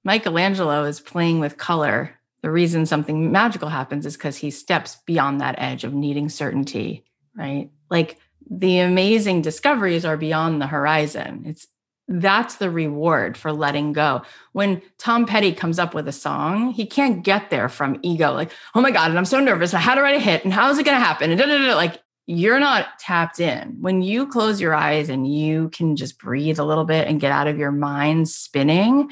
Michelangelo 0.04 0.84
is 0.84 1.00
playing 1.00 1.40
with 1.40 1.56
color, 1.56 2.18
the 2.42 2.50
reason 2.50 2.84
something 2.84 3.32
magical 3.32 3.68
happens 3.68 4.04
is 4.06 4.16
because 4.16 4.36
he 4.36 4.50
steps 4.50 4.98
beyond 5.06 5.40
that 5.40 5.56
edge 5.58 5.84
of 5.84 5.94
needing 5.94 6.28
certainty, 6.28 7.04
right? 7.34 7.70
Like 7.90 8.18
the 8.48 8.80
amazing 8.80 9.42
discoveries 9.42 10.04
are 10.04 10.16
beyond 10.16 10.60
the 10.60 10.66
horizon. 10.66 11.44
It's 11.46 11.66
that's 12.08 12.56
the 12.56 12.70
reward 12.70 13.36
for 13.36 13.52
letting 13.52 13.92
go. 13.92 14.22
When 14.52 14.80
Tom 14.98 15.26
Petty 15.26 15.52
comes 15.52 15.78
up 15.78 15.92
with 15.92 16.06
a 16.06 16.12
song, 16.12 16.70
he 16.70 16.86
can't 16.86 17.24
get 17.24 17.50
there 17.50 17.68
from 17.68 17.98
ego, 18.02 18.32
like, 18.32 18.52
oh 18.74 18.80
my 18.80 18.92
God, 18.92 19.10
and 19.10 19.18
I'm 19.18 19.24
so 19.24 19.40
nervous. 19.40 19.74
I 19.74 19.80
had 19.80 19.96
to 19.96 20.02
write 20.02 20.16
a 20.16 20.20
hit, 20.20 20.44
and 20.44 20.52
how 20.52 20.70
is 20.70 20.78
it 20.78 20.84
going 20.84 20.98
to 20.98 21.04
happen? 21.04 21.30
And 21.30 21.40
da, 21.40 21.46
da, 21.46 21.58
da, 21.58 21.74
like, 21.74 22.00
you're 22.26 22.60
not 22.60 22.98
tapped 22.98 23.40
in. 23.40 23.76
When 23.80 24.02
you 24.02 24.26
close 24.26 24.60
your 24.60 24.74
eyes 24.74 25.08
and 25.08 25.32
you 25.32 25.68
can 25.70 25.96
just 25.96 26.18
breathe 26.18 26.58
a 26.58 26.64
little 26.64 26.84
bit 26.84 27.06
and 27.06 27.20
get 27.20 27.32
out 27.32 27.46
of 27.46 27.58
your 27.58 27.72
mind 27.72 28.28
spinning, 28.28 29.10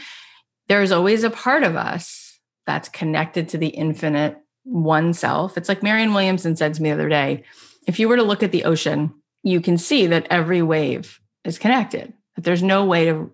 there's 0.69 0.93
always 0.93 1.23
a 1.23 1.31
part 1.31 1.63
of 1.63 1.77
us 1.77 2.41
that's 2.67 2.89
connected 2.89 3.49
to 3.51 3.59
the 3.59 3.69
infinite 3.69 4.37
oneself. 4.65 5.57
It's 5.57 5.69
like 5.69 5.83
Marianne 5.83 6.15
Williamson 6.15 6.57
said 6.57 6.75
to 6.75 6.83
me 6.83 6.91
the 6.91 6.95
other 6.95 7.09
day 7.09 7.45
if 7.87 7.99
you 7.99 8.09
were 8.09 8.17
to 8.17 8.23
look 8.23 8.43
at 8.43 8.51
the 8.51 8.65
ocean, 8.65 9.13
you 9.43 9.61
can 9.61 9.77
see 9.77 10.07
that 10.07 10.27
every 10.31 10.63
wave 10.63 11.21
is 11.45 11.59
connected 11.59 12.15
that 12.35 12.45
there's 12.45 12.63
no 12.63 12.85
way 12.85 13.07
to 13.07 13.33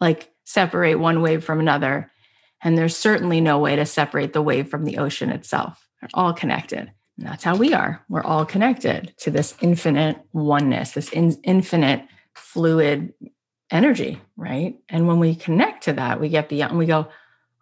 like 0.00 0.32
separate 0.44 0.96
one 0.96 1.22
wave 1.22 1.44
from 1.44 1.60
another. 1.60 2.10
And 2.62 2.78
there's 2.78 2.96
certainly 2.96 3.40
no 3.40 3.58
way 3.58 3.76
to 3.76 3.86
separate 3.86 4.32
the 4.32 4.42
wave 4.42 4.68
from 4.68 4.84
the 4.84 4.98
ocean 4.98 5.30
itself. 5.30 5.88
They're 6.00 6.10
all 6.14 6.32
connected. 6.32 6.92
And 7.18 7.26
that's 7.26 7.44
how 7.44 7.56
we 7.56 7.74
are. 7.74 8.04
We're 8.08 8.22
all 8.22 8.44
connected 8.44 9.14
to 9.18 9.30
this 9.30 9.54
infinite 9.60 10.18
oneness, 10.32 10.92
this 10.92 11.10
in, 11.10 11.32
infinite 11.44 12.06
fluid 12.34 13.12
energy, 13.70 14.20
right? 14.36 14.78
And 14.88 15.06
when 15.06 15.18
we 15.18 15.34
connect 15.34 15.84
to 15.84 15.94
that, 15.94 16.20
we 16.20 16.28
get 16.28 16.48
beyond, 16.48 16.78
we 16.78 16.86
go, 16.86 17.08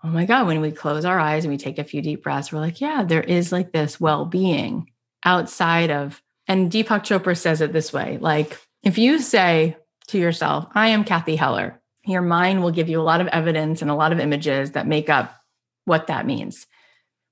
oh 0.02 0.08
my 0.08 0.24
God, 0.24 0.46
when 0.46 0.60
we 0.60 0.70
close 0.70 1.04
our 1.04 1.18
eyes 1.18 1.44
and 1.44 1.52
we 1.52 1.58
take 1.58 1.78
a 1.78 1.84
few 1.84 2.02
deep 2.02 2.22
breaths, 2.22 2.52
we're 2.52 2.60
like, 2.60 2.80
yeah, 2.80 3.04
there 3.04 3.22
is 3.22 3.52
like 3.52 3.72
this 3.72 4.00
well 4.00 4.24
being 4.24 4.90
outside 5.24 5.90
of, 5.90 6.22
and 6.48 6.70
Deepak 6.70 7.02
Chopra 7.02 7.36
says 7.36 7.60
it 7.60 7.72
this 7.72 7.92
way 7.92 8.18
like, 8.18 8.58
if 8.82 8.96
you 8.96 9.18
say, 9.18 9.76
to 10.10 10.18
yourself, 10.18 10.66
I 10.74 10.88
am 10.88 11.04
Cathy 11.04 11.36
Heller. 11.36 11.80
Your 12.04 12.22
mind 12.22 12.62
will 12.62 12.70
give 12.70 12.88
you 12.88 13.00
a 13.00 13.02
lot 13.02 13.20
of 13.20 13.28
evidence 13.28 13.82
and 13.82 13.90
a 13.90 13.94
lot 13.94 14.12
of 14.12 14.20
images 14.20 14.72
that 14.72 14.86
make 14.86 15.08
up 15.08 15.34
what 15.84 16.06
that 16.08 16.26
means. 16.26 16.66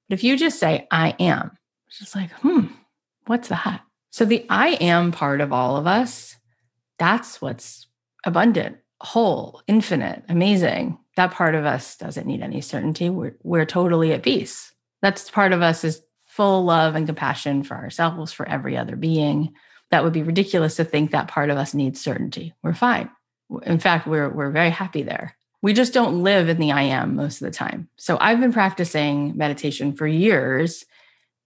But 0.09 0.19
if 0.19 0.25
you 0.25 0.37
just 0.37 0.59
say, 0.59 0.87
I 0.91 1.14
am, 1.19 1.53
it's 1.87 1.99
just 1.99 2.14
like, 2.14 2.31
hmm, 2.33 2.67
what's 3.27 3.49
that? 3.49 3.83
So 4.11 4.25
the 4.25 4.47
I 4.49 4.71
am 4.81 5.12
part 5.12 5.41
of 5.41 5.53
all 5.53 5.77
of 5.77 5.87
us, 5.87 6.37
that's 6.99 7.41
what's 7.41 7.87
abundant, 8.25 8.79
whole, 9.01 9.62
infinite, 9.67 10.25
amazing. 10.29 10.99
That 11.17 11.33
part 11.33 11.55
of 11.55 11.64
us 11.64 11.97
doesn't 11.97 12.27
need 12.27 12.43
any 12.43 12.61
certainty. 12.61 13.11
We're, 13.11 13.37
we're 13.43 13.67
totally 13.67 14.12
at 14.12 14.23
peace. 14.23 14.73
That's 15.03 15.31
part 15.31 15.53
of 15.53 15.62
us 15.62 15.85
is 15.85 16.03
full 16.27 16.64
love 16.64 16.95
and 16.95 17.07
compassion 17.07 17.64
for 17.64 17.77
ourselves, 17.77 18.33
for 18.33 18.49
every 18.49 18.77
other 18.77 18.97
being 18.97 19.55
that 19.90 20.05
would 20.05 20.12
be 20.12 20.22
ridiculous 20.22 20.77
to 20.77 20.85
think 20.85 21.11
that 21.11 21.29
part 21.29 21.51
of 21.51 21.59
us 21.59 21.74
needs 21.74 22.01
certainty. 22.01 22.55
We're 22.62 22.74
fine. 22.74 23.11
In 23.64 23.79
fact, 23.79 24.07
we're 24.07 24.29
we're 24.29 24.51
very 24.51 24.70
happy 24.70 25.03
there. 25.03 25.37
We 25.62 25.72
just 25.72 25.92
don't 25.92 26.22
live 26.22 26.48
in 26.48 26.59
the 26.59 26.72
I 26.72 26.83
am 26.83 27.16
most 27.16 27.40
of 27.40 27.46
the 27.46 27.57
time. 27.57 27.88
So 27.96 28.16
I've 28.20 28.40
been 28.40 28.53
practicing 28.53 29.37
meditation 29.37 29.92
for 29.94 30.07
years 30.07 30.85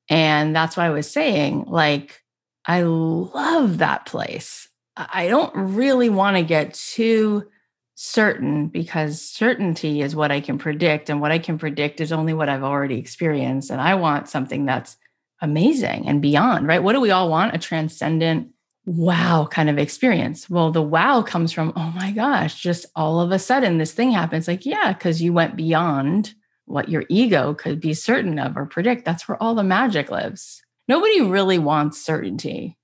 and 0.08 0.54
that's 0.54 0.76
why 0.76 0.86
I 0.86 0.90
was 0.90 1.10
saying 1.10 1.64
like 1.68 2.22
I 2.66 2.82
love 2.82 3.78
that 3.78 4.06
place. 4.06 4.68
I 4.96 5.28
don't 5.28 5.54
really 5.54 6.10
want 6.10 6.36
to 6.36 6.42
get 6.42 6.74
too 6.74 7.48
certain 7.94 8.68
because 8.68 9.20
certainty 9.20 10.02
is 10.02 10.14
what 10.14 10.30
I 10.30 10.40
can 10.40 10.58
predict 10.58 11.08
and 11.08 11.20
what 11.20 11.32
I 11.32 11.38
can 11.38 11.58
predict 11.58 12.00
is 12.00 12.12
only 12.12 12.34
what 12.34 12.48
I've 12.48 12.62
already 12.62 12.98
experienced 12.98 13.70
and 13.70 13.80
I 13.80 13.94
want 13.94 14.28
something 14.28 14.66
that's 14.66 14.96
amazing 15.42 16.08
and 16.08 16.22
beyond, 16.22 16.66
right? 16.66 16.82
What 16.82 16.94
do 16.94 17.00
we 17.00 17.10
all 17.10 17.28
want? 17.28 17.54
A 17.54 17.58
transcendent 17.58 18.48
wow 18.86 19.46
kind 19.50 19.68
of 19.68 19.78
experience. 19.78 20.48
Well, 20.48 20.72
the 20.72 20.82
wow 20.82 21.22
comes 21.22 21.52
from, 21.52 21.72
oh 21.76 21.92
my 21.94 22.10
gosh, 22.12 22.60
just 22.60 22.86
all 22.96 23.20
of 23.20 23.30
a 23.30 23.38
sudden 23.38 23.78
this 23.78 23.92
thing 23.92 24.12
happens. 24.12 24.48
Like, 24.48 24.64
yeah, 24.64 24.92
because 24.92 25.20
you 25.20 25.32
went 25.32 25.56
beyond 25.56 26.34
what 26.64 26.88
your 26.88 27.04
ego 27.08 27.54
could 27.54 27.80
be 27.80 27.92
certain 27.92 28.38
of 28.38 28.56
or 28.56 28.64
predict. 28.64 29.04
That's 29.04 29.28
where 29.28 29.40
all 29.42 29.54
the 29.54 29.62
magic 29.62 30.10
lives. 30.10 30.62
Nobody 30.88 31.20
really 31.20 31.58
wants 31.58 32.00
certainty, 32.00 32.78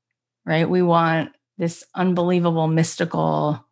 right? 0.44 0.68
We 0.68 0.82
want 0.82 1.30
this 1.56 1.84
unbelievable, 1.94 2.68
mystical, 2.68 3.64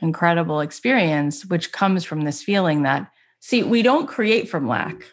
incredible 0.00 0.60
experience, 0.60 1.46
which 1.46 1.72
comes 1.72 2.04
from 2.04 2.22
this 2.22 2.42
feeling 2.42 2.82
that, 2.82 3.10
see, 3.40 3.62
we 3.62 3.82
don't 3.82 4.06
create 4.06 4.48
from 4.48 4.68
lack. 4.68 5.04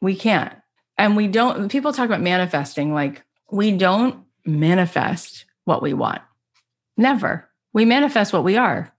We 0.00 0.16
can't. 0.16 0.54
And 1.00 1.16
we 1.16 1.28
don't, 1.28 1.70
people 1.70 1.94
talk 1.94 2.04
about 2.04 2.20
manifesting, 2.20 2.92
like, 2.92 3.22
we 3.50 3.72
don't 3.72 4.22
manifest 4.44 5.46
what 5.64 5.80
we 5.80 5.94
want. 5.94 6.20
Never. 6.98 7.48
We 7.72 7.86
manifest 7.86 8.34
what 8.34 8.44
we 8.44 8.58
are. 8.58 8.92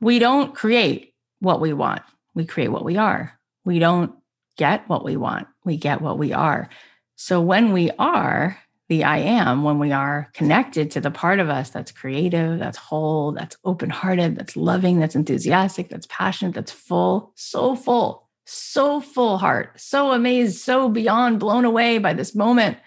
We 0.00 0.20
don't 0.20 0.54
create 0.54 1.12
what 1.40 1.60
we 1.60 1.72
want. 1.72 2.02
We 2.34 2.46
create 2.46 2.68
what 2.68 2.84
we 2.84 2.96
are. 2.96 3.36
We 3.64 3.80
don't 3.80 4.14
get 4.56 4.88
what 4.88 5.04
we 5.04 5.16
want. 5.16 5.48
We 5.64 5.76
get 5.76 6.00
what 6.00 6.16
we 6.16 6.32
are. 6.32 6.68
So 7.16 7.40
when 7.40 7.72
we 7.72 7.90
are 7.98 8.56
the 8.88 9.02
I 9.02 9.18
am, 9.18 9.64
when 9.64 9.80
we 9.80 9.90
are 9.90 10.30
connected 10.32 10.92
to 10.92 11.00
the 11.00 11.10
part 11.10 11.40
of 11.40 11.48
us 11.48 11.70
that's 11.70 11.90
creative, 11.90 12.60
that's 12.60 12.78
whole, 12.78 13.32
that's 13.32 13.56
open 13.64 13.90
hearted, 13.90 14.36
that's 14.36 14.54
loving, 14.56 15.00
that's 15.00 15.16
enthusiastic, 15.16 15.88
that's 15.88 16.06
passionate, 16.08 16.54
that's 16.54 16.70
full, 16.70 17.32
so 17.34 17.74
full, 17.74 18.29
so 18.50 19.00
full 19.00 19.38
heart, 19.38 19.80
so 19.80 20.12
amazed, 20.12 20.58
so 20.58 20.88
beyond 20.88 21.38
blown 21.38 21.64
away 21.64 21.98
by 21.98 22.12
this 22.12 22.34
moment, 22.34 22.78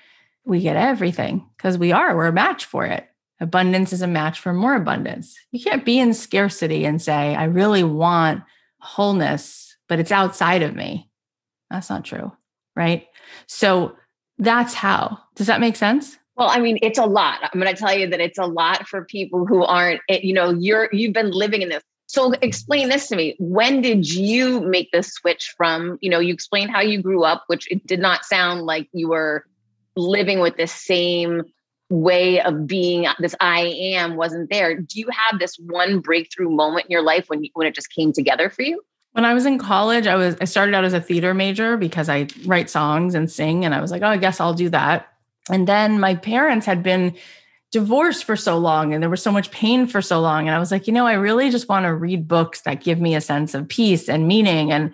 we 0.46 0.60
get 0.60 0.76
everything 0.76 1.48
because 1.56 1.78
we 1.78 1.92
are, 1.92 2.16
we're 2.16 2.28
a 2.28 2.34
match 2.34 2.66
for 2.66 2.86
it. 2.86 3.08
Abundance 3.40 3.94
is 3.94 4.02
a 4.02 4.08
match 4.08 4.40
for 4.40 4.54
more 4.54 4.76
abundance. 4.76 5.38
You 5.52 5.64
can't 5.64 5.86
be 5.86 6.00
in 6.00 6.14
scarcity 6.14 6.86
and 6.86 7.02
say, 7.02 7.36
I 7.36 7.46
really 7.46 7.84
want 7.84 8.44
wholeness, 8.80 9.76
but 9.88 10.00
it's 10.00 10.12
outside 10.12 10.62
of 10.62 10.76
me. 10.76 11.10
That's 11.70 11.90
not 11.90 12.06
true. 12.06 12.32
Right. 12.76 13.08
So 13.48 13.96
that's 14.38 14.74
how. 14.74 15.20
Does 15.36 15.48
that 15.48 15.62
make 15.62 15.76
sense? 15.76 16.18
Well, 16.36 16.50
I 16.50 16.60
mean, 16.60 16.80
it's 16.82 17.00
a 17.00 17.06
lot. 17.06 17.40
I'm 17.42 17.60
going 17.60 17.74
to 17.74 17.80
tell 17.80 17.98
you 17.98 18.08
that 18.10 18.20
it's 18.20 18.40
a 18.40 18.46
lot 18.46 18.88
for 18.88 19.06
people 19.06 19.46
who 19.46 19.64
aren't, 19.64 20.02
eh, 20.10 20.20
you 20.24 20.34
know, 20.34 20.50
you're 20.50 20.90
you've 20.92 21.14
been 21.14 21.32
living 21.32 21.62
in 21.62 21.70
this. 21.70 21.84
So 22.08 22.34
explain 22.42 22.90
this 22.90 23.08
to 23.08 23.16
me. 23.16 23.36
When 23.40 23.82
did 23.82 24.10
you 24.10 24.62
make 24.62 24.92
the 24.92 25.02
switch 25.02 25.54
from, 25.58 25.98
you 26.02 26.10
know, 26.10 26.20
you 26.20 26.34
explained 26.34 26.72
how 26.72 26.82
you 26.82 27.02
grew 27.02 27.24
up, 27.24 27.44
which 27.48 27.70
it 27.72 27.86
did 27.88 28.00
not 28.00 28.26
sound 28.26 28.62
like 28.62 28.88
you 28.94 29.10
were 29.10 29.46
living 29.96 30.40
with 30.40 30.58
the 30.58 30.68
same 30.68 31.44
way 31.90 32.42
of 32.42 32.66
being 32.66 33.06
this 33.20 33.36
i 33.40 33.60
am 33.60 34.16
wasn't 34.16 34.50
there 34.50 34.76
do 34.76 35.00
you 35.00 35.08
have 35.12 35.40
this 35.40 35.58
one 35.58 36.00
breakthrough 36.00 36.50
moment 36.50 36.86
in 36.86 36.92
your 36.92 37.04
life 37.04 37.26
when 37.28 37.44
when 37.54 37.68
it 37.68 37.76
just 37.76 37.94
came 37.94 38.12
together 38.12 38.50
for 38.50 38.64
you 38.64 38.82
when 39.14 39.26
I 39.26 39.34
was 39.36 39.46
in 39.46 39.60
college, 39.60 40.08
I 40.08 40.16
was 40.16 40.36
I 40.42 40.46
started 40.46 40.74
out 40.74 40.86
as 40.86 40.94
a 40.94 41.00
theater 41.00 41.36
major 41.36 41.78
because 41.78 42.10
I 42.10 42.28
write 42.46 42.70
songs 42.70 43.14
and 43.14 43.32
sing 43.32 43.64
and 43.64 43.74
I 43.74 43.80
was 43.80 43.92
like, 43.92 44.02
"Oh, 44.02 44.08
I 44.08 44.18
guess 44.18 44.40
I'll 44.40 44.56
do 44.56 44.70
that." 44.70 45.08
And 45.50 45.68
then 45.68 46.00
my 46.00 46.16
parents 46.16 46.66
had 46.66 46.82
been 46.82 47.16
divorced 47.74 48.24
for 48.24 48.38
so 48.38 48.58
long 48.58 48.94
and 48.94 49.04
there 49.04 49.10
was 49.10 49.22
so 49.22 49.32
much 49.32 49.52
pain 49.52 49.88
for 49.88 50.02
so 50.02 50.22
long 50.22 50.48
and 50.48 50.56
I 50.56 50.60
was 50.60 50.72
like, 50.72 50.88
"You 50.88 50.94
know, 50.94 51.06
I 51.06 51.14
really 51.14 51.50
just 51.50 51.68
want 51.68 51.86
to 51.86 51.94
read 51.94 52.28
books 52.28 52.62
that 52.62 52.84
give 52.84 53.02
me 53.02 53.16
a 53.16 53.22
sense 53.22 53.54
of 53.54 53.68
peace 53.68 54.08
and 54.08 54.28
meaning." 54.28 54.72
And 54.72 54.94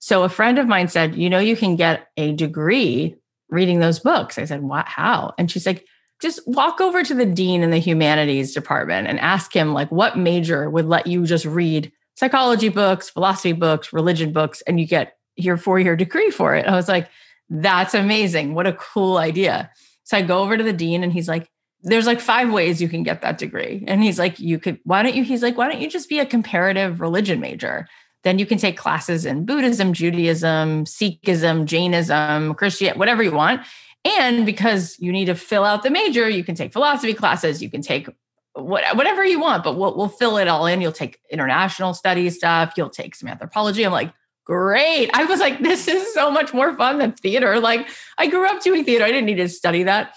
so 0.00 0.24
a 0.24 0.28
friend 0.28 0.58
of 0.58 0.66
mine 0.66 0.88
said, 0.88 1.14
"You 1.14 1.30
know, 1.30 1.38
you 1.38 1.56
can 1.56 1.76
get 1.76 2.08
a 2.16 2.32
degree 2.32 3.14
reading 3.48 3.80
those 3.80 4.00
books." 4.00 4.36
I 4.36 4.44
said, 4.44 4.62
"What? 4.62 4.86
How?" 4.86 5.32
And 5.38 5.50
she's 5.50 5.64
like, 5.64 5.86
just 6.20 6.40
walk 6.46 6.80
over 6.80 7.02
to 7.02 7.14
the 7.14 7.26
dean 7.26 7.62
in 7.62 7.70
the 7.70 7.78
humanities 7.78 8.54
department 8.54 9.06
and 9.06 9.20
ask 9.20 9.54
him 9.54 9.74
like 9.74 9.90
what 9.92 10.16
major 10.16 10.70
would 10.70 10.86
let 10.86 11.06
you 11.06 11.26
just 11.26 11.44
read 11.44 11.92
psychology 12.14 12.70
books, 12.70 13.10
philosophy 13.10 13.52
books, 13.52 13.92
religion 13.92 14.32
books, 14.32 14.62
and 14.66 14.80
you 14.80 14.86
get 14.86 15.16
your 15.36 15.56
four 15.56 15.78
year 15.78 15.94
degree 15.94 16.30
for 16.30 16.54
it. 16.54 16.66
I 16.66 16.74
was 16.74 16.88
like, 16.88 17.08
that's 17.50 17.94
amazing. 17.94 18.54
What 18.54 18.66
a 18.66 18.72
cool 18.72 19.18
idea. 19.18 19.70
So 20.04 20.16
I 20.16 20.22
go 20.22 20.40
over 20.40 20.56
to 20.56 20.64
the 20.64 20.72
dean 20.72 21.04
and 21.04 21.12
he's 21.12 21.28
like, 21.28 21.50
there's 21.82 22.06
like 22.06 22.20
five 22.20 22.52
ways 22.52 22.80
you 22.80 22.88
can 22.88 23.02
get 23.02 23.22
that 23.22 23.38
degree. 23.38 23.84
And 23.86 24.02
he's 24.02 24.18
like, 24.18 24.38
you 24.38 24.58
could, 24.58 24.80
why 24.84 25.02
don't 25.02 25.14
you? 25.14 25.24
He's 25.24 25.42
like, 25.42 25.56
why 25.56 25.70
don't 25.70 25.80
you 25.80 25.88
just 25.88 26.08
be 26.08 26.18
a 26.18 26.26
comparative 26.26 27.00
religion 27.00 27.40
major? 27.40 27.86
Then 28.24 28.38
you 28.38 28.46
can 28.46 28.58
take 28.58 28.76
classes 28.76 29.24
in 29.24 29.44
Buddhism, 29.44 29.92
Judaism, 29.92 30.84
Sikhism, 30.84 31.64
Jainism, 31.64 32.54
Christian, 32.54 32.98
whatever 32.98 33.22
you 33.22 33.32
want. 33.32 33.60
And 34.04 34.44
because 34.46 34.96
you 34.98 35.12
need 35.12 35.26
to 35.26 35.34
fill 35.34 35.64
out 35.64 35.82
the 35.82 35.90
major, 35.90 36.28
you 36.28 36.42
can 36.42 36.54
take 36.54 36.72
philosophy 36.72 37.14
classes, 37.14 37.62
you 37.62 37.70
can 37.70 37.82
take 37.82 38.08
what, 38.54 38.96
whatever 38.96 39.24
you 39.24 39.38
want, 39.38 39.62
but 39.64 39.76
we'll, 39.76 39.96
we'll 39.96 40.08
fill 40.08 40.38
it 40.38 40.48
all 40.48 40.66
in. 40.66 40.80
You'll 40.80 40.92
take 40.92 41.18
international 41.30 41.92
studies 41.94 42.36
stuff. 42.36 42.72
You'll 42.76 42.90
take 42.90 43.14
some 43.14 43.28
anthropology. 43.28 43.84
I'm 43.84 43.92
like, 43.92 44.12
great. 44.44 45.10
I 45.12 45.24
was 45.24 45.40
like, 45.40 45.60
this 45.60 45.88
is 45.88 46.14
so 46.14 46.30
much 46.30 46.54
more 46.54 46.74
fun 46.76 46.98
than 46.98 47.12
theater. 47.12 47.60
Like 47.60 47.88
I 48.16 48.28
grew 48.28 48.48
up 48.48 48.62
doing 48.62 48.84
theater. 48.84 49.04
I 49.04 49.08
didn't 49.08 49.26
need 49.26 49.36
to 49.36 49.48
study 49.48 49.82
that. 49.82 50.16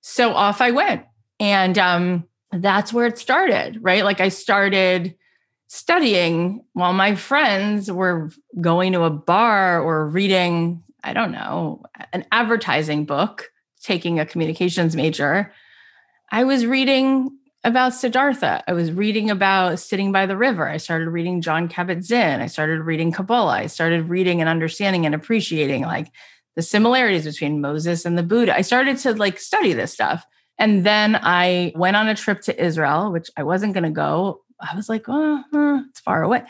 So 0.00 0.32
off 0.32 0.60
I 0.60 0.70
went. 0.70 1.04
And 1.40 1.78
um, 1.78 2.24
that's 2.52 2.92
where 2.92 3.06
it 3.06 3.18
started, 3.18 3.78
right? 3.82 4.04
Like 4.04 4.20
I 4.20 4.28
started 4.28 5.14
studying 5.68 6.64
while 6.72 6.92
my 6.92 7.14
friends 7.14 7.90
were 7.92 8.30
going 8.60 8.92
to 8.94 9.04
a 9.04 9.10
bar 9.10 9.80
or 9.80 10.08
reading, 10.08 10.82
I 11.04 11.12
don't 11.12 11.32
know, 11.32 11.82
an 12.12 12.24
advertising 12.32 13.04
book, 13.04 13.50
taking 13.82 14.18
a 14.18 14.26
communications 14.26 14.96
major. 14.96 15.52
I 16.32 16.44
was 16.44 16.66
reading 16.66 17.30
about 17.64 17.92
Siddhartha. 17.92 18.64
I 18.66 18.72
was 18.72 18.92
reading 18.92 19.30
about 19.30 19.78
sitting 19.78 20.10
by 20.10 20.26
the 20.26 20.36
river. 20.36 20.66
I 20.66 20.78
started 20.78 21.08
reading 21.10 21.42
Jon 21.42 21.68
Kabat-Zinn. 21.68 22.40
I 22.40 22.46
started 22.46 22.80
reading 22.80 23.12
Kabbalah. 23.12 23.58
I 23.58 23.66
started 23.66 24.08
reading 24.08 24.40
and 24.40 24.48
understanding 24.48 25.04
and 25.04 25.14
appreciating 25.14 25.82
like 25.82 26.10
the 26.58 26.62
similarities 26.62 27.24
between 27.24 27.60
Moses 27.60 28.04
and 28.04 28.18
the 28.18 28.22
Buddha. 28.24 28.52
I 28.52 28.62
started 28.62 28.96
to 28.98 29.14
like 29.14 29.38
study 29.38 29.74
this 29.74 29.92
stuff. 29.92 30.26
And 30.58 30.84
then 30.84 31.14
I 31.14 31.70
went 31.76 31.94
on 31.94 32.08
a 32.08 32.16
trip 32.16 32.40
to 32.42 32.64
Israel, 32.64 33.12
which 33.12 33.30
I 33.36 33.44
wasn't 33.44 33.74
going 33.74 33.84
to 33.84 33.90
go. 33.90 34.42
I 34.58 34.74
was 34.74 34.88
like, 34.88 35.04
oh, 35.06 35.84
it's 35.88 36.00
far 36.00 36.24
away, 36.24 36.42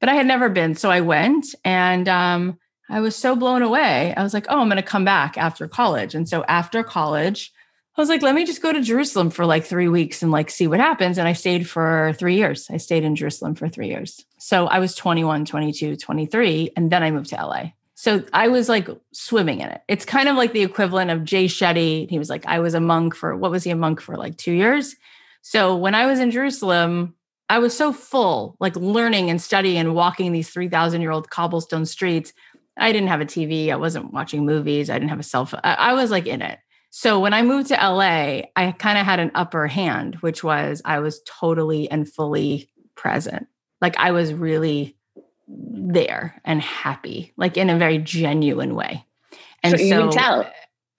but 0.00 0.10
I 0.10 0.16
had 0.16 0.26
never 0.26 0.50
been. 0.50 0.74
So 0.74 0.90
I 0.90 1.00
went 1.00 1.46
and 1.64 2.06
um, 2.10 2.58
I 2.90 3.00
was 3.00 3.16
so 3.16 3.36
blown 3.36 3.62
away. 3.62 4.12
I 4.14 4.22
was 4.22 4.34
like, 4.34 4.44
oh, 4.50 4.60
I'm 4.60 4.68
going 4.68 4.76
to 4.76 4.82
come 4.82 5.06
back 5.06 5.38
after 5.38 5.66
college. 5.66 6.14
And 6.14 6.28
so 6.28 6.44
after 6.44 6.82
college, 6.82 7.50
I 7.96 8.02
was 8.02 8.10
like, 8.10 8.20
let 8.20 8.34
me 8.34 8.44
just 8.44 8.60
go 8.60 8.70
to 8.70 8.82
Jerusalem 8.82 9.30
for 9.30 9.46
like 9.46 9.64
three 9.64 9.88
weeks 9.88 10.22
and 10.22 10.30
like 10.30 10.50
see 10.50 10.66
what 10.66 10.78
happens. 10.78 11.16
And 11.16 11.26
I 11.26 11.32
stayed 11.32 11.66
for 11.66 12.12
three 12.18 12.36
years. 12.36 12.68
I 12.70 12.76
stayed 12.76 13.02
in 13.02 13.16
Jerusalem 13.16 13.54
for 13.54 13.70
three 13.70 13.88
years. 13.88 14.26
So 14.36 14.66
I 14.66 14.78
was 14.78 14.94
21, 14.94 15.46
22, 15.46 15.96
23, 15.96 16.72
and 16.76 16.92
then 16.92 17.02
I 17.02 17.10
moved 17.10 17.30
to 17.30 17.36
LA. 17.36 17.70
So 18.04 18.22
I 18.34 18.48
was 18.48 18.68
like 18.68 18.86
swimming 19.14 19.62
in 19.62 19.70
it. 19.70 19.80
It's 19.88 20.04
kind 20.04 20.28
of 20.28 20.36
like 20.36 20.52
the 20.52 20.60
equivalent 20.60 21.10
of 21.10 21.24
Jay 21.24 21.46
Shetty. 21.46 22.06
He 22.10 22.18
was 22.18 22.28
like, 22.28 22.44
I 22.44 22.58
was 22.58 22.74
a 22.74 22.80
monk 22.80 23.14
for 23.14 23.34
what 23.34 23.50
was 23.50 23.64
he 23.64 23.70
a 23.70 23.76
monk 23.76 23.98
for 23.98 24.18
like 24.18 24.36
two 24.36 24.52
years? 24.52 24.94
So 25.40 25.74
when 25.74 25.94
I 25.94 26.04
was 26.04 26.18
in 26.18 26.30
Jerusalem, 26.30 27.14
I 27.48 27.60
was 27.60 27.74
so 27.74 27.94
full, 27.94 28.58
like 28.60 28.76
learning 28.76 29.30
and 29.30 29.40
studying 29.40 29.78
and 29.78 29.94
walking 29.94 30.32
these 30.32 30.50
3,000 30.50 31.00
year 31.00 31.12
old 31.12 31.30
cobblestone 31.30 31.86
streets. 31.86 32.34
I 32.76 32.92
didn't 32.92 33.08
have 33.08 33.22
a 33.22 33.24
TV. 33.24 33.70
I 33.70 33.76
wasn't 33.76 34.12
watching 34.12 34.44
movies. 34.44 34.90
I 34.90 34.98
didn't 34.98 35.08
have 35.08 35.20
a 35.20 35.22
cell 35.22 35.46
phone. 35.46 35.62
I, 35.64 35.72
I 35.72 35.92
was 35.94 36.10
like 36.10 36.26
in 36.26 36.42
it. 36.42 36.58
So 36.90 37.18
when 37.20 37.32
I 37.32 37.40
moved 37.40 37.68
to 37.68 37.74
LA, 37.76 38.42
I 38.54 38.74
kind 38.78 38.98
of 38.98 39.06
had 39.06 39.18
an 39.18 39.30
upper 39.34 39.66
hand, 39.66 40.16
which 40.16 40.44
was 40.44 40.82
I 40.84 40.98
was 40.98 41.22
totally 41.26 41.90
and 41.90 42.06
fully 42.06 42.68
present. 42.96 43.46
Like 43.80 43.96
I 43.96 44.10
was 44.10 44.34
really 44.34 44.94
there 45.48 46.40
and 46.44 46.60
happy, 46.60 47.32
like 47.36 47.56
in 47.56 47.70
a 47.70 47.78
very 47.78 47.98
genuine 47.98 48.74
way. 48.74 49.04
And 49.62 49.78
so, 49.78 50.10
so 50.10 50.46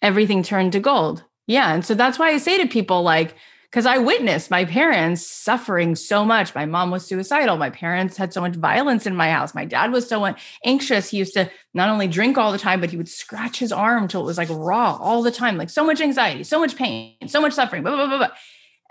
everything 0.02 0.44
turned 0.44 0.72
to 0.74 0.80
gold. 0.80 1.24
Yeah. 1.48 1.74
And 1.74 1.86
so 1.86 1.94
that's 1.94 2.18
why 2.18 2.30
I 2.30 2.38
say 2.38 2.58
to 2.58 2.68
people, 2.68 3.04
like, 3.04 3.36
because 3.70 3.86
I 3.86 3.98
witnessed 3.98 4.50
my 4.50 4.64
parents 4.64 5.28
suffering 5.28 5.96
so 5.96 6.24
much. 6.24 6.56
My 6.56 6.66
mom 6.66 6.92
was 6.92 7.06
suicidal. 7.06 7.58
My 7.58 7.70
parents 7.70 8.16
had 8.16 8.32
so 8.32 8.40
much 8.40 8.56
violence 8.56 9.06
in 9.06 9.16
my 9.18 9.30
house. 9.30 9.54
My 9.54 9.66
dad 9.66 9.92
was 9.92 10.08
so 10.08 10.34
anxious. 10.64 11.10
He 11.10 11.18
used 11.18 11.34
to 11.34 11.52
not 11.74 11.90
only 11.90 12.08
drink 12.08 12.38
all 12.38 12.54
the 12.54 12.58
time, 12.58 12.80
but 12.80 12.90
he 12.90 12.98
would 12.98 13.10
scratch 13.10 13.60
his 13.60 13.74
arm 13.74 14.08
till 14.08 14.22
it 14.22 14.26
was 14.26 14.38
like 14.38 14.48
raw 14.50 14.96
all 14.96 15.22
the 15.22 15.32
time, 15.32 15.58
like 15.58 15.70
so 15.70 15.84
much 15.84 16.00
anxiety, 16.00 16.44
so 16.44 16.58
much 16.60 16.78
pain, 16.78 17.18
so 17.28 17.42
much 17.42 17.52
suffering, 17.52 17.84
blah, 17.84 17.96
blah, 17.96 18.08
blah, 18.08 18.18
blah. 18.18 18.32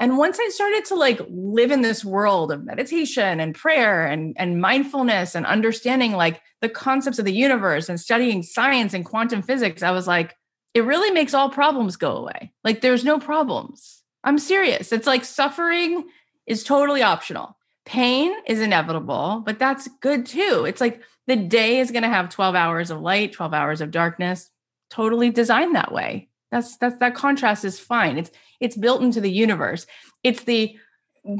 And 0.00 0.18
once 0.18 0.38
I 0.40 0.48
started 0.48 0.84
to 0.86 0.96
like 0.96 1.20
live 1.28 1.70
in 1.70 1.82
this 1.82 2.04
world 2.04 2.50
of 2.50 2.64
meditation 2.64 3.38
and 3.40 3.54
prayer 3.54 4.06
and, 4.06 4.34
and 4.38 4.60
mindfulness 4.60 5.34
and 5.34 5.46
understanding 5.46 6.12
like 6.12 6.42
the 6.60 6.68
concepts 6.68 7.18
of 7.18 7.24
the 7.24 7.32
universe 7.32 7.88
and 7.88 8.00
studying 8.00 8.42
science 8.42 8.92
and 8.92 9.04
quantum 9.04 9.42
physics, 9.42 9.82
I 9.82 9.92
was 9.92 10.08
like, 10.08 10.34
it 10.74 10.84
really 10.84 11.12
makes 11.12 11.34
all 11.34 11.48
problems 11.48 11.96
go 11.96 12.16
away. 12.16 12.52
Like 12.64 12.80
there's 12.80 13.04
no 13.04 13.20
problems 13.20 14.02
I'm 14.24 14.38
serious. 14.38 14.90
It's 14.90 15.06
like 15.06 15.24
suffering 15.24 16.08
is 16.46 16.64
totally 16.64 17.02
optional. 17.02 17.56
Pain 17.84 18.34
is 18.46 18.60
inevitable, 18.60 19.42
but 19.44 19.58
that's 19.58 19.86
good 20.00 20.24
too. 20.24 20.64
It's 20.66 20.80
like 20.80 21.02
the 21.26 21.36
day 21.36 21.78
is 21.78 21.90
going 21.90 22.02
to 22.02 22.08
have 22.08 22.30
12 22.30 22.54
hours 22.54 22.90
of 22.90 23.02
light, 23.02 23.32
12 23.32 23.52
hours 23.52 23.80
of 23.82 23.90
darkness, 23.90 24.50
totally 24.88 25.30
designed 25.30 25.76
that 25.76 25.92
way. 25.92 26.28
That's 26.54 26.76
that's 26.76 26.98
that 26.98 27.16
contrast 27.16 27.64
is 27.64 27.80
fine. 27.80 28.16
It's 28.16 28.30
it's 28.60 28.76
built 28.76 29.02
into 29.02 29.20
the 29.20 29.30
universe. 29.30 29.88
It's 30.22 30.44
the 30.44 30.76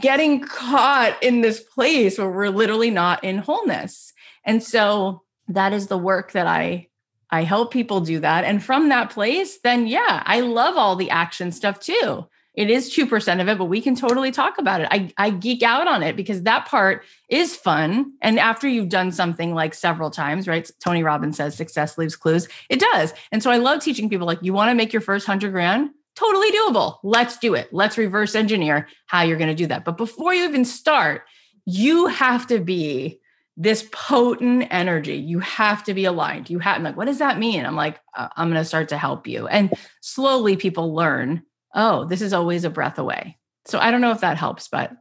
getting 0.01 0.41
caught 0.41 1.23
in 1.23 1.41
this 1.41 1.61
place 1.61 2.19
where 2.19 2.29
we're 2.29 2.49
literally 2.49 2.91
not 2.91 3.23
in 3.23 3.39
wholeness. 3.39 4.13
And 4.45 4.61
so 4.61 5.23
that 5.47 5.73
is 5.73 5.87
the 5.87 5.97
work 5.97 6.33
that 6.33 6.49
I 6.49 6.89
I 7.31 7.45
help 7.45 7.73
people 7.73 8.01
do 8.01 8.19
that. 8.21 8.43
And 8.43 8.61
from 8.61 8.89
that 8.89 9.11
place, 9.11 9.61
then 9.63 9.87
yeah, 9.87 10.25
I 10.27 10.41
love 10.41 10.77
all 10.77 10.97
the 10.97 11.11
action 11.11 11.53
stuff 11.53 11.79
too 11.79 12.27
It 12.55 12.71
is 12.71 12.95
2% 12.95 13.41
of 13.41 13.49
it, 13.49 13.59
but 13.59 13.65
we 13.65 13.81
can 13.81 13.97
totally 13.97 14.31
talk 14.31 14.59
about 14.59 14.81
it. 14.81 14.89
I, 14.91 15.13
I 15.17 15.31
geek 15.31 15.63
out 15.63 15.89
on 15.89 16.05
it 16.05 16.15
because 16.15 16.43
that 16.43 16.67
part 16.67 17.05
is 17.29 17.57
fun. 17.57 18.13
And 18.23 18.39
after 18.39 18.69
you've 18.69 18.89
done 18.89 19.11
something 19.11 19.55
like 19.55 19.75
several 19.75 20.11
times, 20.11 20.47
right? 20.47 20.69
Tony 20.79 21.03
Robbins 21.03 21.37
says 21.37 21.57
success 21.57 21.99
leaves 21.99 22.15
clues. 22.15 22.49
It 22.69 22.79
does. 22.79 23.13
And 23.33 23.43
so 23.43 23.51
I 23.51 23.57
love 23.57 23.83
teaching 23.83 24.09
people 24.09 24.27
like, 24.27 24.39
you 24.43 24.53
want 24.53 24.71
to 24.71 24.75
make 24.75 24.93
your 24.93 25.03
first 25.03 25.27
hundred 25.27 25.51
grand? 25.51 25.91
Totally 26.15 26.53
doable. 26.53 26.99
Let's 27.03 27.39
do 27.39 27.55
it. 27.55 27.73
Let's 27.73 27.99
reverse 27.99 28.37
engineer 28.37 28.87
how 29.07 29.23
you're 29.23 29.39
going 29.39 29.51
to 29.51 29.55
do 29.57 29.67
that. 29.67 29.85
But 29.85 29.97
before 29.97 30.33
you 30.33 30.45
even 30.45 30.65
start, 30.65 31.25
you 31.67 32.07
have 32.07 32.47
to 32.49 32.61
be 32.61 33.21
this 33.57 33.89
potent 33.91 34.69
energy. 34.71 35.17
You 35.17 35.41
have 35.41 35.83
to 35.85 35.95
be 35.95 36.05
aligned. 36.05 36.51
You 36.51 36.61
have, 36.61 36.77
I'm 36.77 36.85
like, 36.85 36.97
what 36.97 37.07
does 37.07 37.19
that 37.19 37.39
mean? 37.39 37.67
I'm 37.67 37.77
like, 37.77 38.01
uh, 38.17 38.29
I'm 38.37 38.49
going 38.49 38.61
to 38.61 38.65
start 38.65 38.91
to 38.91 38.99
help 38.99 39.27
you. 39.27 39.49
And 39.49 39.73
slowly 40.01 40.57
people 40.57 40.95
learn 40.95 41.43
oh, 41.75 42.05
this 42.05 42.23
is 42.23 42.33
always 42.33 42.65
a 42.65 42.71
breath 42.71 42.99
away. 42.99 43.39
So 43.67 43.79
I 43.79 43.91
don't 43.91 44.01
know 44.01 44.13
if 44.13 44.21
that 44.21 44.37
helps, 44.37 44.69
but. 44.69 44.93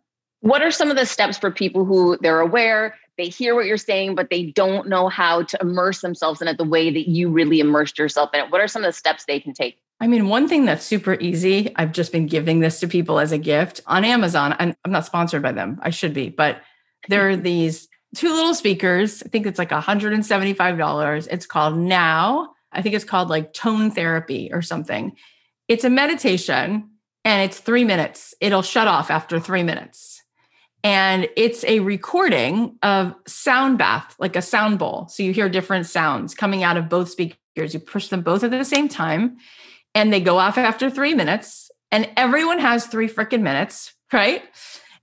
What 0.42 0.62
are 0.62 0.72
some 0.72 0.90
of 0.90 0.98
the 0.98 1.06
steps 1.06 1.38
for 1.38 1.52
people 1.52 1.86
who 1.86 2.18
they're 2.22 2.42
aware, 2.42 2.96
they 3.18 3.28
hear 3.28 3.56
what 3.56 3.66
you're 3.66 3.78
saying, 3.78 4.16
but 4.16 4.30
they 4.30 4.48
don't 4.48 4.90
know 4.90 5.08
how 5.08 5.44
to 5.44 5.58
immerse 5.62 6.02
themselves 6.02 6.42
in 6.42 6.48
it 6.48 6.58
the 6.58 6.66
way 6.66 6.92
that 6.92 7.08
you 7.08 7.30
really 7.30 7.60
immersed 7.60 7.98
yourself 7.98 8.32
in 8.34 8.42
it? 8.42 8.52
What 8.52 8.60
are 8.60 8.68
some 8.68 8.84
of 8.84 8.90
the 8.90 8.98
steps 8.98 9.26
they 9.26 9.40
can 9.40 9.54
take? 9.54 9.78
I 10.02 10.08
mean, 10.08 10.28
one 10.28 10.50
thing 10.50 10.66
that's 10.66 10.86
super 10.86 11.14
easy, 11.22 11.74
I've 11.78 11.94
just 11.94 12.12
been 12.12 12.28
giving 12.28 12.60
this 12.60 12.82
to 12.82 12.88
people 12.88 13.20
as 13.20 13.32
a 13.32 13.38
gift 13.38 13.80
on 13.88 14.04
Amazon. 14.04 14.54
And 14.60 14.76
I'm 14.84 14.92
not 14.92 15.06
sponsored 15.06 15.42
by 15.42 15.54
them. 15.54 15.80
I 15.82 15.92
should 15.92 16.14
be, 16.14 16.30
but 16.30 16.62
there 17.08 17.30
are 17.30 17.38
these 17.38 17.88
two 18.16 18.34
little 18.34 18.54
speakers. 18.54 19.24
I 19.24 19.30
think 19.30 19.46
it's 19.46 19.60
like 19.60 19.70
$175. 19.70 21.28
It's 21.32 21.46
called 21.46 21.78
Now. 21.78 22.50
I 22.72 22.82
think 22.82 22.96
it's 22.96 23.06
called 23.06 23.30
like 23.30 23.54
tone 23.54 23.92
therapy 23.92 24.50
or 24.52 24.62
something. 24.62 25.16
It's 25.68 25.84
a 25.84 25.90
meditation 25.90 26.90
and 27.26 27.42
it's 27.42 27.60
three 27.60 27.84
minutes. 27.84 28.34
It'll 28.42 28.62
shut 28.62 28.88
off 28.88 29.10
after 29.10 29.40
three 29.40 29.64
minutes. 29.64 30.22
And 30.84 31.30
it's 31.38 31.64
a 31.64 31.80
recording 31.80 32.78
of 32.84 33.16
sound 33.26 33.78
bath, 33.78 34.16
like 34.20 34.36
a 34.36 34.42
sound 34.42 34.80
bowl. 34.80 35.08
So 35.08 35.24
you 35.24 35.32
hear 35.32 35.48
different 35.48 35.86
sounds 35.86 36.36
coming 36.36 36.64
out 36.64 36.76
of 36.76 36.90
both 36.90 37.10
speakers. 37.10 37.74
You 37.74 37.80
push 37.80 38.10
them 38.10 38.22
both 38.22 38.44
at 38.44 38.52
the 38.52 38.66
same 38.66 38.90
time 38.90 39.38
and 39.96 40.12
they 40.12 40.20
go 40.20 40.38
off 40.38 40.58
after 40.58 40.90
three 40.90 41.14
minutes. 41.14 41.72
And 41.92 42.10
everyone 42.18 42.60
has 42.60 42.88
three 42.88 43.08
freaking 43.08 43.42
minutes, 43.42 43.94
right? 44.12 44.44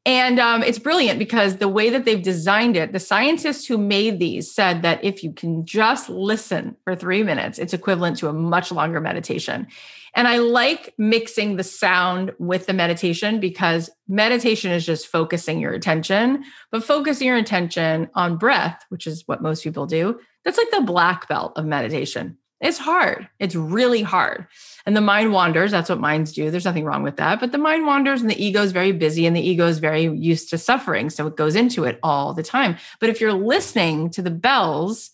And 0.05 0.39
um, 0.39 0.63
it's 0.63 0.79
brilliant 0.79 1.19
because 1.19 1.57
the 1.57 1.69
way 1.69 1.91
that 1.91 2.05
they've 2.05 2.23
designed 2.23 2.77
it, 2.77 2.93
the 2.93 2.99
scientists 2.99 3.67
who 3.67 3.79
made 3.79 4.19
these 4.19 4.53
said 4.53 4.83
that 4.83 5.03
if 5.05 5.23
you 5.23 5.33
can 5.33 5.65
just 5.65 6.09
listen 6.09 6.77
for 6.85 6.97
three 6.97 7.23
minutes, 7.23 7.59
it's 7.59 7.75
equivalent 7.75 8.17
to 8.19 8.29
a 8.29 8.33
much 8.33 8.73
longer 8.73 9.01
meditation. 9.01 9.67
And 10.15 10.27
I 10.27 10.39
like 10.39 10.95
mixing 10.99 11.57
the 11.57 11.65
sound 11.65 12.33
with 12.39 12.67
the 12.67 12.73
meditation 12.73 13.41
because 13.41 13.91
meditation 14.09 14.73
is 14.73 14.85
just 14.85 15.07
focusing 15.07 15.61
your 15.61 15.73
attention, 15.73 16.45
but 16.73 16.85
focusing 16.85 17.29
your 17.29 17.37
attention 17.37 18.11
on 18.15 18.37
breath, 18.37 18.85
which 18.89 19.07
is 19.07 19.23
what 19.27 19.43
most 19.43 19.63
people 19.63 19.87
do, 19.87 20.19
that's 20.45 20.59
like 20.59 20.71
the 20.71 20.81
black 20.81 21.29
belt 21.29 21.53
of 21.57 21.65
meditation. 21.65 22.39
It's 22.61 22.77
hard. 22.77 23.27
It's 23.39 23.55
really 23.55 24.03
hard. 24.03 24.47
And 24.85 24.95
the 24.95 25.01
mind 25.01 25.33
wanders. 25.33 25.71
That's 25.71 25.89
what 25.89 25.99
minds 25.99 26.33
do. 26.33 26.51
There's 26.51 26.67
nothing 26.67 26.85
wrong 26.85 27.03
with 27.03 27.17
that. 27.17 27.41
But 27.41 27.53
the 27.53 27.59
mind 27.59 27.87
wanders 27.87 28.21
and 28.21 28.29
the 28.29 28.43
ego 28.43 28.63
is 28.63 28.73
very 28.73 28.93
busy 28.93 29.27
and 29.27 29.35
the 29.35 29.41
ego 29.41 29.67
is 29.67 29.79
very 29.79 30.03
used 30.03 30.51
to 30.51 30.59
suffering. 30.59 31.09
So 31.09 31.27
it 31.27 31.37
goes 31.37 31.57
into 31.57 31.85
it 31.85 31.99
all 32.03 32.35
the 32.35 32.43
time. 32.43 32.77
But 32.99 33.09
if 33.09 33.19
you're 33.21 33.33
listening 33.33 34.11
to 34.11 34.23
the 34.23 34.31
bells, 34.31 35.11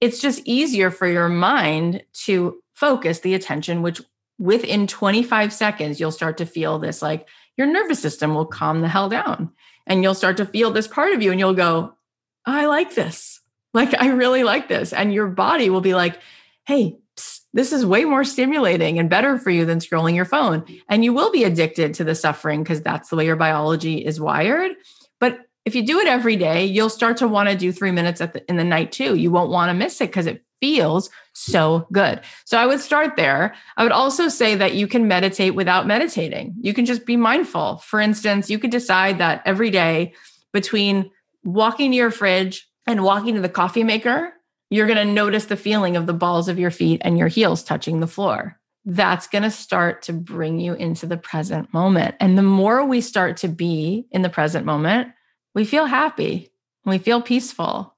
it's 0.00 0.20
just 0.20 0.40
easier 0.46 0.90
for 0.90 1.06
your 1.06 1.28
mind 1.28 2.02
to 2.24 2.62
focus 2.74 3.20
the 3.20 3.34
attention, 3.34 3.82
which 3.82 4.00
within 4.38 4.86
25 4.86 5.52
seconds, 5.52 6.00
you'll 6.00 6.10
start 6.10 6.38
to 6.38 6.46
feel 6.46 6.78
this 6.78 7.02
like 7.02 7.28
your 7.56 7.66
nervous 7.66 8.00
system 8.00 8.34
will 8.34 8.46
calm 8.46 8.80
the 8.80 8.88
hell 8.88 9.08
down. 9.08 9.50
And 9.86 10.02
you'll 10.02 10.14
start 10.14 10.36
to 10.38 10.46
feel 10.46 10.70
this 10.70 10.88
part 10.88 11.12
of 11.12 11.22
you 11.22 11.30
and 11.30 11.40
you'll 11.40 11.54
go, 11.54 11.94
I 12.44 12.66
like 12.66 12.94
this. 12.94 13.40
Like, 13.72 13.94
I 14.00 14.08
really 14.08 14.42
like 14.42 14.68
this. 14.68 14.94
And 14.94 15.12
your 15.12 15.26
body 15.26 15.68
will 15.68 15.82
be 15.82 15.94
like, 15.94 16.18
hey, 16.66 16.96
psst, 17.16 17.40
this 17.52 17.72
is 17.72 17.84
way 17.84 18.04
more 18.04 18.24
stimulating 18.24 18.98
and 18.98 19.10
better 19.10 19.38
for 19.38 19.50
you 19.50 19.66
than 19.66 19.80
scrolling 19.80 20.14
your 20.14 20.24
phone. 20.24 20.64
And 20.88 21.04
you 21.04 21.12
will 21.12 21.30
be 21.30 21.44
addicted 21.44 21.92
to 21.94 22.04
the 22.04 22.14
suffering 22.14 22.62
because 22.62 22.80
that's 22.80 23.10
the 23.10 23.16
way 23.16 23.26
your 23.26 23.36
biology 23.36 24.04
is 24.04 24.18
wired. 24.18 24.72
But 25.20 25.40
if 25.66 25.74
you 25.74 25.84
do 25.84 25.98
it 25.98 26.06
every 26.06 26.36
day, 26.36 26.64
you'll 26.64 26.88
start 26.88 27.18
to 27.18 27.28
want 27.28 27.50
to 27.50 27.56
do 27.56 27.70
three 27.70 27.90
minutes 27.90 28.20
the, 28.20 28.42
in 28.48 28.56
the 28.56 28.64
night 28.64 28.92
too. 28.92 29.14
You 29.14 29.30
won't 29.30 29.50
want 29.50 29.68
to 29.68 29.74
miss 29.74 30.00
it 30.00 30.08
because 30.08 30.26
it 30.26 30.42
feels 30.60 31.10
so 31.32 31.86
good. 31.92 32.20
So 32.44 32.58
I 32.58 32.66
would 32.66 32.80
start 32.80 33.16
there. 33.16 33.54
I 33.76 33.82
would 33.82 33.92
also 33.92 34.28
say 34.28 34.54
that 34.54 34.74
you 34.74 34.86
can 34.86 35.08
meditate 35.08 35.54
without 35.54 35.86
meditating. 35.86 36.54
You 36.60 36.72
can 36.72 36.86
just 36.86 37.04
be 37.04 37.16
mindful. 37.16 37.78
For 37.78 38.00
instance, 38.00 38.48
you 38.48 38.58
could 38.58 38.70
decide 38.70 39.18
that 39.18 39.42
every 39.44 39.70
day 39.70 40.14
between 40.52 41.10
walking 41.44 41.90
to 41.90 41.96
your 41.96 42.10
fridge 42.10 42.68
and 42.86 43.04
walking 43.04 43.34
to 43.34 43.40
the 43.40 43.48
coffee 43.48 43.84
maker, 43.84 44.32
you're 44.70 44.86
going 44.86 45.06
to 45.06 45.12
notice 45.12 45.46
the 45.46 45.56
feeling 45.56 45.96
of 45.96 46.06
the 46.06 46.12
balls 46.12 46.48
of 46.48 46.58
your 46.58 46.70
feet 46.70 47.00
and 47.04 47.18
your 47.18 47.28
heels 47.28 47.62
touching 47.62 48.00
the 48.00 48.06
floor. 48.06 48.58
That's 48.84 49.26
going 49.26 49.42
to 49.42 49.50
start 49.50 50.02
to 50.02 50.12
bring 50.12 50.58
you 50.58 50.74
into 50.74 51.06
the 51.06 51.16
present 51.16 51.72
moment. 51.72 52.14
And 52.20 52.38
the 52.38 52.42
more 52.42 52.84
we 52.84 53.00
start 53.00 53.36
to 53.38 53.48
be 53.48 54.06
in 54.10 54.22
the 54.22 54.28
present 54.28 54.64
moment, 54.64 55.08
we 55.54 55.64
feel 55.64 55.86
happy, 55.86 56.52
we 56.84 56.98
feel 56.98 57.20
peaceful, 57.20 57.95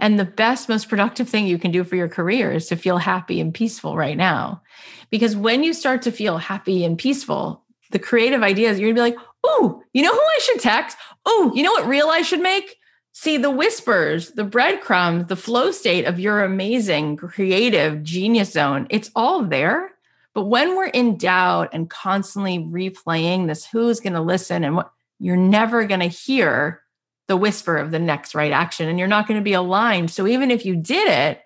and 0.00 0.18
the 0.18 0.24
best, 0.24 0.68
most 0.68 0.88
productive 0.88 1.28
thing 1.28 1.46
you 1.46 1.58
can 1.58 1.70
do 1.70 1.84
for 1.84 1.94
your 1.94 2.08
career 2.08 2.50
is 2.50 2.66
to 2.68 2.76
feel 2.76 2.98
happy 2.98 3.40
and 3.40 3.54
peaceful 3.54 3.96
right 3.96 4.16
now. 4.16 4.62
Because 5.10 5.36
when 5.36 5.62
you 5.62 5.72
start 5.72 6.02
to 6.02 6.12
feel 6.12 6.38
happy 6.38 6.84
and 6.84 6.98
peaceful, 6.98 7.62
the 7.90 7.98
creative 7.98 8.42
ideas, 8.42 8.78
you're 8.78 8.92
gonna 8.92 9.10
be 9.10 9.16
like, 9.16 9.26
oh, 9.44 9.82
you 9.92 10.02
know 10.02 10.12
who 10.12 10.18
I 10.18 10.40
should 10.42 10.60
text? 10.60 10.96
Oh, 11.26 11.52
you 11.54 11.62
know 11.62 11.72
what 11.72 11.86
reel 11.86 12.08
I 12.08 12.22
should 12.22 12.40
make? 12.40 12.76
See 13.12 13.36
the 13.36 13.50
whispers, 13.50 14.32
the 14.32 14.44
breadcrumbs, 14.44 15.26
the 15.26 15.36
flow 15.36 15.70
state 15.70 16.06
of 16.06 16.18
your 16.18 16.42
amazing 16.42 17.16
creative 17.16 18.02
genius 18.02 18.52
zone. 18.52 18.86
It's 18.88 19.10
all 19.14 19.42
there. 19.42 19.92
But 20.32 20.44
when 20.44 20.76
we're 20.76 20.86
in 20.86 21.16
doubt 21.16 21.70
and 21.72 21.90
constantly 21.90 22.58
replaying 22.58 23.48
this, 23.48 23.66
who's 23.66 24.00
going 24.00 24.12
to 24.12 24.20
listen 24.20 24.62
and 24.62 24.76
what, 24.76 24.92
you're 25.18 25.36
never 25.36 25.84
going 25.84 26.00
to 26.00 26.06
hear 26.06 26.82
the 27.30 27.36
whisper 27.36 27.76
of 27.76 27.92
the 27.92 27.98
next 28.00 28.34
right 28.34 28.50
action 28.50 28.88
and 28.88 28.98
you're 28.98 29.06
not 29.06 29.28
going 29.28 29.38
to 29.38 29.44
be 29.44 29.52
aligned. 29.52 30.10
So 30.10 30.26
even 30.26 30.50
if 30.50 30.66
you 30.66 30.74
did 30.74 31.08
it, 31.08 31.40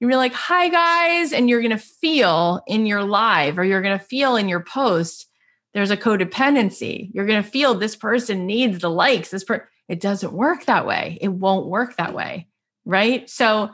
you're 0.00 0.16
like, 0.16 0.32
hi 0.32 0.68
guys, 0.68 1.32
and 1.32 1.48
you're 1.48 1.60
going 1.60 1.70
to 1.70 1.78
feel 1.78 2.60
in 2.66 2.86
your 2.86 3.04
live 3.04 3.56
or 3.56 3.62
you're 3.62 3.80
going 3.80 3.96
to 3.96 4.04
feel 4.04 4.34
in 4.34 4.48
your 4.48 4.64
post, 4.64 5.28
there's 5.74 5.92
a 5.92 5.96
codependency. 5.96 7.10
You're 7.14 7.24
going 7.24 7.40
to 7.40 7.48
feel 7.48 7.74
this 7.74 7.94
person 7.94 8.46
needs 8.46 8.80
the 8.80 8.90
likes. 8.90 9.30
This 9.30 9.44
per 9.44 9.68
it 9.86 10.00
doesn't 10.00 10.32
work 10.32 10.64
that 10.64 10.88
way. 10.88 11.18
It 11.20 11.28
won't 11.28 11.68
work 11.68 11.96
that 11.98 12.14
way. 12.14 12.48
Right. 12.84 13.30
So 13.30 13.70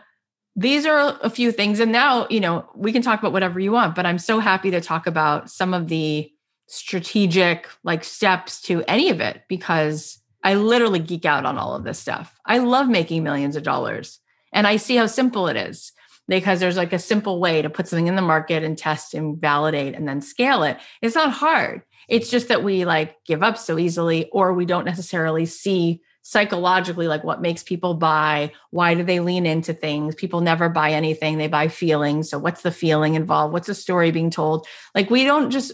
these 0.55 0.85
are 0.85 1.19
a 1.23 1.31
few 1.31 1.51
things. 1.51 1.81
And 1.81 1.93
now, 1.93 2.27
you 2.29 2.41
know, 2.41 2.69
we 2.77 2.93
can 2.93 3.01
talk 3.01 3.21
about 3.21 3.33
whatever 3.33 3.59
you 3.59 3.73
want, 3.73 3.95
but 3.95 4.05
I'm 4.05 4.19
so 4.19 4.39
happy 4.39 4.71
to 4.73 4.83
talk 4.83 5.07
about 5.07 5.51
some 5.51 5.73
of 5.73 5.89
the 5.89 6.31
strategic 6.67 7.69
like 7.85 8.05
steps 8.05 8.61
to 8.63 8.85
any 8.87 9.09
of 9.09 9.23
it 9.23 9.45
because 9.49 10.19
I 10.45 10.55
literally 10.55 11.01
geek 11.01 11.25
out 11.25 11.47
on 11.47 11.59
all 11.59 11.75
of 11.75 11.85
this 11.85 11.99
stuff. 11.99 12.39
I 12.45 12.59
love 12.59 12.89
making 12.89 13.25
millions 13.25 13.57
of 13.57 13.63
dollars 13.63 14.21
and 14.53 14.67
I 14.67 14.77
see 14.77 14.97
how 14.97 15.07
simple 15.07 15.49
it 15.49 15.57
is 15.57 15.93
because 16.29 16.61
there's 16.61 16.77
like 16.77 16.93
a 16.93 16.99
simple 16.99 17.41
way 17.41 17.63
to 17.63 17.71
put 17.71 17.89
something 17.89 18.07
in 18.07 18.17
the 18.17 18.23
market 18.23 18.63
and 18.63 18.79
test 18.79 19.15
and 19.15 19.39
validate 19.41 19.95
and 19.95 20.07
then 20.07 20.21
scale 20.21 20.63
it. 20.63 20.79
It's 21.03 21.15
not 21.15 21.33
hard. 21.33 21.83
It's 22.09 22.31
just 22.31 22.49
that 22.49 22.63
we 22.63 22.85
like 22.85 23.17
give 23.25 23.43
up 23.43 23.59
so 23.59 23.79
easily 23.79 24.29
or 24.31 24.53
we 24.53 24.67
don't 24.67 24.85
necessarily 24.85 25.47
see 25.47 26.03
psychologically 26.27 27.07
like 27.07 27.23
what 27.23 27.43
makes 27.43 27.63
people 27.63 27.93
buy 27.93 28.51
why 28.71 28.95
do 28.95 29.05
they 29.05 29.21
lean 29.21 29.45
into 29.45 29.75
things 29.75 30.15
people 30.15 30.41
never 30.41 30.71
buy 30.71 30.91
anything 30.91 31.37
they 31.37 31.49
buy 31.49 31.69
feelings 31.69 32.31
so 32.31 32.39
what's 32.39 32.63
the 32.63 32.71
feeling 32.71 33.15
involved 33.15 33.53
what's 33.53 33.67
the 33.67 33.75
story 33.75 34.11
being 34.11 34.31
told 34.31 34.67
like 34.95 35.11
we 35.11 35.25
don't 35.25 35.51
just 35.51 35.73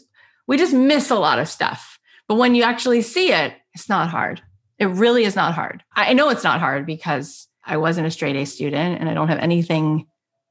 we 0.48 0.56
just 0.56 0.74
miss 0.74 1.08
a 1.08 1.14
lot 1.14 1.38
of 1.38 1.46
stuff 1.46 2.00
but 2.26 2.34
when 2.34 2.56
you 2.56 2.64
actually 2.64 3.00
see 3.00 3.30
it 3.30 3.54
it's 3.74 3.88
not 3.88 4.08
hard 4.08 4.42
it 4.80 4.86
really 4.86 5.24
is 5.24 5.36
not 5.36 5.54
hard. 5.54 5.84
I 5.94 6.14
know 6.14 6.30
it's 6.30 6.42
not 6.42 6.58
hard 6.58 6.86
because 6.86 7.46
I 7.64 7.76
wasn't 7.76 8.06
a 8.06 8.10
straight 8.10 8.34
A 8.34 8.46
student 8.46 8.98
and 8.98 9.08
I 9.08 9.14
don't 9.14 9.28
have 9.28 9.38
anything 9.38 10.06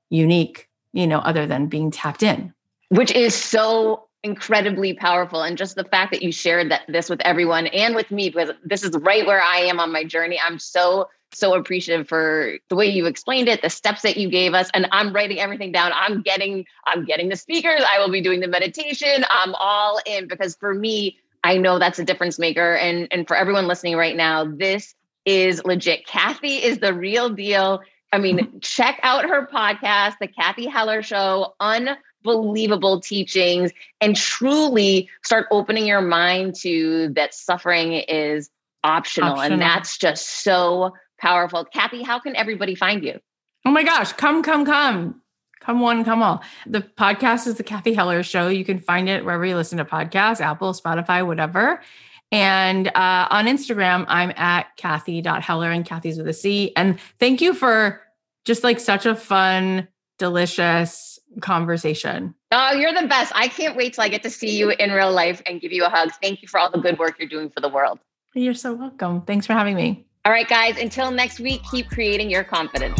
unique, 0.10 0.70
you 0.94 1.08
know, 1.08 1.18
other 1.18 1.48
than 1.48 1.68
being 1.68 1.90
tapped 1.90 2.22
in. 2.22 2.54
Which 2.90 3.12
is 3.12 3.34
so 3.34 4.06
incredibly 4.24 4.94
powerful. 4.94 5.42
And 5.42 5.58
just 5.58 5.76
the 5.76 5.84
fact 5.84 6.12
that 6.12 6.22
you 6.22 6.32
shared 6.32 6.70
that 6.70 6.82
this 6.88 7.10
with 7.10 7.22
everyone 7.22 7.68
and 7.68 7.96
with 7.96 8.12
me, 8.12 8.30
because 8.30 8.52
this 8.64 8.84
is 8.84 8.92
right 9.02 9.26
where 9.26 9.42
I 9.42 9.62
am 9.62 9.80
on 9.80 9.92
my 9.92 10.04
journey. 10.04 10.40
I'm 10.46 10.60
so 10.60 11.10
so 11.32 11.54
appreciative 11.54 12.08
for 12.08 12.58
the 12.70 12.76
way 12.76 12.88
you 12.88 13.06
explained 13.06 13.48
it 13.48 13.62
the 13.62 13.70
steps 13.70 14.02
that 14.02 14.18
you 14.18 14.28
gave 14.28 14.56
us 14.56 14.68
and 14.74 14.88
i'm 14.92 15.14
writing 15.14 15.40
everything 15.40 15.72
down 15.72 15.92
i'm 15.94 16.24
getting 16.24 16.66
i'm 16.88 17.06
getting 17.06 17.30
the 17.30 17.36
speakers 17.36 17.82
i 17.94 18.00
will 18.00 18.10
be 18.10 18.20
doing 18.20 18.40
the 18.40 18.48
meditation 18.48 19.24
i'm 19.30 19.54
all 19.60 20.00
in 20.08 20.28
because 20.28 20.56
for 20.56 20.74
me 20.74 21.20
I 21.44 21.58
know 21.58 21.80
that's 21.80 22.00
a 22.00 22.06
difference 22.06 22.40
maker. 22.40 22.76
And, 22.76 23.08
and 23.12 23.28
for 23.28 23.36
everyone 23.36 23.68
listening 23.68 23.96
right 23.96 24.16
now, 24.16 24.46
this 24.46 24.94
is 25.26 25.64
legit. 25.66 26.06
Cathy 26.06 26.58
is 26.58 26.80
the 26.80 26.94
real 26.94 27.30
deal. 27.30 27.82
I 28.12 28.18
mean, 28.18 28.60
check 28.62 29.00
out 29.04 29.26
her 29.26 29.48
podcast, 29.48 30.16
The 30.20 30.28
Cathy 30.28 30.68
Heller 30.68 31.02
Show, 31.02 31.54
unbelievable 31.60 33.00
teachings 33.00 33.72
and 34.02 34.16
truly 34.16 35.10
start 35.24 35.48
opening 35.52 35.88
your 35.88 36.02
mind 36.02 36.56
to 36.62 37.10
that 37.16 37.34
suffering 37.34 37.94
is 37.94 38.50
optional. 38.84 39.32
optional. 39.32 39.52
And 39.52 39.62
that's 39.62 39.98
just 39.98 40.44
so 40.44 40.94
powerful. 41.20 41.66
Cathy, 41.66 42.04
how 42.04 42.20
can 42.20 42.36
everybody 42.36 42.76
find 42.76 43.04
you? 43.04 43.20
Oh 43.66 43.72
my 43.72 43.84
gosh, 43.84 44.14
come, 44.14 44.42
come, 44.42 44.66
come. 44.66 45.22
Come 45.60 45.82
one, 45.82 46.04
come 46.04 46.24
all. 46.24 46.42
The 46.66 46.82
podcast 46.82 47.48
is 47.48 47.56
the 47.56 47.64
Cathy 47.64 47.94
Heller 47.94 48.24
Show. 48.24 48.48
You 48.48 48.64
can 48.64 48.80
find 48.80 49.10
it 49.10 49.26
wherever 49.26 49.46
you 49.46 49.56
listen 49.56 49.78
to 49.78 49.86
podcasts, 49.86 50.42
Apple, 50.42 50.74
Spotify, 50.74 51.26
whatever. 51.26 51.82
And 52.32 52.88
uh, 52.90 53.28
on 53.30 53.46
Instagram, 53.46 54.06
I'm 54.08 54.32
at 54.36 54.76
Cathy.Heller 54.78 55.72
and 55.72 55.86
Cathy's 55.86 56.18
with 56.18 56.28
a 56.28 56.34
C. 56.34 56.72
And 56.76 57.00
thank 57.20 57.42
you 57.42 57.54
for 57.54 58.02
just 58.46 58.64
like 58.64 58.80
such 58.80 59.06
a 59.06 59.16
fun, 59.16 59.88
delicious 60.18 61.20
conversation. 61.42 62.36
Oh, 62.52 62.74
you're 62.74 62.94
the 62.94 63.08
best. 63.08 63.32
I 63.36 63.48
can't 63.48 63.76
wait 63.76 63.94
till 63.94 64.04
I 64.04 64.10
get 64.10 64.24
to 64.24 64.30
see 64.30 64.58
you 64.58 64.70
in 64.72 64.92
real 64.92 65.12
life 65.12 65.42
and 65.46 65.60
give 65.60 65.72
you 65.72 65.86
a 65.86 65.90
hug. 65.90 66.12
Thank 66.22 66.42
you 66.42 66.48
for 66.48 66.60
all 66.60 66.72
the 66.72 66.80
good 66.80 66.98
work 66.98 67.18
you're 67.20 67.30
doing 67.30 67.50
for 67.50 67.62
the 67.62 67.70
world. 67.70 68.00
You're 68.34 68.54
so 68.54 68.74
welcome. 68.74 69.24
Thanks 69.24 69.46
for 69.46 69.54
having 69.54 69.76
me. 69.76 70.06
All 70.26 70.32
right, 70.32 70.48
guys, 70.48 70.78
until 70.78 71.12
next 71.12 71.40
week, 71.40 71.62
keep 71.72 71.90
creating 71.90 72.30
your 72.30 72.44
confidence. 72.44 73.00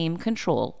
claim 0.01 0.17
control 0.17 0.80